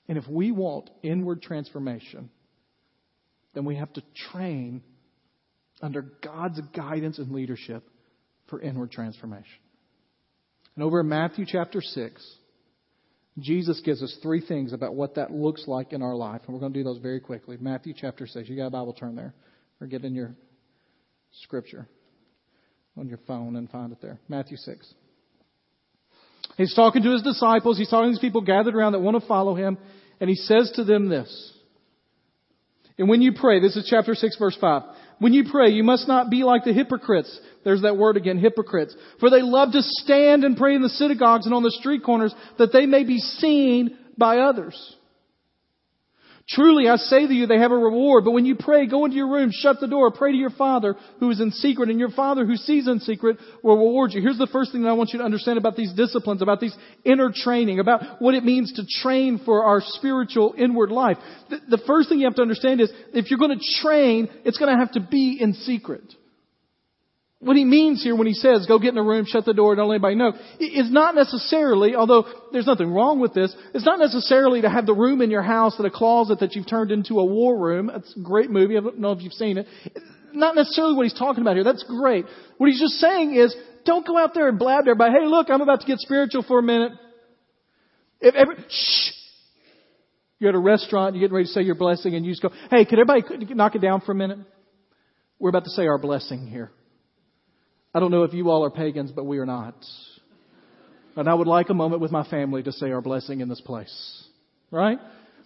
And 0.07 0.17
if 0.17 0.27
we 0.27 0.51
want 0.51 0.89
inward 1.01 1.41
transformation, 1.41 2.30
then 3.53 3.65
we 3.65 3.75
have 3.77 3.91
to 3.93 4.03
train 4.32 4.84
under 5.82 6.01
God's 6.01 6.59
guidance 6.75 7.17
and 7.17 7.32
leadership 7.32 7.84
for 8.47 8.61
inward 8.61 8.91
transformation. 8.91 9.45
And 10.75 10.84
over 10.84 10.99
in 10.99 11.09
Matthew 11.09 11.45
chapter 11.47 11.82
6, 11.82 12.36
Jesus 13.38 13.80
gives 13.82 14.01
us 14.01 14.17
three 14.21 14.41
things 14.41 14.73
about 14.73 14.95
what 14.95 15.15
that 15.15 15.32
looks 15.32 15.67
like 15.67 15.93
in 15.93 16.01
our 16.01 16.15
life, 16.15 16.41
and 16.45 16.53
we're 16.53 16.59
going 16.59 16.73
to 16.73 16.80
do 16.80 16.84
those 16.84 16.97
very 16.97 17.19
quickly. 17.19 17.57
Matthew 17.59 17.93
chapter 17.95 18.27
6. 18.27 18.49
You 18.49 18.55
got 18.55 18.67
a 18.67 18.71
Bible, 18.71 18.93
turn 18.93 19.15
there, 19.15 19.34
or 19.80 19.88
get 19.88 20.03
in 20.03 20.15
your 20.15 20.36
scripture 21.43 21.88
on 22.97 23.07
your 23.07 23.19
phone 23.27 23.55
and 23.55 23.69
find 23.69 23.91
it 23.91 24.01
there. 24.01 24.19
Matthew 24.27 24.57
6. 24.57 24.93
He's 26.57 26.73
talking 26.73 27.03
to 27.03 27.11
his 27.11 27.21
disciples. 27.21 27.77
He's 27.77 27.89
talking 27.89 28.09
to 28.09 28.11
these 28.11 28.19
people 28.19 28.41
gathered 28.41 28.75
around 28.75 28.93
that 28.93 28.99
want 28.99 29.21
to 29.21 29.27
follow 29.27 29.55
him, 29.55 29.77
and 30.19 30.30
he 30.30 30.36
says 30.36 30.71
to 30.75 30.84
them 30.84 31.07
this 31.07 31.53
And 32.97 33.07
when 33.07 33.21
you 33.21 33.34
pray, 33.34 33.61
this 33.61 33.77
is 33.77 33.88
chapter 33.89 34.15
6 34.15 34.38
verse 34.38 34.57
5. 34.59 34.84
When 35.20 35.34
you 35.34 35.43
pray, 35.49 35.70
you 35.70 35.84
must 35.84 36.07
not 36.07 36.30
be 36.30 36.43
like 36.43 36.63
the 36.63 36.74
hypocrites. 36.74 37.39
There's 37.63 37.82
that 37.82 37.97
word 37.97 38.17
again, 38.17 38.39
hypocrites. 38.39 38.95
For 39.20 39.30
they 39.30 39.41
love 39.41 39.74
to 39.74 39.82
stand 39.82 40.43
and 40.43 40.57
pray 40.57 40.76
in 40.76 40.82
the 40.82 40.89
synagogues 40.89 41.45
and 41.45 41.53
on 41.53 41.63
the 41.63 41.72
street 41.72 42.03
corners 42.03 42.34
that 42.57 42.72
they 42.72 42.86
may 42.86 43.03
be 43.03 43.17
seen 43.17 43.97
by 44.17 44.38
others. 44.38 44.95
Truly, 46.52 46.89
I 46.89 46.95
say 46.95 47.28
to 47.28 47.34
you, 47.34 47.45
they 47.45 47.60
have 47.60 47.72
a 47.72 47.78
reward. 47.78 48.26
But 48.26 48.32
when 48.32 48.45
you 48.45 48.56
pray, 48.56 48.88
go 48.88 49.06
into 49.06 49.16
your 49.16 49.30
room, 49.30 49.52
shut 49.54 49.80
the 49.80 49.88
door, 49.88 50.10
pray 50.10 50.32
to 50.32 50.38
your 50.38 50.50
Father 50.50 50.95
who 51.20 51.30
is 51.30 51.39
in 51.39 51.52
secret, 51.52 51.89
and 51.89 52.00
your 52.00 52.10
Father 52.10 52.43
who 52.43 52.56
sees 52.56 52.88
in 52.88 53.00
secret 53.02 53.38
will 53.62 53.78
reward 53.78 54.14
you. 54.14 54.22
Here's 54.22 54.39
the 54.39 54.47
first 54.47 54.72
thing 54.72 54.82
that 54.82 54.89
I 54.89 54.93
want 54.93 55.12
you 55.14 55.20
to 55.20 55.26
understand 55.26 55.60
about 55.60 55.76
these 55.76 55.93
disciplines, 55.93 56.41
about 56.41 56.60
these 56.60 56.76
inner 57.06 57.32
training, 57.32 57.80
about 57.80 58.20
what 58.20 58.34
it 58.34 58.43
means 58.43 58.74
to 58.74 58.84
train 59.02 59.39
for 59.45 59.64
our 59.64 59.80
spiritual 59.80 60.56
inward 60.58 60.89
life. 60.89 61.18
The, 61.52 61.78
the 61.78 61.84
first 61.86 62.10
thing 62.10 62.20
you 62.20 62.26
have 62.26 62.36
to 62.36 62.41
understand 62.41 62.82
is 62.82 62.91
if 63.14 63.30
you're 63.30 63.39
going 63.39 63.58
to 63.58 63.82
train, 63.82 64.28
it's 64.43 64.58
going 64.58 64.74
to 64.74 64.80
have 64.80 64.93
to 64.93 65.02
be 65.02 65.38
in 65.39 65.54
secret. 65.54 66.16
What 67.41 67.55
he 67.55 67.63
means 67.63 68.03
here 68.03 68.17
when 68.17 68.27
he 68.27 68.33
says, 68.33 68.65
go 68.67 68.79
get 68.79 68.89
in 68.89 68.97
a 68.97 69.03
room, 69.03 69.25
shut 69.25 69.45
the 69.45 69.53
door, 69.53 69.73
don't 69.73 69.87
let 69.87 69.95
anybody 69.95 70.15
know, 70.15 70.33
is 70.59 70.91
not 70.91 71.15
necessarily, 71.15 71.95
although 71.95 72.25
there's 72.51 72.65
nothing 72.65 72.91
wrong 72.91 73.21
with 73.21 73.33
this, 73.33 73.55
it's 73.73 73.85
not 73.85 73.97
necessarily 73.97 74.61
to 74.61 74.69
have 74.69 74.85
the 74.85 74.93
room 74.93 75.21
in 75.21 75.31
your 75.31 75.41
house 75.41 75.77
that 75.77 75.85
a 75.85 75.89
closet 75.89 76.41
that 76.41 76.53
you've 76.53 76.67
turned 76.67 76.91
into 76.91 77.17
a 77.17 77.25
war 77.25 77.57
room. 77.57 77.89
It's 77.93 78.13
a 78.17 78.19
great 78.19 78.49
movie. 78.49 78.77
I 78.77 78.81
don't 78.81 78.99
know 78.99 79.13
if 79.13 79.21
you've 79.21 79.31
seen 79.31 79.57
it. 79.57 79.67
Not 80.33 80.55
necessarily 80.55 80.95
what 80.95 81.03
he's 81.03 81.17
talking 81.17 81.41
about 81.41 81.55
here. 81.55 81.63
That's 81.63 81.83
great. 81.83 82.25
What 82.57 82.69
he's 82.69 82.79
just 82.81 82.95
saying 82.95 83.33
is, 83.35 83.55
don't 83.85 84.05
go 84.05 84.17
out 84.17 84.33
there 84.33 84.49
and 84.49 84.59
blab 84.59 84.83
to 84.83 84.91
everybody, 84.91 85.13
hey 85.13 85.25
look, 85.25 85.49
I'm 85.49 85.61
about 85.61 85.79
to 85.79 85.87
get 85.87 85.99
spiritual 85.99 86.43
for 86.45 86.59
a 86.59 86.63
minute. 86.63 86.91
If 88.19 88.35
every, 88.35 88.55
shh. 88.69 89.11
You're 90.39 90.49
at 90.49 90.55
a 90.55 90.59
restaurant, 90.59 91.15
you're 91.15 91.21
getting 91.21 91.35
ready 91.35 91.47
to 91.47 91.53
say 91.53 91.61
your 91.61 91.75
blessing, 91.75 92.15
and 92.15 92.25
you 92.25 92.33
just 92.33 92.41
go, 92.41 92.49
hey, 92.69 92.83
could 92.83 92.99
everybody 92.99 93.53
knock 93.53 93.75
it 93.75 93.81
down 93.81 94.01
for 94.01 94.11
a 94.11 94.15
minute? 94.15 94.39
We're 95.39 95.49
about 95.49 95.63
to 95.63 95.69
say 95.69 95.87
our 95.87 95.97
blessing 95.97 96.47
here. 96.47 96.71
I 97.93 97.99
don't 97.99 98.11
know 98.11 98.23
if 98.23 98.33
you 98.33 98.49
all 98.49 98.63
are 98.65 98.69
pagans, 98.69 99.11
but 99.11 99.25
we 99.25 99.39
are 99.39 99.45
not. 99.45 99.75
And 101.15 101.27
I 101.27 101.33
would 101.33 101.47
like 101.47 101.69
a 101.69 101.73
moment 101.73 102.01
with 102.01 102.11
my 102.11 102.23
family 102.29 102.63
to 102.63 102.71
say 102.71 102.91
our 102.91 103.01
blessing 103.01 103.41
in 103.41 103.49
this 103.49 103.61
place. 103.61 104.23
Right? 104.71 104.99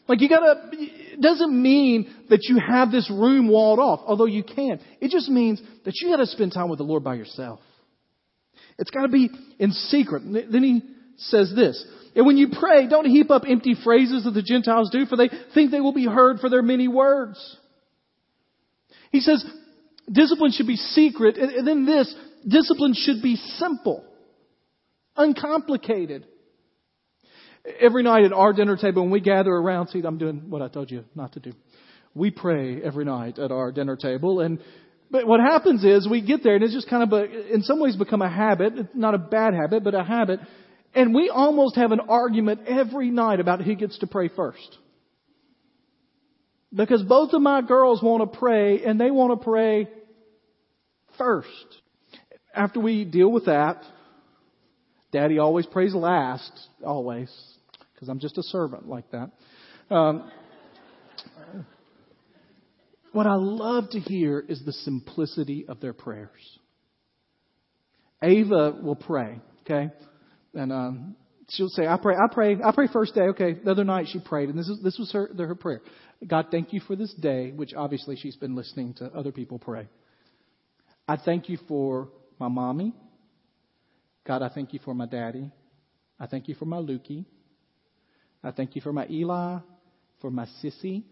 Like 0.07 0.19
you 0.19 0.27
gotta, 0.27 0.69
it 0.73 1.21
doesn't 1.21 1.61
mean 1.61 2.13
that 2.29 2.43
you 2.43 2.59
have 2.59 2.91
this 2.91 3.09
room 3.09 3.47
walled 3.47 3.79
off, 3.79 4.01
although 4.05 4.25
you 4.25 4.43
can. 4.43 4.79
It 4.99 5.11
just 5.11 5.29
means 5.29 5.61
that 5.85 5.93
you 6.01 6.09
gotta 6.09 6.25
spend 6.25 6.51
time 6.51 6.69
with 6.69 6.79
the 6.79 6.83
Lord 6.83 7.03
by 7.03 7.15
yourself. 7.15 7.61
It's 8.77 8.91
gotta 8.91 9.07
be 9.07 9.29
in 9.59 9.71
secret. 9.71 10.23
Then 10.51 10.63
he 10.63 10.81
says 11.17 11.53
this, 11.55 11.85
and 12.15 12.25
when 12.25 12.37
you 12.37 12.49
pray, 12.59 12.87
don't 12.87 13.05
heap 13.05 13.31
up 13.31 13.43
empty 13.47 13.75
phrases 13.83 14.25
that 14.25 14.31
the 14.31 14.43
Gentiles 14.43 14.89
do, 14.91 15.05
for 15.05 15.15
they 15.15 15.29
think 15.53 15.71
they 15.71 15.81
will 15.81 15.93
be 15.93 16.05
heard 16.05 16.39
for 16.39 16.49
their 16.49 16.61
many 16.61 16.87
words. 16.87 17.57
He 19.11 19.21
says, 19.21 19.43
discipline 20.11 20.51
should 20.51 20.67
be 20.67 20.75
secret, 20.75 21.37
and 21.37 21.65
then 21.67 21.85
this, 21.85 22.13
Discipline 22.47 22.93
should 22.93 23.21
be 23.21 23.35
simple, 23.35 24.03
uncomplicated. 25.15 26.25
Every 27.79 28.03
night 28.03 28.25
at 28.25 28.33
our 28.33 28.51
dinner 28.51 28.75
table, 28.75 29.03
when 29.03 29.11
we 29.11 29.21
gather 29.21 29.51
around, 29.51 29.87
see, 29.87 30.01
I'm 30.03 30.17
doing 30.17 30.49
what 30.49 30.61
I 30.61 30.67
told 30.67 30.91
you 30.91 31.05
not 31.15 31.33
to 31.33 31.39
do. 31.39 31.53
We 32.13 32.29
pray 32.29 32.81
every 32.81 33.05
night 33.05 33.39
at 33.39 33.51
our 33.51 33.71
dinner 33.71 33.95
table, 33.95 34.41
and 34.41 34.59
but 35.09 35.27
what 35.27 35.39
happens 35.39 35.83
is 35.83 36.07
we 36.09 36.21
get 36.21 36.43
there, 36.43 36.55
and 36.55 36.63
it's 36.63 36.73
just 36.73 36.89
kind 36.89 37.03
of 37.03 37.13
a, 37.13 37.53
in 37.53 37.61
some 37.61 37.79
ways, 37.79 37.95
become 37.95 38.23
a 38.23 38.29
habit. 38.29 38.95
Not 38.95 39.13
a 39.13 39.19
bad 39.19 39.53
habit, 39.53 39.83
but 39.83 39.93
a 39.93 40.03
habit. 40.03 40.39
And 40.95 41.13
we 41.13 41.29
almost 41.29 41.75
have 41.75 41.91
an 41.91 41.99
argument 41.99 42.61
every 42.67 43.11
night 43.11 43.39
about 43.39 43.61
who 43.61 43.75
gets 43.75 43.99
to 43.99 44.07
pray 44.07 44.29
first. 44.35 44.77
Because 46.73 47.03
both 47.03 47.33
of 47.33 47.43
my 47.43 47.61
girls 47.61 48.01
want 48.01 48.31
to 48.31 48.37
pray, 48.39 48.83
and 48.83 48.99
they 48.99 49.11
want 49.11 49.39
to 49.39 49.43
pray 49.43 49.87
first 51.17 51.82
after 52.53 52.79
we 52.79 53.05
deal 53.05 53.31
with 53.31 53.45
that, 53.45 53.83
Daddy 55.11 55.39
always 55.39 55.65
prays 55.65 55.93
last, 55.93 56.51
always, 56.83 57.31
because 57.93 58.09
I'm 58.09 58.19
just 58.19 58.37
a 58.37 58.43
servant 58.43 58.87
like 58.87 59.05
that. 59.11 59.31
Um, 59.93 60.31
what 63.11 63.27
I 63.27 63.35
love 63.35 63.89
to 63.91 63.99
hear 63.99 64.39
is 64.39 64.63
the 64.65 64.73
simplicity 64.73 65.65
of 65.67 65.79
their 65.79 65.93
prayers. 65.93 66.59
Ava 68.23 68.75
will 68.81 68.95
pray, 68.95 69.39
okay, 69.61 69.91
and 70.53 70.71
um, 70.71 71.15
she'll 71.49 71.69
say, 71.69 71.85
"I 71.85 71.97
pray, 71.97 72.15
I 72.15 72.33
pray, 72.33 72.57
I 72.63 72.71
pray 72.71 72.87
first 72.91 73.13
day." 73.13 73.21
Okay, 73.21 73.53
the 73.53 73.69
other 73.69 73.83
night 73.83 74.07
she 74.11 74.19
prayed, 74.19 74.49
and 74.49 74.57
this 74.57 74.67
is 74.67 74.81
this 74.81 74.97
was 74.97 75.11
her 75.11 75.29
her 75.37 75.55
prayer. 75.55 75.81
God, 76.25 76.47
thank 76.49 76.73
you 76.73 76.79
for 76.79 76.95
this 76.95 77.13
day, 77.13 77.51
which 77.51 77.73
obviously 77.75 78.15
she's 78.15 78.37
been 78.37 78.55
listening 78.55 78.93
to 78.95 79.05
other 79.07 79.31
people 79.31 79.59
pray. 79.59 79.87
I 81.07 81.17
thank 81.17 81.49
you 81.49 81.57
for 81.67 82.09
my 82.39 82.47
mommy. 82.47 82.93
God, 84.25 84.41
I 84.41 84.49
thank 84.49 84.73
you 84.73 84.79
for 84.83 84.93
my 84.93 85.05
daddy. 85.05 85.51
I 86.19 86.27
thank 86.27 86.47
you 86.47 86.55
for 86.55 86.65
my 86.65 86.77
Lukey. 86.77 87.25
I 88.43 88.51
thank 88.51 88.75
you 88.75 88.81
for 88.81 88.93
my 88.93 89.07
Eli, 89.09 89.59
for 90.21 90.29
my 90.31 90.45
sissy. 90.63 91.03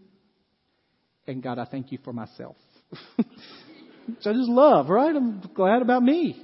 And 1.27 1.41
God, 1.41 1.59
I 1.59 1.65
thank 1.65 1.91
you 1.91 1.99
for 2.03 2.13
myself. 2.13 2.57
Which 3.15 4.25
I 4.25 4.33
just 4.33 4.49
love, 4.49 4.89
right? 4.89 5.15
I'm 5.15 5.41
glad 5.53 5.81
about 5.81 6.03
me. 6.03 6.43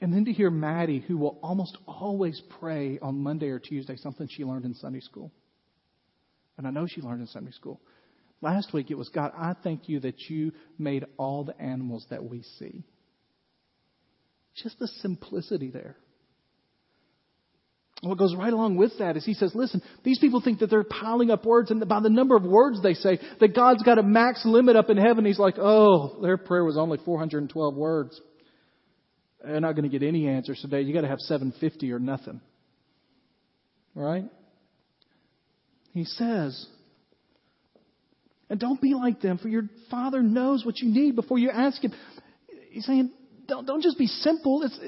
And 0.00 0.12
then 0.12 0.26
to 0.26 0.32
hear 0.32 0.50
Maddie, 0.50 1.00
who 1.00 1.16
will 1.16 1.38
almost 1.42 1.78
always 1.86 2.40
pray 2.60 2.98
on 3.00 3.18
Monday 3.18 3.48
or 3.48 3.58
Tuesday, 3.58 3.96
something 3.96 4.28
she 4.30 4.44
learned 4.44 4.64
in 4.64 4.74
Sunday 4.74 5.00
school. 5.00 5.32
And 6.58 6.66
I 6.66 6.70
know 6.70 6.86
she 6.86 7.00
learned 7.00 7.22
in 7.22 7.26
Sunday 7.26 7.52
school. 7.52 7.80
Last 8.42 8.72
week 8.72 8.90
it 8.90 8.98
was, 8.98 9.08
God, 9.08 9.32
I 9.36 9.54
thank 9.64 9.88
you 9.88 10.00
that 10.00 10.20
you 10.28 10.52
made 10.78 11.06
all 11.16 11.44
the 11.44 11.58
animals 11.60 12.06
that 12.10 12.22
we 12.22 12.42
see. 12.58 12.84
Just 14.62 14.78
the 14.78 14.88
simplicity 15.00 15.70
there. 15.70 15.96
What 18.02 18.18
goes 18.18 18.34
right 18.36 18.52
along 18.52 18.76
with 18.76 18.92
that 18.98 19.16
is 19.16 19.24
he 19.24 19.34
says, 19.34 19.52
listen, 19.54 19.82
these 20.04 20.18
people 20.18 20.42
think 20.42 20.58
that 20.58 20.68
they're 20.68 20.84
piling 20.84 21.30
up 21.30 21.46
words, 21.46 21.70
and 21.70 21.86
by 21.88 22.00
the 22.00 22.10
number 22.10 22.36
of 22.36 22.42
words 22.42 22.82
they 22.82 22.94
say, 22.94 23.18
that 23.40 23.54
God's 23.54 23.82
got 23.82 23.98
a 23.98 24.02
max 24.02 24.42
limit 24.44 24.76
up 24.76 24.90
in 24.90 24.98
heaven. 24.98 25.24
He's 25.24 25.38
like, 25.38 25.54
oh, 25.58 26.20
their 26.20 26.36
prayer 26.36 26.64
was 26.64 26.76
only 26.76 26.98
412 27.04 27.74
words. 27.74 28.20
They're 29.42 29.60
not 29.60 29.76
going 29.76 29.90
to 29.90 29.98
get 29.98 30.06
any 30.06 30.28
answers 30.28 30.60
today. 30.60 30.82
You've 30.82 30.94
got 30.94 31.02
to 31.02 31.08
have 31.08 31.20
750 31.20 31.92
or 31.92 31.98
nothing. 31.98 32.40
Right? 33.94 34.24
He 35.92 36.04
says, 36.04 36.66
and 38.50 38.60
don't 38.60 38.80
be 38.80 38.92
like 38.92 39.22
them, 39.22 39.38
for 39.38 39.48
your 39.48 39.68
Father 39.90 40.22
knows 40.22 40.64
what 40.66 40.78
you 40.78 40.90
need 40.90 41.16
before 41.16 41.38
you 41.38 41.50
ask 41.50 41.82
Him. 41.82 41.92
He's 42.70 42.84
saying, 42.84 43.10
don't, 43.46 43.66
don't 43.66 43.82
just 43.82 43.98
be 43.98 44.06
simple. 44.06 44.62
It's, 44.62 44.78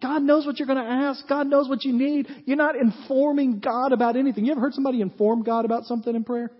God 0.00 0.22
knows 0.22 0.46
what 0.46 0.58
you're 0.58 0.66
going 0.66 0.84
to 0.84 0.90
ask. 0.90 1.26
God 1.28 1.46
knows 1.46 1.68
what 1.68 1.84
you 1.84 1.92
need. 1.92 2.28
You're 2.44 2.56
not 2.56 2.76
informing 2.76 3.60
God 3.60 3.92
about 3.92 4.16
anything. 4.16 4.44
You 4.44 4.52
ever 4.52 4.60
heard 4.60 4.74
somebody 4.74 5.00
inform 5.00 5.42
God 5.42 5.64
about 5.64 5.84
something 5.84 6.14
in 6.14 6.24
prayer? 6.24 6.50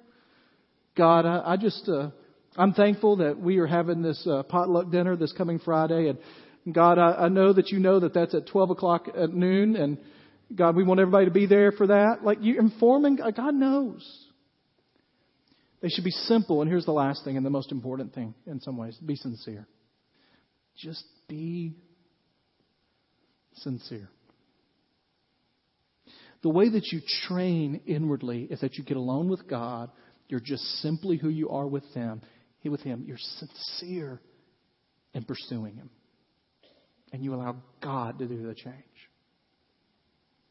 God, 0.96 1.26
I, 1.26 1.53
I 1.53 1.57
just, 1.57 1.88
uh, 1.88 2.11
I'm 2.57 2.72
thankful 2.72 3.16
that 3.18 3.38
we 3.38 3.59
are 3.59 3.66
having 3.66 4.03
this 4.03 4.26
uh, 4.26 4.42
potluck 4.42 4.90
dinner 4.90 5.16
this 5.16 5.32
coming 5.32 5.59
Friday. 5.59 6.09
And 6.09 6.74
God, 6.74 6.99
I, 6.99 7.24
I 7.24 7.28
know 7.28 7.53
that 7.53 7.68
you 7.68 7.78
know 7.78 8.01
that 8.01 8.14
that's 8.14 8.34
at 8.34 8.46
12 8.49 8.70
o'clock 8.70 9.09
at 9.16 9.30
noon. 9.30 9.76
And 9.76 9.99
God, 10.55 10.74
we 10.74 10.84
want 10.84 11.01
everybody 11.01 11.26
to 11.26 11.30
be 11.30 11.46
there 11.46 11.72
for 11.72 11.86
that. 11.88 12.18
Like 12.22 12.38
you're 12.40 12.61
informing, 12.61 13.16
God 13.16 13.36
God 13.36 13.55
knows. 13.55 14.26
They 15.80 15.88
should 15.88 16.05
be 16.05 16.11
simple. 16.11 16.61
And 16.61 16.70
here's 16.70 16.86
the 16.86 16.92
last 16.92 17.24
thing 17.24 17.36
and 17.36 17.46
the 17.46 17.51
most 17.51 17.70
important 17.70 18.14
thing 18.14 18.34
in 18.46 18.61
some 18.61 18.76
ways 18.76 18.96
be 18.96 19.14
sincere. 19.14 19.68
Just 20.76 21.05
be 21.28 21.74
sincere. 23.54 24.08
The 26.42 26.48
way 26.48 26.68
that 26.68 26.86
you 26.92 27.00
train 27.26 27.80
inwardly 27.86 28.44
is 28.44 28.60
that 28.60 28.76
you 28.76 28.84
get 28.84 28.96
alone 28.96 29.28
with 29.28 29.48
God. 29.48 29.90
You're 30.28 30.40
just 30.40 30.62
simply 30.82 31.16
who 31.16 31.28
you 31.28 31.50
are 31.50 31.66
with 31.66 31.84
Him. 31.94 32.22
With 32.64 32.82
Him, 32.82 33.04
you're 33.06 33.16
sincere 33.16 34.20
in 35.14 35.24
pursuing 35.24 35.76
Him, 35.76 35.88
and 37.14 37.24
you 37.24 37.34
allow 37.34 37.56
God 37.80 38.18
to 38.18 38.26
do 38.26 38.46
the 38.46 38.54
change. 38.54 38.74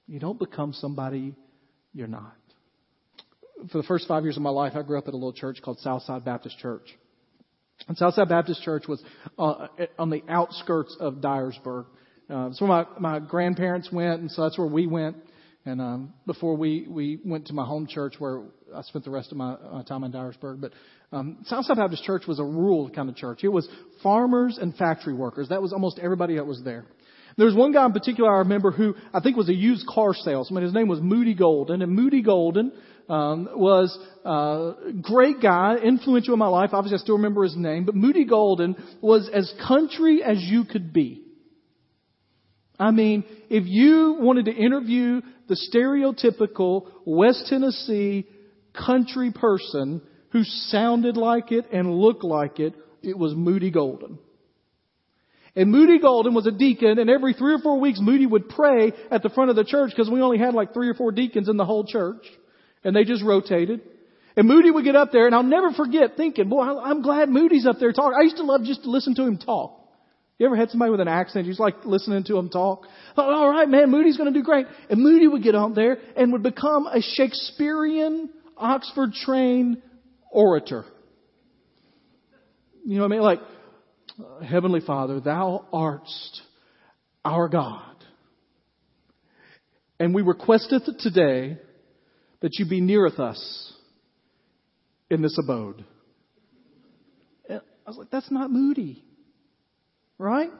You 0.07 0.19
don't 0.19 0.39
become 0.39 0.73
somebody 0.73 1.35
you're 1.93 2.07
not. 2.07 2.33
For 3.71 3.77
the 3.77 3.83
first 3.83 4.07
five 4.07 4.23
years 4.23 4.35
of 4.35 4.41
my 4.41 4.49
life, 4.49 4.73
I 4.75 4.81
grew 4.81 4.97
up 4.97 5.07
at 5.07 5.13
a 5.13 5.17
little 5.17 5.33
church 5.33 5.59
called 5.63 5.77
Southside 5.79 6.25
Baptist 6.25 6.57
Church. 6.57 6.87
And 7.87 7.97
Southside 7.97 8.29
Baptist 8.29 8.63
Church 8.63 8.87
was 8.87 9.01
uh, 9.37 9.67
on 9.97 10.09
the 10.09 10.23
outskirts 10.27 10.95
of 10.99 11.15
Dyersburg. 11.15 11.85
Uh, 12.29 12.49
so 12.53 12.65
my 12.65 12.85
my 12.99 13.19
grandparents 13.19 13.91
went, 13.91 14.21
and 14.21 14.31
so 14.31 14.43
that's 14.43 14.57
where 14.57 14.67
we 14.67 14.87
went. 14.87 15.15
And 15.65 15.81
um, 15.81 16.13
before 16.25 16.55
we 16.55 16.85
we 16.89 17.19
went 17.23 17.47
to 17.47 17.53
my 17.53 17.65
home 17.65 17.87
church, 17.87 18.15
where 18.19 18.43
I 18.75 18.81
spent 18.81 19.05
the 19.05 19.11
rest 19.11 19.31
of 19.31 19.37
my 19.37 19.53
uh, 19.53 19.83
time 19.83 20.03
in 20.03 20.11
Dyersburg. 20.11 20.59
But 20.59 20.71
um, 21.11 21.37
Southside 21.45 21.77
Baptist 21.77 22.03
Church 22.03 22.23
was 22.27 22.39
a 22.39 22.43
rural 22.43 22.89
kind 22.89 23.09
of 23.09 23.15
church. 23.15 23.43
It 23.43 23.49
was 23.49 23.67
farmers 24.03 24.57
and 24.61 24.75
factory 24.75 25.13
workers. 25.13 25.49
That 25.49 25.61
was 25.61 25.71
almost 25.71 25.99
everybody 25.99 26.35
that 26.35 26.45
was 26.45 26.61
there. 26.63 26.85
There 27.37 27.45
was 27.45 27.55
one 27.55 27.71
guy 27.71 27.85
in 27.85 27.93
particular 27.93 28.33
I 28.33 28.39
remember 28.39 28.71
who 28.71 28.95
I 29.13 29.19
think 29.19 29.37
was 29.37 29.47
a 29.47 29.53
used 29.53 29.85
car 29.87 30.13
salesman. 30.13 30.63
His 30.63 30.73
name 30.73 30.87
was 30.87 30.99
Moody 30.99 31.35
Golden, 31.35 31.81
and 31.81 31.91
Moody 31.91 32.23
Golden 32.23 32.71
um, 33.09 33.49
was 33.53 33.97
a 34.25 34.29
uh, 34.29 34.73
great 35.01 35.41
guy, 35.41 35.77
influential 35.77 36.33
in 36.33 36.39
my 36.39 36.47
life. 36.47 36.71
Obviously, 36.73 36.97
I 36.97 36.99
still 36.99 37.15
remember 37.15 37.43
his 37.43 37.55
name. 37.55 37.85
But 37.85 37.95
Moody 37.95 38.25
Golden 38.25 38.75
was 39.01 39.29
as 39.33 39.53
country 39.67 40.21
as 40.23 40.37
you 40.41 40.65
could 40.65 40.91
be. 40.93 41.23
I 42.79 42.91
mean, 42.91 43.23
if 43.49 43.63
you 43.65 44.17
wanted 44.19 44.45
to 44.45 44.53
interview 44.53 45.21
the 45.47 45.57
stereotypical 45.73 46.87
West 47.05 47.47
Tennessee 47.49 48.27
country 48.73 49.31
person 49.31 50.01
who 50.31 50.43
sounded 50.43 51.17
like 51.17 51.51
it 51.51 51.65
and 51.71 51.91
looked 51.91 52.23
like 52.23 52.59
it, 52.59 52.73
it 53.01 53.17
was 53.17 53.33
Moody 53.35 53.71
Golden. 53.71 54.19
And 55.55 55.71
Moody 55.71 55.97
Golden 55.97 56.35
was 56.35 56.45
a 56.45 56.51
deacon, 56.51 56.99
and 56.99 57.09
every 57.09 57.33
three 57.33 57.55
or 57.55 57.59
four 57.59 57.79
weeks, 57.79 57.99
Moody 57.99 58.27
would 58.27 58.47
pray 58.47 58.91
at 59.09 59.23
the 59.23 59.29
front 59.29 59.49
of 59.49 59.55
the 59.55 59.63
church 59.63 59.89
because 59.89 60.11
we 60.11 60.21
only 60.21 60.37
had 60.37 60.53
like 60.53 60.73
three 60.73 60.87
or 60.87 60.93
four 60.93 61.11
deacons 61.11 61.49
in 61.49 61.57
the 61.57 61.65
whole 61.65 61.83
church. 61.83 62.23
And 62.83 62.95
they 62.95 63.03
just 63.03 63.23
rotated. 63.23 63.81
And 64.35 64.47
Moody 64.47 64.69
would 64.69 64.85
get 64.85 64.95
up 64.95 65.11
there, 65.11 65.25
and 65.25 65.33
I'll 65.33 65.43
never 65.43 65.71
forget 65.71 66.15
thinking, 66.15 66.47
boy, 66.47 66.61
I'm 66.61 67.01
glad 67.01 67.27
Moody's 67.27 67.65
up 67.65 67.77
there 67.79 67.91
talking. 67.91 68.17
I 68.19 68.23
used 68.23 68.37
to 68.37 68.43
love 68.43 68.63
just 68.63 68.83
to 68.83 68.89
listen 68.91 69.15
to 69.15 69.23
him 69.23 69.37
talk. 69.37 69.73
You 70.37 70.45
ever 70.45 70.55
had 70.55 70.69
somebody 70.69 70.91
with 70.91 70.99
an 70.99 71.07
accent? 71.07 71.47
You 71.47 71.51
just 71.51 71.59
like 71.59 71.83
listening 71.85 72.23
to 72.25 72.37
him 72.37 72.49
talk? 72.49 72.85
Thought, 73.15 73.33
all 73.33 73.49
right, 73.49 73.67
man, 73.67 73.89
Moody's 73.89 74.17
going 74.17 74.31
to 74.31 74.39
do 74.39 74.43
great. 74.43 74.67
And 74.89 75.01
Moody 75.01 75.27
would 75.27 75.41
get 75.41 75.55
up 75.55 75.73
there 75.73 75.97
and 76.15 76.31
would 76.33 76.43
become 76.43 76.85
a 76.85 77.01
Shakespearean, 77.01 78.29
Oxford 78.55 79.13
trained 79.13 79.81
orator. 80.31 80.85
You 82.85 82.97
know 82.97 83.01
what 83.01 83.07
I 83.07 83.15
mean? 83.15 83.21
Like, 83.21 83.39
Heavenly 84.47 84.81
Father, 84.81 85.19
Thou 85.19 85.65
art 85.73 86.07
our 87.25 87.49
God. 87.49 87.95
And 89.99 90.13
we 90.13 90.21
requesteth 90.21 90.83
today 90.99 91.57
that 92.41 92.57
you 92.59 92.67
be 92.67 92.81
neareth 92.81 93.19
us 93.19 93.73
in 95.09 95.21
this 95.21 95.37
abode. 95.41 95.83
And 97.49 97.61
I 97.85 97.89
was 97.89 97.97
like, 97.97 98.09
that's 98.11 98.31
not 98.31 98.51
Moody. 98.51 99.03
Right? 100.17 100.51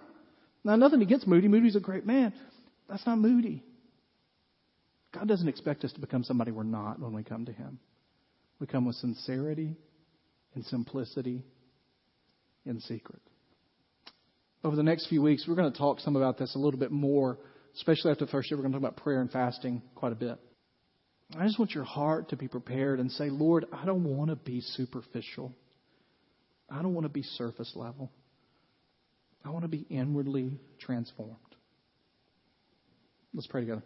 Now, 0.64 0.76
nothing 0.76 1.02
against 1.02 1.28
Moody. 1.28 1.48
Moody's 1.48 1.76
a 1.76 1.80
great 1.80 2.06
man. 2.06 2.34
That's 2.90 3.06
not 3.06 3.18
Moody. 3.18 3.64
God 5.14 5.28
doesn't 5.28 5.48
expect 5.48 5.84
us 5.84 5.94
to 5.94 6.00
become 6.00 6.24
somebody 6.24 6.52
we're 6.52 6.64
not 6.64 7.00
when 7.00 7.14
we 7.14 7.24
come 7.24 7.46
to 7.46 7.54
Him. 7.54 7.80
We 8.60 8.68
come 8.68 8.86
with 8.86 8.96
sincerity 8.96 9.76
and 10.56 10.66
simplicity 10.66 11.44
in 12.66 12.80
secret. 12.82 13.22
Over 14.64 14.76
the 14.76 14.84
next 14.84 15.08
few 15.08 15.22
weeks, 15.22 15.46
we're 15.48 15.56
going 15.56 15.72
to 15.72 15.78
talk 15.78 16.00
some 16.00 16.16
about 16.16 16.38
this 16.38 16.56
a 16.56 16.60
little 16.60 16.80
bit 16.80 16.92
more, 16.92 17.38
especially 17.76 18.12
after 18.12 18.26
the 18.26 18.32
first 18.32 18.50
year. 18.50 18.58
We're 18.58 18.64
going 18.64 18.74
to 18.74 18.80
talk 18.80 18.92
about 18.92 19.04
prayer 19.04 19.22
and 19.22 19.32
fasting 19.32 19.82
quite 19.96 20.12
a 20.12 20.16
bit. 20.16 20.38
I 21.36 21.46
just 21.46 21.60
want 21.60 21.72
your 21.72 21.84
heart 21.84 22.30
to 22.30 22.38
be 22.38 22.48
prepared 22.48 23.00
and 23.00 23.12
say, 23.12 23.30
Lord, 23.30 23.66
I 23.74 23.86
don't 23.86 24.04
want 24.04 24.30
to 24.30 24.36
be 24.36 24.62
superficial. 24.62 25.54
I 26.70 26.82
don't 26.82 26.94
want 26.94 27.06
to 27.06 27.10
be 27.10 27.24
surface 27.24 27.74
level. 27.76 28.12
I 29.44 29.50
want 29.50 29.64
to 29.64 29.70
be 29.70 29.86
inwardly 29.90 30.52
transformed. 30.80 31.36
Let's 33.34 33.48
pray 33.48 33.62
together. 33.62 33.84